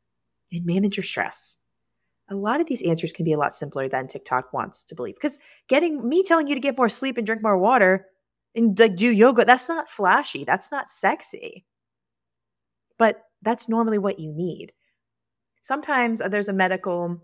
and 0.50 0.64
manage 0.64 0.96
your 0.96 1.04
stress. 1.04 1.58
A 2.32 2.36
lot 2.36 2.60
of 2.60 2.66
these 2.66 2.82
answers 2.82 3.12
can 3.12 3.24
be 3.24 3.32
a 3.32 3.38
lot 3.38 3.54
simpler 3.54 3.88
than 3.88 4.06
TikTok 4.06 4.52
wants 4.52 4.84
to 4.86 4.94
believe. 4.94 5.14
Because 5.14 5.40
getting 5.68 6.08
me 6.08 6.22
telling 6.22 6.46
you 6.46 6.54
to 6.54 6.60
get 6.60 6.78
more 6.78 6.88
sleep 6.88 7.18
and 7.18 7.26
drink 7.26 7.42
more 7.42 7.58
water 7.58 8.06
and 8.54 8.78
like 8.78 8.96
do 8.96 9.12
yoga, 9.12 9.44
that's 9.44 9.68
not 9.68 9.88
flashy. 9.88 10.44
That's 10.44 10.70
not 10.70 10.90
sexy. 10.90 11.64
But 12.98 13.22
that's 13.42 13.68
normally 13.68 13.98
what 13.98 14.18
you 14.18 14.32
need. 14.32 14.72
Sometimes 15.60 16.20
uh, 16.20 16.28
there's 16.28 16.48
a 16.48 16.52
medical 16.52 17.20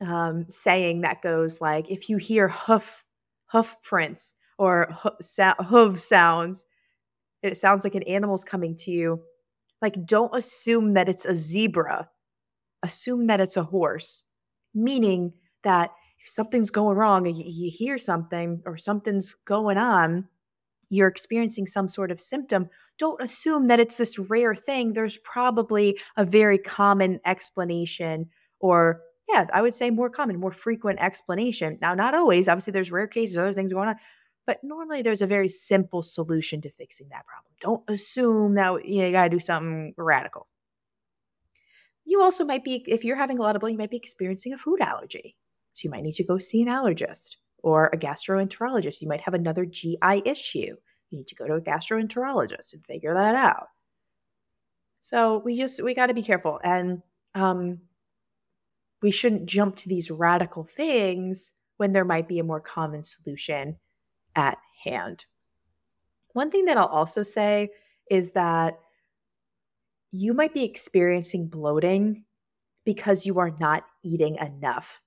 um, 0.00 0.46
saying 0.48 1.00
that 1.02 1.22
goes 1.22 1.60
like, 1.60 1.90
if 1.90 2.08
you 2.08 2.16
hear 2.16 2.48
hoof 2.48 3.04
hoof 3.46 3.76
prints 3.82 4.36
or 4.58 4.92
hoof 5.60 5.98
sounds, 5.98 6.64
it 7.42 7.56
sounds 7.56 7.84
like 7.84 7.94
an 7.94 8.02
animal's 8.04 8.44
coming 8.44 8.76
to 8.76 8.90
you. 8.90 9.22
Like, 9.80 10.04
don't 10.04 10.34
assume 10.34 10.94
that 10.94 11.08
it's 11.08 11.24
a 11.24 11.34
zebra. 11.34 12.08
Assume 12.82 13.26
that 13.26 13.40
it's 13.40 13.56
a 13.56 13.62
horse, 13.62 14.22
meaning 14.82 15.32
that 15.62 15.90
if 16.20 16.28
something's 16.28 16.70
going 16.70 16.96
wrong 16.96 17.26
and 17.26 17.36
you, 17.36 17.44
you 17.46 17.70
hear 17.70 17.98
something 17.98 18.62
or 18.64 18.76
something's 18.76 19.34
going 19.44 19.78
on, 19.78 20.28
you're 20.90 21.08
experiencing 21.08 21.66
some 21.66 21.88
sort 21.88 22.10
of 22.10 22.20
symptom, 22.20 22.68
don't 22.98 23.20
assume 23.20 23.68
that 23.68 23.80
it's 23.80 23.96
this 23.96 24.18
rare 24.18 24.54
thing. 24.54 24.92
There's 24.92 25.18
probably 25.18 25.98
a 26.16 26.24
very 26.24 26.58
common 26.58 27.20
explanation, 27.24 28.30
or 28.58 29.02
yeah, 29.28 29.46
I 29.52 29.60
would 29.60 29.74
say 29.74 29.90
more 29.90 30.08
common, 30.08 30.40
more 30.40 30.50
frequent 30.50 31.00
explanation. 31.00 31.78
Now, 31.82 31.94
not 31.94 32.14
always. 32.14 32.48
Obviously, 32.48 32.72
there's 32.72 32.90
rare 32.90 33.06
cases, 33.06 33.36
other 33.36 33.52
things 33.52 33.72
going 33.72 33.88
on, 33.88 33.96
but 34.46 34.58
normally 34.62 35.02
there's 35.02 35.20
a 35.20 35.26
very 35.26 35.48
simple 35.48 36.02
solution 36.02 36.62
to 36.62 36.70
fixing 36.70 37.10
that 37.10 37.26
problem. 37.26 37.52
Don't 37.60 37.82
assume 37.88 38.54
that 38.54 38.86
you, 38.86 39.00
know, 39.00 39.06
you 39.06 39.12
got 39.12 39.24
to 39.24 39.30
do 39.30 39.38
something 39.38 39.92
radical. 39.98 40.48
You 42.08 42.22
also 42.22 42.42
might 42.42 42.64
be, 42.64 42.82
if 42.86 43.04
you're 43.04 43.16
having 43.16 43.38
a 43.38 43.42
lot 43.42 43.54
of 43.54 43.60
blood, 43.60 43.72
you 43.72 43.76
might 43.76 43.90
be 43.90 43.98
experiencing 43.98 44.54
a 44.54 44.56
food 44.56 44.80
allergy. 44.80 45.36
So 45.74 45.84
you 45.84 45.90
might 45.90 46.02
need 46.02 46.14
to 46.14 46.24
go 46.24 46.38
see 46.38 46.62
an 46.62 46.68
allergist 46.68 47.36
or 47.58 47.90
a 47.92 47.98
gastroenterologist. 47.98 49.02
You 49.02 49.08
might 49.08 49.20
have 49.20 49.34
another 49.34 49.66
GI 49.66 50.22
issue. 50.24 50.74
You 51.10 51.18
need 51.18 51.26
to 51.26 51.34
go 51.34 51.46
to 51.46 51.56
a 51.56 51.60
gastroenterologist 51.60 52.72
and 52.72 52.82
figure 52.82 53.12
that 53.12 53.34
out. 53.34 53.66
So 55.02 55.42
we 55.44 55.58
just 55.58 55.84
we 55.84 55.92
got 55.92 56.06
to 56.06 56.14
be 56.14 56.22
careful, 56.22 56.58
and 56.64 57.02
um, 57.34 57.80
we 59.02 59.10
shouldn't 59.10 59.44
jump 59.44 59.76
to 59.76 59.90
these 59.90 60.10
radical 60.10 60.64
things 60.64 61.52
when 61.76 61.92
there 61.92 62.06
might 62.06 62.26
be 62.26 62.38
a 62.38 62.44
more 62.44 62.60
common 62.60 63.02
solution 63.02 63.76
at 64.34 64.56
hand. 64.82 65.26
One 66.32 66.50
thing 66.50 66.64
that 66.64 66.78
I'll 66.78 66.86
also 66.86 67.20
say 67.20 67.68
is 68.10 68.32
that 68.32 68.80
you 70.12 70.34
might 70.34 70.54
be 70.54 70.64
experiencing 70.64 71.48
bloating 71.48 72.24
because 72.84 73.26
you 73.26 73.38
are 73.38 73.54
not 73.60 73.84
eating 74.02 74.36
enough 74.36 75.00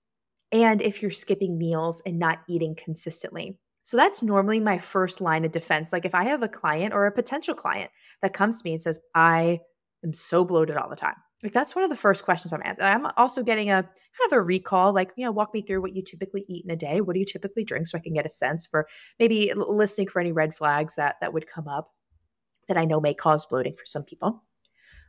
and 0.51 0.81
if 0.81 1.01
you're 1.01 1.11
skipping 1.11 1.57
meals 1.57 2.01
and 2.05 2.19
not 2.19 2.39
eating 2.47 2.75
consistently. 2.75 3.57
So 3.83 3.97
that's 3.97 4.21
normally 4.21 4.59
my 4.59 4.77
first 4.77 5.21
line 5.21 5.45
of 5.45 5.51
defense. 5.51 5.91
Like 5.91 6.05
if 6.05 6.13
I 6.13 6.25
have 6.25 6.43
a 6.43 6.47
client 6.47 6.93
or 6.93 7.07
a 7.07 7.11
potential 7.11 7.55
client 7.55 7.89
that 8.21 8.33
comes 8.33 8.61
to 8.61 8.65
me 8.65 8.73
and 8.73 8.81
says, 8.81 8.99
I 9.15 9.59
am 10.03 10.13
so 10.13 10.45
bloated 10.45 10.77
all 10.77 10.89
the 10.89 10.95
time. 10.95 11.15
Like 11.41 11.53
that's 11.53 11.75
one 11.75 11.83
of 11.83 11.89
the 11.89 11.95
first 11.95 12.23
questions 12.23 12.53
I'm 12.53 12.61
asking. 12.63 12.85
I'm 12.85 13.07
also 13.17 13.41
getting 13.41 13.71
a 13.71 13.81
kind 13.81 14.27
of 14.27 14.33
a 14.33 14.41
recall, 14.41 14.93
like, 14.93 15.11
you 15.15 15.25
know, 15.25 15.31
walk 15.31 15.55
me 15.55 15.63
through 15.63 15.81
what 15.81 15.95
you 15.95 16.03
typically 16.03 16.45
eat 16.47 16.63
in 16.63 16.69
a 16.69 16.75
day. 16.75 17.01
What 17.01 17.13
do 17.13 17.19
you 17.19 17.25
typically 17.25 17.63
drink? 17.63 17.87
So 17.87 17.97
I 17.97 18.01
can 18.01 18.13
get 18.13 18.27
a 18.27 18.29
sense 18.29 18.67
for 18.67 18.87
maybe 19.17 19.51
listening 19.55 20.09
for 20.09 20.19
any 20.19 20.31
red 20.31 20.53
flags 20.53 20.95
that 20.97 21.15
that 21.21 21.33
would 21.33 21.47
come 21.47 21.67
up 21.67 21.91
that 22.67 22.77
I 22.77 22.85
know 22.85 22.99
may 22.99 23.15
cause 23.15 23.47
bloating 23.47 23.73
for 23.73 23.85
some 23.85 24.03
people 24.03 24.43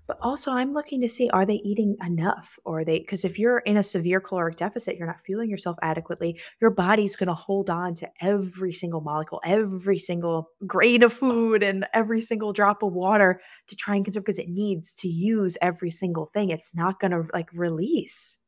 but 0.07 0.19
also 0.21 0.51
I'm 0.51 0.73
looking 0.73 1.01
to 1.01 1.09
see 1.09 1.31
are 1.31 1.47
they 1.47 1.55
eating 1.65 1.97
enough 2.05 2.59
or 2.65 2.81
are 2.81 2.85
they 2.85 2.99
because 2.99 3.25
if 3.25 3.39
you're 3.39 3.59
in 3.59 3.77
a 3.77 3.83
severe 3.83 4.21
caloric 4.21 4.57
deficit, 4.57 4.97
you're 4.97 5.07
not 5.07 5.21
fueling 5.21 5.49
yourself 5.49 5.77
adequately, 5.83 6.41
your 6.61 6.71
body's 6.71 7.17
going 7.17 7.29
to 7.29 7.35
hold 7.35 7.71
on 7.71 7.95
to 7.95 8.09
every 8.21 8.73
single 8.73 9.01
molecule, 9.01 9.41
every 9.45 9.99
single 9.99 10.51
grain 10.67 11.03
of 11.03 11.13
food 11.13 11.63
and 11.63 11.87
every 11.95 12.21
single 12.21 12.53
drop 12.53 12.83
of 12.83 12.93
water 12.93 13.41
to 13.69 13.77
try 13.77 13.95
and 13.95 14.05
conserve 14.05 14.25
because 14.25 14.39
it 14.39 14.49
needs 14.49 14.93
to 14.95 15.09
use 15.09 15.57
every 15.63 15.91
single 15.91 16.27
thing. 16.27 16.51
It's 16.51 16.75
not 16.75 16.99
going 16.99 17.13
to 17.13 17.25
like 17.33 17.49
release. 17.53 18.39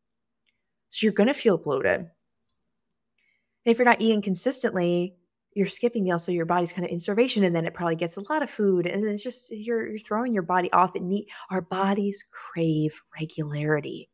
So 0.88 1.04
you're 1.04 1.12
going 1.12 1.28
to 1.28 1.34
feel 1.34 1.58
bloated. 1.58 2.00
And 2.00 3.72
if 3.72 3.78
you're 3.78 3.86
not 3.86 4.00
eating 4.00 4.22
consistently, 4.22 5.16
you're 5.54 5.66
skipping 5.66 6.04
meals 6.04 6.24
so 6.24 6.32
your 6.32 6.46
body's 6.46 6.72
kind 6.72 6.84
of 6.84 6.90
in 6.90 6.98
starvation 6.98 7.44
and 7.44 7.54
then 7.54 7.66
it 7.66 7.74
probably 7.74 7.96
gets 7.96 8.16
a 8.16 8.32
lot 8.32 8.42
of 8.42 8.50
food 8.50 8.86
and 8.86 9.04
it's 9.04 9.22
just 9.22 9.50
you're 9.50 9.88
you're 9.88 9.98
throwing 9.98 10.32
your 10.32 10.42
body 10.42 10.70
off 10.72 10.94
and 10.94 11.08
need 11.08 11.28
our 11.50 11.60
bodies 11.60 12.24
crave 12.30 13.00
regularity. 13.18 14.10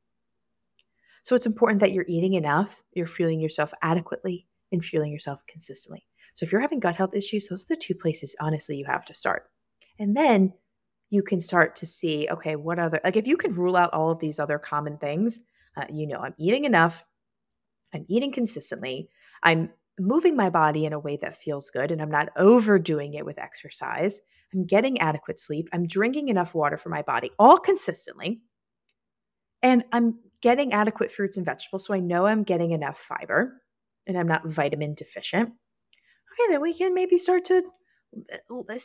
So 1.23 1.35
it's 1.35 1.47
important 1.47 1.81
that 1.81 1.93
you're 1.93 2.07
eating 2.09 2.35
enough 2.35 2.83
you're 2.93 3.07
fueling 3.07 3.41
yourself 3.41 3.73
adequately 3.83 4.47
and 4.73 4.85
fueling 4.85 5.13
yourself 5.13 5.41
consistently. 5.49 6.07
So 6.35 6.45
if 6.45 6.53
you're 6.53 6.61
having 6.61 6.81
gut 6.81 6.97
health 6.97 7.15
issues 7.15 7.49
those 7.49 7.65
are 7.65 7.75
the 7.75 7.77
two 7.77 7.95
places 7.95 8.37
honestly 8.41 8.77
you 8.77 8.85
have 8.87 9.05
to 9.07 9.15
start. 9.15 9.51
And 9.99 10.17
then 10.17 10.53
you 11.11 11.23
can 11.23 11.41
start 11.41 11.75
to 11.77 11.87
see 11.87 12.29
okay 12.31 12.57
what 12.57 12.79
other 12.79 13.01
like 13.03 13.17
if 13.17 13.27
you 13.27 13.37
can 13.37 13.55
rule 13.55 13.77
out 13.77 13.93
all 13.93 14.11
of 14.11 14.21
these 14.21 14.39
other 14.39 14.59
common 14.59 14.97
things 14.97 15.41
uh, 15.77 15.85
you 15.91 16.07
know 16.07 16.19
i'm 16.19 16.35
eating 16.39 16.65
enough 16.65 17.05
i'm 17.93 18.07
eating 18.09 18.33
consistently 18.33 19.09
i'm 19.43 19.71
moving 20.01 20.37
my 20.37 20.51
body 20.51 20.85
in 20.85 20.93
a 20.93 20.99
way 20.99 21.17
that 21.19 21.37
feels 21.37 21.71
good 21.71 21.91
and 21.91 22.01
I'm 22.01 22.11
not 22.11 22.31
overdoing 22.37 23.15
it 23.15 23.25
with 23.25 23.39
exercise. 23.39 24.21
I'm 24.53 24.67
getting 24.67 25.01
adequate 25.01 25.39
sleep. 25.39 25.69
I'm 25.73 25.87
drinking 25.87 26.29
enough 26.29 26.55
water 26.55 26.77
for 26.77 26.89
my 26.89 27.03
body, 27.03 27.31
all 27.39 27.59
consistently. 27.59 28.41
And 29.63 29.85
I'm 29.93 30.19
getting 30.41 30.73
adequate 30.73 31.11
fruits 31.11 31.37
and 31.37 31.47
vegetables. 31.47 31.87
So 31.87 31.95
I 31.95 32.01
know 32.01 32.27
I'm 32.27 32.43
getting 32.43 32.71
enough 32.71 32.99
fiber 32.99 33.61
and 34.07 34.19
I'm 34.19 34.27
not 34.27 34.47
vitamin 34.47 34.95
deficient. 34.95 35.51
Okay, 35.51 36.53
then 36.53 36.61
we 36.61 36.75
can 36.75 36.95
maybe 36.95 37.19
start 37.19 37.45
to 37.47 37.63
uh, 38.33 38.79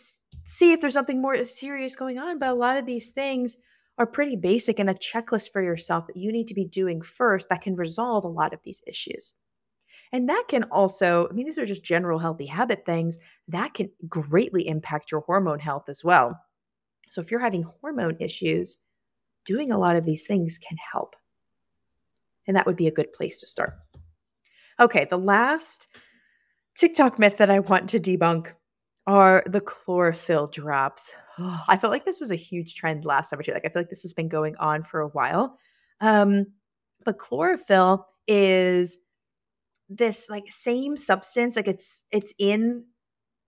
see 0.43 0.71
if 0.73 0.81
there's 0.81 0.93
something 0.93 1.21
more 1.21 1.43
serious 1.45 1.95
going 1.95 2.19
on. 2.19 2.39
But 2.39 2.49
a 2.49 2.53
lot 2.53 2.77
of 2.77 2.85
these 2.85 3.11
things 3.11 3.57
are 3.97 4.05
pretty 4.05 4.35
basic 4.35 4.79
and 4.79 4.89
a 4.89 4.93
checklist 4.93 5.51
for 5.51 5.63
yourself 5.63 6.07
that 6.07 6.17
you 6.17 6.31
need 6.31 6.47
to 6.47 6.53
be 6.53 6.65
doing 6.65 7.01
first 7.01 7.49
that 7.49 7.61
can 7.61 7.75
resolve 7.75 8.25
a 8.25 8.29
lot 8.29 8.53
of 8.53 8.59
these 8.63 8.81
issues. 8.85 9.35
And 10.11 10.29
that 10.29 10.45
can 10.47 10.63
also, 10.65 11.27
I 11.29 11.33
mean, 11.33 11.45
these 11.45 11.57
are 11.57 11.65
just 11.65 11.83
general 11.83 12.19
healthy 12.19 12.45
habit 12.45 12.85
things 12.85 13.17
that 13.47 13.73
can 13.73 13.89
greatly 14.07 14.67
impact 14.67 15.11
your 15.11 15.21
hormone 15.21 15.59
health 15.59 15.89
as 15.89 16.03
well. 16.03 16.39
So 17.09 17.21
if 17.21 17.31
you're 17.31 17.39
having 17.39 17.63
hormone 17.63 18.17
issues, 18.19 18.77
doing 19.45 19.71
a 19.71 19.77
lot 19.77 19.95
of 19.95 20.05
these 20.05 20.25
things 20.25 20.57
can 20.57 20.77
help. 20.91 21.15
And 22.47 22.55
that 22.55 22.65
would 22.65 22.75
be 22.75 22.87
a 22.87 22.91
good 22.91 23.13
place 23.13 23.39
to 23.39 23.47
start. 23.47 23.73
Okay, 24.79 25.05
the 25.09 25.17
last 25.17 25.87
TikTok 26.77 27.17
myth 27.17 27.37
that 27.37 27.49
I 27.49 27.59
want 27.59 27.89
to 27.91 27.99
debunk 27.99 28.51
are 29.07 29.43
the 29.45 29.61
chlorophyll 29.61 30.47
drops. 30.47 31.15
Oh, 31.37 31.63
I 31.67 31.77
felt 31.77 31.91
like 31.91 32.05
this 32.05 32.19
was 32.19 32.31
a 32.31 32.35
huge 32.35 32.75
trend 32.75 33.05
last 33.05 33.29
summer 33.29 33.43
too. 33.43 33.53
Like 33.53 33.65
I 33.65 33.69
feel 33.69 33.81
like 33.81 33.89
this 33.89 34.01
has 34.01 34.13
been 34.13 34.29
going 34.29 34.55
on 34.57 34.83
for 34.83 34.99
a 34.99 35.09
while. 35.09 35.57
Um, 36.01 36.47
but 37.03 37.19
chlorophyll 37.19 38.07
is 38.27 38.97
this 39.89 40.29
like 40.29 40.45
same 40.49 40.97
substance 40.97 41.55
like 41.55 41.67
it's 41.67 42.01
it's 42.11 42.33
in 42.39 42.83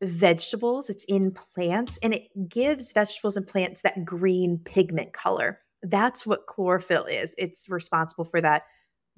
vegetables 0.02 0.90
it's 0.90 1.06
in 1.06 1.32
plants 1.32 1.98
and 2.04 2.14
it 2.14 2.28
gives 2.48 2.92
vegetables 2.92 3.36
and 3.36 3.48
plants 3.48 3.82
that 3.82 4.06
green 4.06 4.60
pigment 4.64 5.14
color. 5.14 5.60
That's 5.84 6.26
what 6.26 6.48
chlorophyll 6.48 7.06
is. 7.06 7.34
It's 7.38 7.68
responsible 7.70 8.26
for 8.26 8.42
that 8.42 8.64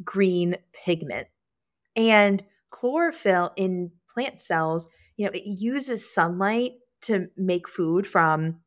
green 0.03 0.55
pigment. 0.73 1.27
And 1.95 2.43
chlorophyll 2.71 3.51
in 3.57 3.91
plant 4.13 4.39
cells 4.39 4.87
you 5.17 5.25
know 5.25 5.31
it 5.33 5.43
uses 5.45 6.11
sunlight 6.11 6.73
to 7.01 7.27
make 7.35 7.67
food 7.67 8.07
from 8.07 8.59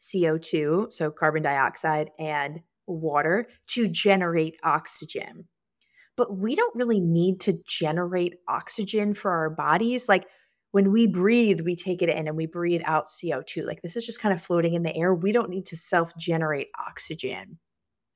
CO2 0.00 0.92
so 0.92 1.10
carbon 1.10 1.42
dioxide 1.42 2.10
and 2.18 2.60
water 2.86 3.48
to 3.68 3.88
generate 3.88 4.56
oxygen 4.62 5.48
but 6.16 6.36
we 6.36 6.54
don't 6.54 6.74
really 6.74 7.00
need 7.00 7.40
to 7.40 7.58
generate 7.66 8.34
oxygen 8.48 9.14
for 9.14 9.30
our 9.30 9.50
bodies. 9.50 10.08
Like 10.08 10.26
when 10.70 10.92
we 10.92 11.06
breathe, 11.06 11.60
we 11.60 11.76
take 11.76 12.02
it 12.02 12.08
in 12.08 12.28
and 12.28 12.36
we 12.36 12.46
breathe 12.46 12.82
out 12.84 13.06
CO2. 13.06 13.66
Like 13.66 13.82
this 13.82 13.96
is 13.96 14.06
just 14.06 14.20
kind 14.20 14.34
of 14.34 14.42
floating 14.42 14.74
in 14.74 14.82
the 14.82 14.96
air. 14.96 15.14
We 15.14 15.32
don't 15.32 15.50
need 15.50 15.66
to 15.66 15.76
self 15.76 16.16
generate 16.16 16.68
oxygen. 16.84 17.58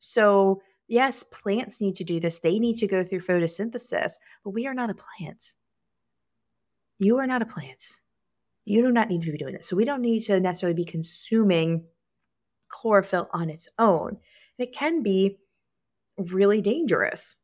So, 0.00 0.60
yes, 0.86 1.22
plants 1.24 1.80
need 1.80 1.96
to 1.96 2.04
do 2.04 2.20
this. 2.20 2.38
They 2.38 2.58
need 2.58 2.78
to 2.78 2.86
go 2.86 3.02
through 3.02 3.20
photosynthesis, 3.20 4.12
but 4.44 4.50
we 4.50 4.66
are 4.66 4.74
not 4.74 4.90
a 4.90 4.94
plant. 4.94 5.54
You 6.98 7.18
are 7.18 7.26
not 7.26 7.42
a 7.42 7.46
plant. 7.46 7.84
You 8.64 8.82
do 8.82 8.92
not 8.92 9.08
need 9.08 9.22
to 9.22 9.32
be 9.32 9.38
doing 9.38 9.54
this. 9.54 9.68
So, 9.68 9.76
we 9.76 9.84
don't 9.84 10.02
need 10.02 10.20
to 10.24 10.38
necessarily 10.38 10.74
be 10.74 10.84
consuming 10.84 11.84
chlorophyll 12.68 13.28
on 13.32 13.50
its 13.50 13.68
own. 13.78 14.18
It 14.58 14.72
can 14.72 15.02
be 15.02 15.38
really 16.16 16.60
dangerous 16.60 17.36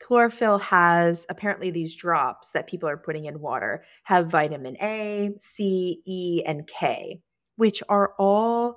chlorophyll 0.00 0.58
has 0.58 1.26
apparently 1.28 1.70
these 1.70 1.96
drops 1.96 2.50
that 2.52 2.68
people 2.68 2.88
are 2.88 2.96
putting 2.96 3.24
in 3.24 3.40
water 3.40 3.84
have 4.04 4.30
vitamin 4.30 4.76
A, 4.80 5.30
C, 5.38 6.02
E, 6.06 6.42
and 6.46 6.66
K. 6.66 7.20
which 7.58 7.82
are 7.88 8.14
all 8.18 8.76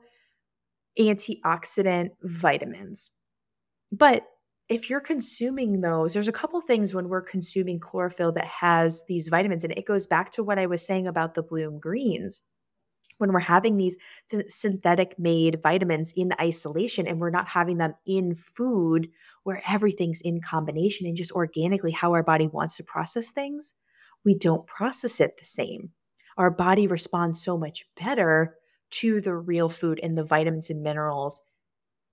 antioxidant 0.99 2.09
vitamins. 2.23 3.11
But 3.91 4.25
if 4.69 4.89
you're 4.89 4.99
consuming 4.99 5.81
those, 5.81 6.13
there's 6.13 6.27
a 6.27 6.33
couple 6.33 6.59
things 6.61 6.93
when 6.93 7.07
we're 7.07 7.21
consuming 7.21 7.79
chlorophyll 7.79 8.31
that 8.33 8.45
has 8.45 9.03
these 9.07 9.27
vitamins. 9.27 9.63
And 9.63 9.73
it 9.77 9.85
goes 9.85 10.07
back 10.07 10.31
to 10.31 10.43
what 10.43 10.57
I 10.57 10.65
was 10.65 10.85
saying 10.85 11.07
about 11.07 11.35
the 11.35 11.43
Bloom 11.43 11.79
Greens. 11.79 12.41
When 13.21 13.31
we're 13.31 13.39
having 13.39 13.77
these 13.77 13.97
th- 14.29 14.49
synthetic 14.49 15.17
made 15.19 15.61
vitamins 15.61 16.11
in 16.15 16.33
isolation 16.41 17.07
and 17.07 17.19
we're 17.19 17.29
not 17.29 17.47
having 17.47 17.77
them 17.77 17.93
in 18.05 18.33
food 18.35 19.09
where 19.43 19.61
everything's 19.67 20.21
in 20.21 20.41
combination 20.41 21.05
and 21.07 21.15
just 21.15 21.31
organically 21.31 21.91
how 21.91 22.13
our 22.13 22.23
body 22.23 22.47
wants 22.47 22.77
to 22.77 22.83
process 22.83 23.31
things, 23.31 23.75
we 24.25 24.35
don't 24.35 24.67
process 24.67 25.19
it 25.19 25.37
the 25.37 25.45
same. 25.45 25.91
Our 26.37 26.49
body 26.49 26.87
responds 26.87 27.43
so 27.43 27.57
much 27.57 27.85
better 27.95 28.55
to 28.91 29.21
the 29.21 29.35
real 29.35 29.69
food 29.69 29.99
and 30.01 30.17
the 30.17 30.23
vitamins 30.23 30.69
and 30.69 30.81
minerals 30.81 31.41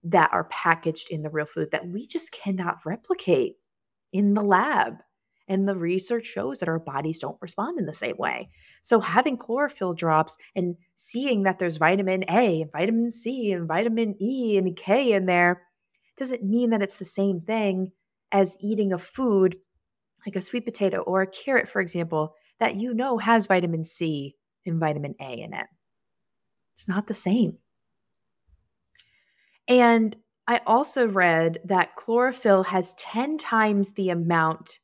that 0.04 0.30
are 0.32 0.44
packaged 0.44 1.10
in 1.10 1.22
the 1.22 1.30
real 1.30 1.46
food 1.46 1.70
that 1.72 1.88
we 1.88 2.06
just 2.06 2.32
cannot 2.32 2.84
replicate 2.84 3.56
in 4.12 4.34
the 4.34 4.42
lab. 4.42 4.94
And 5.48 5.66
the 5.66 5.76
research 5.76 6.26
shows 6.26 6.58
that 6.58 6.68
our 6.68 6.78
bodies 6.78 7.18
don't 7.18 7.40
respond 7.40 7.78
in 7.78 7.86
the 7.86 7.94
same 7.94 8.16
way. 8.18 8.50
So, 8.82 9.00
having 9.00 9.36
chlorophyll 9.36 9.94
drops 9.94 10.36
and 10.54 10.76
seeing 10.96 11.44
that 11.44 11.58
there's 11.58 11.78
vitamin 11.78 12.24
A 12.28 12.62
and 12.62 12.72
vitamin 12.72 13.10
C 13.10 13.52
and 13.52 13.66
vitamin 13.66 14.14
E 14.20 14.56
and 14.58 14.76
K 14.76 15.12
in 15.12 15.26
there 15.26 15.62
doesn't 16.16 16.44
mean 16.44 16.70
that 16.70 16.82
it's 16.82 16.96
the 16.96 17.04
same 17.04 17.40
thing 17.40 17.92
as 18.30 18.56
eating 18.60 18.92
a 18.92 18.98
food 18.98 19.56
like 20.26 20.36
a 20.36 20.40
sweet 20.40 20.64
potato 20.64 20.98
or 20.98 21.22
a 21.22 21.26
carrot, 21.26 21.68
for 21.68 21.80
example, 21.80 22.34
that 22.60 22.76
you 22.76 22.92
know 22.92 23.18
has 23.18 23.46
vitamin 23.46 23.84
C 23.84 24.36
and 24.66 24.80
vitamin 24.80 25.14
A 25.20 25.40
in 25.40 25.54
it. 25.54 25.66
It's 26.74 26.88
not 26.88 27.06
the 27.06 27.14
same. 27.14 27.58
And 29.66 30.16
I 30.46 30.60
also 30.66 31.06
read 31.06 31.58
that 31.64 31.96
chlorophyll 31.96 32.64
has 32.64 32.94
10 32.94 33.38
times 33.38 33.92
the 33.92 34.10
amount 34.10 34.78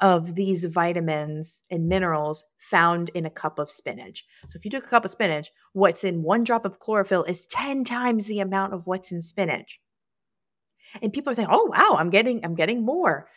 of 0.00 0.34
these 0.34 0.64
vitamins 0.64 1.62
and 1.70 1.88
minerals 1.88 2.44
found 2.58 3.10
in 3.10 3.26
a 3.26 3.30
cup 3.30 3.58
of 3.58 3.70
spinach. 3.70 4.24
So 4.48 4.56
if 4.56 4.64
you 4.64 4.70
took 4.70 4.84
a 4.84 4.88
cup 4.88 5.04
of 5.04 5.10
spinach, 5.10 5.50
what's 5.72 6.04
in 6.04 6.22
one 6.22 6.44
drop 6.44 6.64
of 6.64 6.78
chlorophyll 6.78 7.24
is 7.24 7.46
10 7.46 7.84
times 7.84 8.26
the 8.26 8.40
amount 8.40 8.72
of 8.72 8.86
what's 8.86 9.12
in 9.12 9.22
spinach. 9.22 9.80
And 11.02 11.12
people 11.12 11.30
are 11.30 11.34
saying, 11.34 11.48
"Oh 11.50 11.66
wow, 11.66 11.96
I'm 11.98 12.10
getting 12.10 12.44
I'm 12.44 12.54
getting 12.54 12.84
more." 12.84 13.28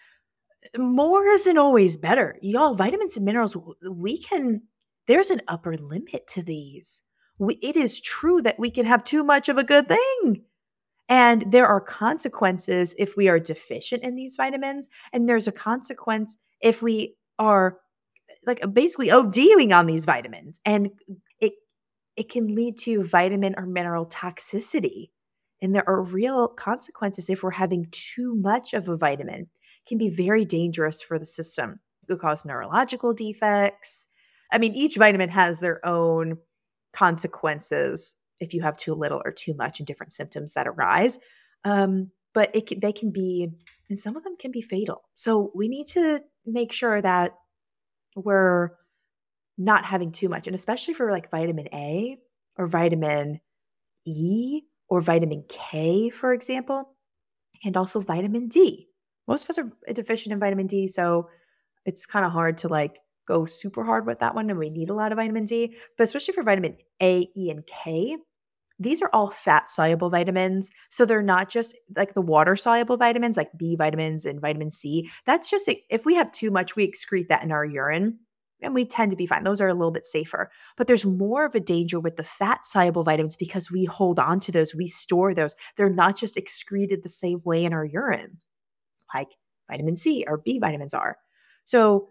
More 0.78 1.28
isn't 1.28 1.58
always 1.58 1.98
better. 1.98 2.38
Y'all, 2.42 2.74
vitamins 2.74 3.18
and 3.18 3.26
minerals 3.26 3.56
we 3.88 4.18
can 4.18 4.64
there's 5.06 5.30
an 5.30 5.42
upper 5.48 5.76
limit 5.76 6.26
to 6.30 6.42
these 6.42 7.04
we, 7.40 7.56
it 7.56 7.76
is 7.76 8.00
true 8.00 8.42
that 8.42 8.60
we 8.60 8.72
can 8.72 8.86
have 8.86 9.04
too 9.04 9.24
much 9.24 9.50
of 9.50 9.58
a 9.58 9.64
good 9.64 9.88
thing. 9.88 10.44
And 11.10 11.52
there 11.52 11.68
are 11.68 11.82
consequences 11.82 12.96
if 12.98 13.18
we 13.18 13.28
are 13.28 13.40
deficient 13.40 14.04
in 14.04 14.16
these 14.16 14.36
vitamins. 14.36 14.88
And 15.12 15.28
there's 15.28 15.48
a 15.48 15.52
consequence 15.52 16.38
if 16.64 16.82
we 16.82 17.16
are 17.38 17.78
like 18.46 18.62
basically 18.74 19.10
ODing 19.10 19.78
on 19.78 19.86
these 19.86 20.06
vitamins. 20.06 20.60
And 20.66 20.90
it 21.40 21.54
it 22.16 22.30
can 22.30 22.48
lead 22.48 22.78
to 22.80 23.04
vitamin 23.04 23.56
or 23.58 23.66
mineral 23.66 24.08
toxicity. 24.08 25.10
And 25.62 25.74
there 25.76 25.88
are 25.88 26.02
real 26.02 26.48
consequences 26.48 27.30
if 27.30 27.44
we're 27.44 27.52
having 27.52 27.88
too 27.92 28.36
much 28.36 28.74
of 28.74 28.90
a 28.90 28.98
vitamin. 28.98 29.42
It 29.42 29.88
can 29.88 29.98
be 29.98 30.10
very 30.10 30.46
dangerous 30.46 31.02
for 31.02 31.20
the 31.20 31.26
system. 31.26 31.80
It 32.02 32.08
could 32.08 32.20
cause 32.20 32.46
neurological 32.46 33.14
defects. 33.14 34.08
I 34.52 34.58
mean, 34.58 34.76
each 34.76 34.98
vitamin 34.98 35.30
has 35.30 35.60
their 35.60 35.86
own 35.86 36.38
consequences 36.92 38.18
if 38.40 38.54
you 38.54 38.62
have 38.62 38.78
too 38.78 38.94
little 38.94 39.22
or 39.24 39.32
too 39.32 39.54
much 39.54 39.80
and 39.80 39.88
different 39.88 40.12
symptoms 40.12 40.54
that 40.54 40.68
arise. 40.68 41.18
Um, 41.64 42.12
but 42.34 42.54
it 42.54 42.68
can, 42.68 42.80
they 42.80 42.92
can 42.92 43.12
be, 43.12 43.50
and 43.90 44.00
some 44.00 44.18
of 44.18 44.24
them 44.24 44.36
can 44.38 44.52
be 44.52 44.62
fatal. 44.62 45.04
So 45.16 45.52
we 45.56 45.70
need 45.70 45.88
to 45.90 46.20
make 46.46 46.72
sure 46.72 47.02
that 47.02 47.34
we're 48.16 48.72
not 49.58 49.86
having 49.86 50.12
too 50.12 50.30
much, 50.30 50.48
and 50.48 50.56
especially 50.56 50.94
for 50.94 51.12
like 51.12 51.30
vitamin 51.30 51.68
A 51.74 52.18
or 52.58 52.68
vitamin 52.68 53.40
E 54.06 54.62
or 54.90 55.02
vitamin 55.02 55.44
K, 55.50 56.10
for 56.10 56.34
example, 56.34 56.96
and 57.64 57.78
also 57.78 58.00
vitamin 58.00 58.48
D. 58.48 58.88
Most 59.28 59.44
of 59.44 59.50
us 59.52 59.58
are 59.58 59.94
deficient 59.94 60.34
in 60.34 60.40
vitamin 60.40 60.68
D, 60.68 60.88
so 60.88 61.30
it's 61.86 62.06
kind 62.06 62.26
of 62.26 62.32
hard 62.32 62.58
to 62.60 62.68
like 62.68 63.00
go 63.28 63.46
super 63.46 63.84
hard 63.84 64.06
with 64.06 64.20
that 64.20 64.36
one 64.36 64.50
and 64.50 64.60
we 64.60 64.70
need 64.70 64.90
a 64.90 64.94
lot 64.94 65.12
of 65.12 65.18
vitamin 65.18 65.46
D, 65.46 65.76
but 65.98 66.04
especially 66.04 66.34
for 66.34 66.44
vitamin 66.44 66.78
A, 67.02 67.30
E, 67.38 67.50
and 67.50 67.66
K, 67.66 68.18
these 68.80 69.02
are 69.02 69.10
all 69.14 69.30
fat 69.30 69.70
soluble 69.70 70.10
vitamins. 70.10 70.72
So 70.90 71.06
they're 71.06 71.22
not 71.22 71.50
just 71.50 71.78
like 71.96 72.14
the 72.14 72.22
water 72.22 72.56
soluble 72.56 72.98
vitamins 72.98 73.38
like 73.38 73.52
B 73.58 73.76
vitamins 73.76 74.26
and 74.26 74.42
vitamin 74.42 74.72
C. 74.72 75.10
That's 75.26 75.50
just 75.50 75.70
if 75.90 76.06
we 76.06 76.16
have 76.16 76.32
too 76.32 76.52
much, 76.52 76.76
we 76.76 76.90
excrete 76.90 77.28
that 77.28 77.44
in 77.44 77.52
our 77.52 77.66
urine 77.66 78.20
and 78.62 78.74
we 78.74 78.86
tend 78.86 79.12
to 79.12 79.18
be 79.18 79.28
fine. 79.28 79.44
Those 79.44 79.62
are 79.62 79.68
a 79.68 79.74
little 79.74 79.92
bit 79.92 80.06
safer. 80.06 80.50
But 80.78 80.88
there's 80.88 81.06
more 81.06 81.46
of 81.46 81.54
a 81.54 81.60
danger 81.60 82.00
with 82.00 82.16
the 82.16 82.24
fat 82.24 82.66
soluble 82.66 83.04
vitamins 83.04 83.36
because 83.36 83.70
we 83.70 83.86
hold 83.86 84.20
on 84.20 84.40
to 84.42 84.52
those, 84.52 84.74
we 84.74 84.88
store 84.88 85.34
those. 85.34 85.56
They're 85.76 85.90
not 85.90 86.16
just 86.16 86.38
excreted 86.38 87.04
the 87.04 87.10
same 87.10 87.42
way 87.44 87.66
in 87.66 87.74
our 87.74 87.86
urine 87.86 88.40
like 89.14 89.30
vitamin 89.70 89.96
C 89.96 90.26
or 90.28 90.38
B 90.38 90.60
vitamins 90.60 90.94
are. 90.94 91.18
So 91.66 92.10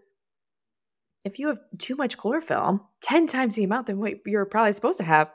if 1.23 1.39
you 1.39 1.47
have 1.49 1.59
too 1.77 1.95
much 1.95 2.17
chlorophyll, 2.17 2.89
10 3.01 3.27
times 3.27 3.55
the 3.55 3.63
amount 3.63 3.87
than 3.87 3.99
what 3.99 4.13
you're 4.25 4.45
probably 4.45 4.73
supposed 4.73 4.97
to 4.97 5.03
have 5.03 5.31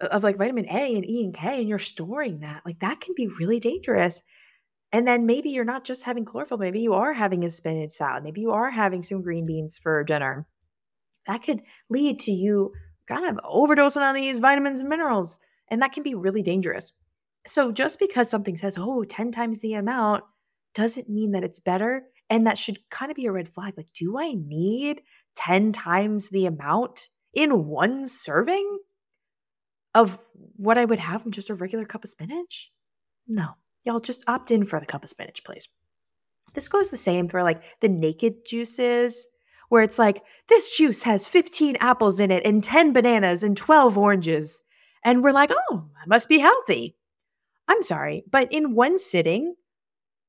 of 0.00 0.22
like 0.22 0.38
vitamin 0.38 0.66
A 0.66 0.94
and 0.94 1.08
E 1.08 1.24
and 1.24 1.34
K, 1.34 1.60
and 1.60 1.68
you're 1.68 1.78
storing 1.78 2.40
that, 2.40 2.62
like 2.64 2.80
that 2.80 3.00
can 3.00 3.14
be 3.16 3.28
really 3.28 3.60
dangerous. 3.60 4.22
And 4.90 5.06
then 5.06 5.26
maybe 5.26 5.50
you're 5.50 5.64
not 5.64 5.84
just 5.84 6.04
having 6.04 6.24
chlorophyll, 6.24 6.58
maybe 6.58 6.80
you 6.80 6.94
are 6.94 7.12
having 7.12 7.44
a 7.44 7.50
spinach 7.50 7.92
salad, 7.92 8.24
maybe 8.24 8.40
you 8.40 8.52
are 8.52 8.70
having 8.70 9.02
some 9.02 9.22
green 9.22 9.44
beans 9.44 9.78
for 9.78 10.02
dinner. 10.04 10.46
That 11.26 11.42
could 11.42 11.62
lead 11.90 12.20
to 12.20 12.32
you 12.32 12.72
kind 13.06 13.26
of 13.26 13.44
overdosing 13.44 14.00
on 14.00 14.14
these 14.14 14.40
vitamins 14.40 14.80
and 14.80 14.88
minerals, 14.88 15.40
and 15.68 15.82
that 15.82 15.92
can 15.92 16.02
be 16.02 16.14
really 16.14 16.42
dangerous. 16.42 16.92
So 17.46 17.72
just 17.72 17.98
because 17.98 18.30
something 18.30 18.56
says, 18.56 18.76
oh, 18.78 19.04
10 19.04 19.32
times 19.32 19.60
the 19.60 19.74
amount, 19.74 20.24
doesn't 20.74 21.08
mean 21.08 21.32
that 21.32 21.44
it's 21.44 21.60
better 21.60 22.04
and 22.30 22.46
that 22.46 22.58
should 22.58 22.78
kind 22.90 23.10
of 23.10 23.16
be 23.16 23.26
a 23.26 23.32
red 23.32 23.48
flag. 23.48 23.74
Like, 23.76 23.92
do 23.94 24.18
I 24.18 24.34
need 24.34 25.02
10 25.36 25.72
times 25.72 26.28
the 26.28 26.46
amount 26.46 27.08
in 27.34 27.66
one 27.66 28.06
serving 28.06 28.78
of 29.98 30.18
what 30.56 30.78
I 30.78 30.84
would 30.84 30.98
have 30.98 31.24
in 31.24 31.32
just 31.32 31.50
a 31.50 31.54
regular 31.54 31.84
cup 31.84 32.04
of 32.04 32.10
spinach? 32.10 32.70
No. 33.26 33.56
Y'all 33.84 34.00
just 34.00 34.24
opt 34.28 34.50
in 34.50 34.64
for 34.64 34.78
the 34.80 34.86
cup 34.86 35.02
of 35.02 35.10
spinach, 35.10 35.42
please. 35.44 35.68
This 36.54 36.68
goes 36.68 36.90
the 36.90 36.96
same 36.96 37.28
for 37.28 37.42
like 37.42 37.62
the 37.80 37.88
naked 37.88 38.46
juices, 38.46 39.26
where 39.68 39.82
it's 39.82 39.98
like, 39.98 40.22
this 40.48 40.76
juice 40.76 41.02
has 41.02 41.26
15 41.26 41.76
apples 41.80 42.20
in 42.20 42.30
it 42.30 42.44
and 42.46 42.62
10 42.62 42.92
bananas 42.92 43.42
and 43.42 43.56
12 43.56 43.98
oranges. 43.98 44.62
And 45.04 45.22
we're 45.22 45.32
like, 45.32 45.50
oh, 45.52 45.88
that 45.98 46.08
must 46.08 46.28
be 46.28 46.38
healthy. 46.38 46.96
I'm 47.66 47.82
sorry, 47.82 48.24
but 48.30 48.50
in 48.52 48.74
one 48.74 48.98
sitting, 48.98 49.54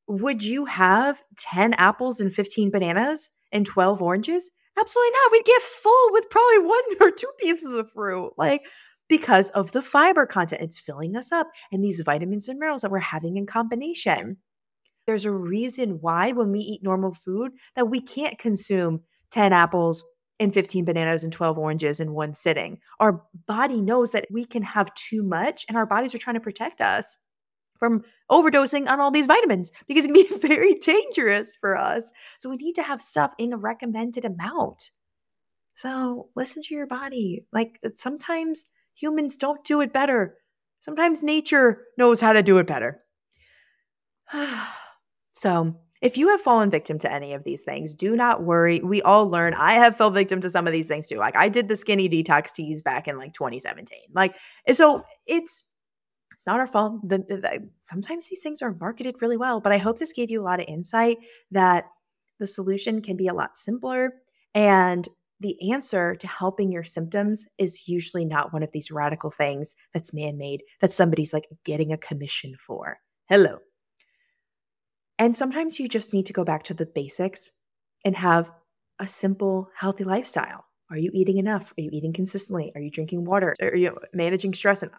would 0.07 0.43
you 0.43 0.65
have 0.65 1.22
10 1.38 1.74
apples 1.76 2.20
and 2.20 2.34
15 2.34 2.72
bananas 2.72 3.32
and 3.51 3.65
12 3.65 4.01
oranges? 4.01 4.51
Absolutely 4.78 5.11
not. 5.11 5.32
We'd 5.32 5.45
get 5.45 5.61
full 5.61 6.11
with 6.11 6.30
probably 6.30 6.59
one 6.59 6.84
or 7.01 7.11
two 7.11 7.32
pieces 7.39 7.74
of 7.74 7.91
fruit. 7.91 8.34
Like, 8.38 8.65
because 9.10 9.49
of 9.49 9.72
the 9.72 9.82
fiber 9.82 10.26
content, 10.26 10.62
it's 10.62 10.80
filling 10.80 11.16
us 11.18 11.32
up 11.32 11.47
and 11.72 11.84
these 11.84 12.01
vitamins 12.05 12.47
and 12.47 12.60
minerals 12.60 12.84
that 12.84 12.91
we're 12.91 12.99
having 12.99 13.36
in 13.36 13.45
combination. 13.45 14.38
There's 15.07 15.26
a 15.26 15.32
reason 15.32 15.97
why 16.01 16.32
when 16.32 16.51
we 16.51 16.60
eat 16.60 16.84
normal 16.84 17.14
food 17.14 17.51
that 17.76 17.89
we 17.89 17.99
can't 17.99 18.38
consume 18.38 19.01
10 19.32 19.51
apples 19.51 20.05
and 20.39 20.53
15 20.53 20.86
bananas 20.86 21.24
and 21.24 21.34
12 21.34 21.57
oranges 21.57 21.99
in 21.99 22.14
one 22.14 22.34
sitting. 22.34 22.80
Our 22.99 23.24
body 23.47 23.82
knows 23.82 24.12
that 24.12 24.28
we 24.32 24.45
can 24.45 24.64
have 24.64 24.93
too 24.93 25.24
much 25.24 25.66
and 25.68 25.78
our 25.78 25.86
bodies 25.86 26.16
are 26.16 26.20
trying 26.20 26.36
to 26.36 26.39
protect 26.39 26.80
us 26.80 27.18
from 27.78 28.03
overdosing 28.30 28.89
on 28.89 28.99
all 28.99 29.12
these 29.12 29.28
vitamins 29.28 29.72
because 29.88 30.05
it 30.05 30.07
can 30.07 30.14
be 30.14 30.30
very 30.47 30.76
dangerous 30.76 31.57
for 31.60 31.76
us. 31.76 32.12
So 32.39 32.49
we 32.49 32.57
need 32.57 32.74
to 32.76 32.84
have 32.84 33.01
stuff 33.01 33.34
in 33.38 33.53
a 33.53 33.57
recommended 33.57 34.26
amount. 34.26 34.91
So 35.76 36.30
listen 36.36 36.62
to 36.64 36.76
your 36.76 36.88
body. 36.88 37.45
Like 37.51 37.80
sometimes 37.95 38.66
humans 39.02 39.38
don't 39.38 39.64
do 39.64 39.82
it 39.82 39.93
better. 39.93 40.36
Sometimes 40.80 41.24
nature 41.24 41.82
knows 41.97 42.22
how 42.22 42.34
to 42.34 42.43
do 42.43 42.58
it 42.58 42.68
better. 42.68 43.02
so 45.34 45.76
if 46.02 46.18
you 46.18 46.30
have 46.30 46.41
fallen 46.41 46.70
victim 46.70 46.97
to 47.00 47.14
any 47.14 47.34
of 47.34 47.43
these 47.43 47.64
things, 47.64 47.93
do 47.93 48.16
not 48.16 48.43
worry. 48.43 48.80
We 48.80 49.02
all 49.02 49.30
learn. 49.30 49.54
I 49.54 49.74
have 49.74 49.97
fell 49.97 50.12
victim 50.12 50.39
to 50.41 50.52
some 50.52 50.66
of 50.66 50.74
these 50.74 50.88
things 50.88 51.10
too. 51.10 51.18
Like 51.18 51.36
I 51.36 51.50
did 51.50 51.68
the 51.68 51.76
skinny 51.76 52.08
detox 52.08 52.54
teas 52.54 52.82
back 52.82 53.08
in 53.08 53.18
like 53.18 53.34
2017. 53.34 54.00
Like 54.14 54.36
so 54.74 55.04
it's 55.26 55.64
it's 56.34 56.47
not 56.47 56.62
our 56.62 56.68
fault. 56.68 57.02
The, 57.04 57.18
the, 57.18 57.38
the, 57.38 57.70
sometimes 57.82 58.30
these 58.30 58.41
things 58.41 58.62
are 58.62 58.74
marketed 58.80 59.16
really 59.20 59.36
well, 59.36 59.60
but 59.60 59.74
I 59.74 59.78
hope 59.78 60.00
this 60.00 60.14
gave 60.14 60.32
you 60.32 60.41
a 60.41 60.45
lot 60.45 60.62
of 60.62 60.68
insight 60.70 61.18
that 61.52 61.84
the 62.39 62.47
solution 62.47 63.02
can 63.02 63.18
be 63.18 63.28
a 63.28 63.34
lot 63.34 63.58
simpler 63.58 64.14
and 64.54 65.06
the 65.40 65.72
answer 65.72 66.16
to 66.16 66.28
helping 66.28 66.72
your 66.72 66.84
symptoms 66.84 67.48
is 67.58 67.88
usually 67.88 68.26
not 68.26 68.52
one 68.52 68.64
of 68.64 68.72
these 68.72 68.92
radical 68.92 69.32
things 69.32 69.76
that's 69.94 70.14
man 70.14 70.38
made, 70.38 70.64
that 70.82 70.92
somebody's 70.92 71.34
like 71.34 71.48
getting 71.64 71.92
a 71.94 71.98
commission 71.98 72.56
for. 72.60 72.98
Hello. 73.30 73.60
And 75.18 75.36
sometimes 75.36 75.80
you 75.80 75.88
just 75.88 76.14
need 76.14 76.26
to 76.28 76.34
go 76.34 76.44
back 76.44 76.64
to 76.64 76.74
the 76.74 76.86
basics 76.86 77.50
and 78.06 78.16
have 78.16 78.52
a 79.00 79.08
simple, 79.08 79.70
healthy 79.76 80.04
lifestyle. 80.04 80.66
Are 80.92 80.98
you 80.98 81.12
eating 81.14 81.38
enough? 81.38 81.74
Are 81.78 81.82
you 81.82 81.90
eating 81.94 82.14
consistently? 82.14 82.72
Are 82.76 82.82
you 82.82 82.90
drinking 82.90 83.26
water? 83.26 83.54
Are 83.62 83.76
you 83.76 83.98
managing 84.14 84.54
stress 84.54 84.82
and 84.82 84.92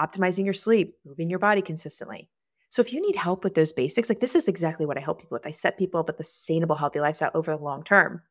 optimizing 0.00 0.44
your 0.44 0.54
sleep, 0.54 0.96
moving 1.04 1.30
your 1.30 1.38
body 1.38 1.62
consistently? 1.62 2.28
So 2.68 2.82
if 2.82 2.92
you 2.92 3.00
need 3.00 3.16
help 3.16 3.44
with 3.44 3.54
those 3.54 3.72
basics, 3.72 4.08
like 4.08 4.20
this 4.20 4.34
is 4.34 4.48
exactly 4.48 4.86
what 4.86 4.98
I 4.98 5.00
help 5.00 5.20
people 5.20 5.36
with. 5.36 5.46
I 5.46 5.52
set 5.52 5.78
people 5.78 6.00
up 6.00 6.08
with 6.08 6.20
a 6.20 6.24
sustainable, 6.24 6.76
healthy 6.76 7.00
lifestyle 7.00 7.30
over 7.34 7.52
the 7.52 7.62
long 7.62 7.84
term. 7.84 8.22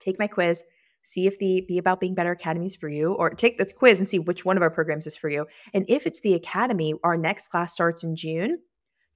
Take 0.00 0.18
my 0.18 0.26
quiz, 0.26 0.62
see 1.02 1.26
if 1.26 1.38
the 1.38 1.64
Be 1.68 1.78
About 1.78 2.00
Being 2.00 2.14
Better 2.14 2.32
Academy 2.32 2.66
is 2.66 2.76
for 2.76 2.88
you, 2.88 3.12
or 3.12 3.30
take 3.30 3.58
the 3.58 3.66
quiz 3.66 3.98
and 3.98 4.08
see 4.08 4.18
which 4.18 4.44
one 4.44 4.56
of 4.56 4.62
our 4.62 4.70
programs 4.70 5.06
is 5.06 5.16
for 5.16 5.28
you. 5.28 5.46
And 5.72 5.84
if 5.88 6.06
it's 6.06 6.20
the 6.20 6.34
Academy, 6.34 6.94
our 7.04 7.16
next 7.16 7.48
class 7.48 7.72
starts 7.72 8.02
in 8.02 8.16
June, 8.16 8.58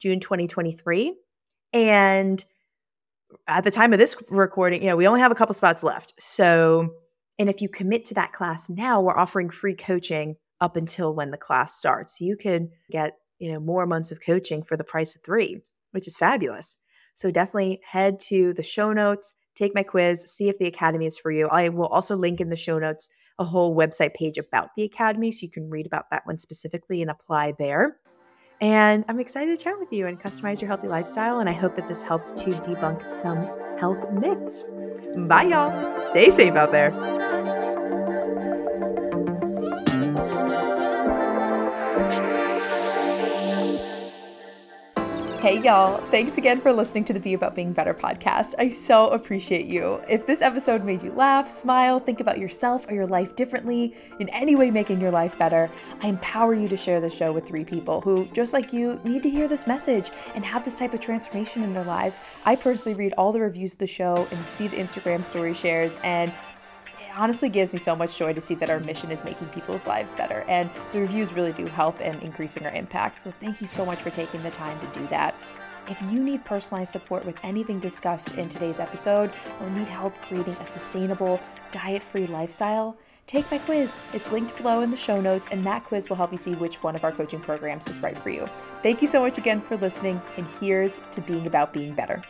June 0.00 0.20
2023. 0.20 1.16
And 1.72 2.44
at 3.46 3.64
the 3.64 3.70
time 3.70 3.92
of 3.92 3.98
this 3.98 4.16
recording, 4.28 4.82
you 4.82 4.88
know, 4.88 4.96
we 4.96 5.06
only 5.06 5.20
have 5.20 5.32
a 5.32 5.36
couple 5.36 5.54
spots 5.54 5.82
left. 5.82 6.14
So, 6.18 6.94
and 7.38 7.48
if 7.48 7.60
you 7.62 7.68
commit 7.68 8.04
to 8.06 8.14
that 8.14 8.32
class 8.32 8.68
now, 8.68 9.00
we're 9.00 9.16
offering 9.16 9.50
free 9.50 9.74
coaching 9.74 10.36
up 10.60 10.76
until 10.76 11.14
when 11.14 11.30
the 11.30 11.38
class 11.38 11.76
starts. 11.76 12.20
You 12.20 12.36
could 12.36 12.68
get, 12.90 13.14
you 13.38 13.50
know, 13.52 13.60
more 13.60 13.86
months 13.86 14.12
of 14.12 14.20
coaching 14.20 14.62
for 14.62 14.76
the 14.76 14.84
price 14.84 15.16
of 15.16 15.22
3, 15.22 15.60
which 15.92 16.06
is 16.06 16.16
fabulous. 16.16 16.76
So 17.14 17.30
definitely 17.30 17.80
head 17.88 18.20
to 18.20 18.52
the 18.54 18.62
show 18.62 18.92
notes, 18.92 19.34
take 19.54 19.74
my 19.74 19.82
quiz, 19.82 20.22
see 20.30 20.48
if 20.48 20.58
the 20.58 20.66
academy 20.66 21.06
is 21.06 21.18
for 21.18 21.30
you. 21.30 21.48
I 21.48 21.68
will 21.68 21.86
also 21.86 22.16
link 22.16 22.40
in 22.40 22.50
the 22.50 22.56
show 22.56 22.78
notes 22.78 23.08
a 23.38 23.44
whole 23.44 23.74
website 23.74 24.14
page 24.14 24.38
about 24.38 24.70
the 24.76 24.82
academy 24.84 25.32
so 25.32 25.42
you 25.42 25.50
can 25.50 25.68
read 25.70 25.86
about 25.86 26.10
that 26.10 26.26
one 26.26 26.38
specifically 26.38 27.02
and 27.02 27.10
apply 27.10 27.54
there. 27.58 27.96
And 28.60 29.04
I'm 29.08 29.18
excited 29.18 29.56
to 29.56 29.64
chat 29.64 29.78
with 29.78 29.90
you 29.92 30.06
and 30.06 30.20
customize 30.20 30.60
your 30.60 30.68
healthy 30.68 30.88
lifestyle. 30.88 31.40
And 31.40 31.48
I 31.48 31.52
hope 31.52 31.76
that 31.76 31.88
this 31.88 32.02
helps 32.02 32.32
to 32.32 32.50
debunk 32.50 33.14
some 33.14 33.38
health 33.78 34.12
myths. 34.12 34.64
Bye, 35.16 35.44
y'all. 35.44 35.98
Stay 35.98 36.30
safe 36.30 36.54
out 36.54 36.70
there. 36.70 36.90
Hey, 45.40 45.58
y'all. 45.62 45.96
Thanks 46.10 46.36
again 46.36 46.60
for 46.60 46.70
listening 46.70 47.06
to 47.06 47.14
the 47.14 47.18
Be 47.18 47.32
About 47.32 47.54
Being 47.54 47.72
Better 47.72 47.94
podcast. 47.94 48.52
I 48.58 48.68
so 48.68 49.08
appreciate 49.08 49.64
you. 49.64 49.98
If 50.06 50.26
this 50.26 50.42
episode 50.42 50.84
made 50.84 51.02
you 51.02 51.12
laugh, 51.12 51.50
smile, 51.50 51.98
think 51.98 52.20
about 52.20 52.38
yourself 52.38 52.86
or 52.90 52.94
your 52.94 53.06
life 53.06 53.36
differently, 53.36 53.96
in 54.18 54.28
any 54.28 54.54
way 54.54 54.70
making 54.70 55.00
your 55.00 55.10
life 55.10 55.38
better, 55.38 55.70
I 56.02 56.08
empower 56.08 56.52
you 56.52 56.68
to 56.68 56.76
share 56.76 57.00
the 57.00 57.08
show 57.08 57.32
with 57.32 57.48
three 57.48 57.64
people 57.64 58.02
who, 58.02 58.26
just 58.34 58.52
like 58.52 58.74
you, 58.74 59.00
need 59.02 59.22
to 59.22 59.30
hear 59.30 59.48
this 59.48 59.66
message 59.66 60.10
and 60.34 60.44
have 60.44 60.62
this 60.62 60.78
type 60.78 60.92
of 60.92 61.00
transformation 61.00 61.62
in 61.62 61.72
their 61.72 61.84
lives. 61.84 62.18
I 62.44 62.54
personally 62.54 62.98
read 62.98 63.14
all 63.16 63.32
the 63.32 63.40
reviews 63.40 63.72
of 63.72 63.78
the 63.78 63.86
show 63.86 64.28
and 64.30 64.44
see 64.44 64.68
the 64.68 64.76
Instagram 64.76 65.24
story 65.24 65.54
shares, 65.54 65.96
and 66.04 66.34
honestly 67.20 67.50
gives 67.50 67.74
me 67.74 67.78
so 67.78 67.94
much 67.94 68.16
joy 68.16 68.32
to 68.32 68.40
see 68.40 68.54
that 68.54 68.70
our 68.70 68.80
mission 68.80 69.10
is 69.10 69.22
making 69.24 69.46
people's 69.48 69.86
lives 69.86 70.14
better. 70.14 70.42
And 70.48 70.70
the 70.92 71.02
reviews 71.02 71.34
really 71.34 71.52
do 71.52 71.66
help 71.66 72.00
in 72.00 72.18
increasing 72.20 72.64
our 72.64 72.72
impact. 72.72 73.18
So 73.18 73.30
thank 73.40 73.60
you 73.60 73.66
so 73.66 73.84
much 73.84 73.98
for 73.98 74.08
taking 74.08 74.42
the 74.42 74.50
time 74.50 74.80
to 74.80 74.98
do 74.98 75.06
that. 75.08 75.34
If 75.86 76.00
you 76.10 76.22
need 76.22 76.46
personalized 76.46 76.92
support 76.92 77.26
with 77.26 77.38
anything 77.44 77.78
discussed 77.78 78.36
in 78.36 78.48
today's 78.48 78.80
episode 78.80 79.30
or 79.60 79.68
need 79.70 79.86
help 79.86 80.14
creating 80.22 80.54
a 80.60 80.66
sustainable, 80.66 81.38
diet 81.72 82.02
free 82.02 82.26
lifestyle, 82.26 82.96
take 83.26 83.50
my 83.50 83.58
quiz. 83.58 83.94
It's 84.14 84.32
linked 84.32 84.56
below 84.56 84.80
in 84.80 84.90
the 84.90 84.96
show 84.96 85.20
notes, 85.20 85.48
and 85.50 85.64
that 85.66 85.84
quiz 85.84 86.08
will 86.08 86.16
help 86.16 86.32
you 86.32 86.38
see 86.38 86.54
which 86.54 86.82
one 86.82 86.96
of 86.96 87.04
our 87.04 87.12
coaching 87.12 87.40
programs 87.40 87.86
is 87.86 88.00
right 88.00 88.16
for 88.16 88.30
you. 88.30 88.48
Thank 88.82 89.02
you 89.02 89.08
so 89.08 89.20
much 89.20 89.36
again 89.36 89.60
for 89.60 89.76
listening, 89.76 90.22
and 90.38 90.46
here's 90.58 90.98
to 91.12 91.20
being 91.20 91.46
about 91.46 91.74
being 91.74 91.92
better. 91.94 92.22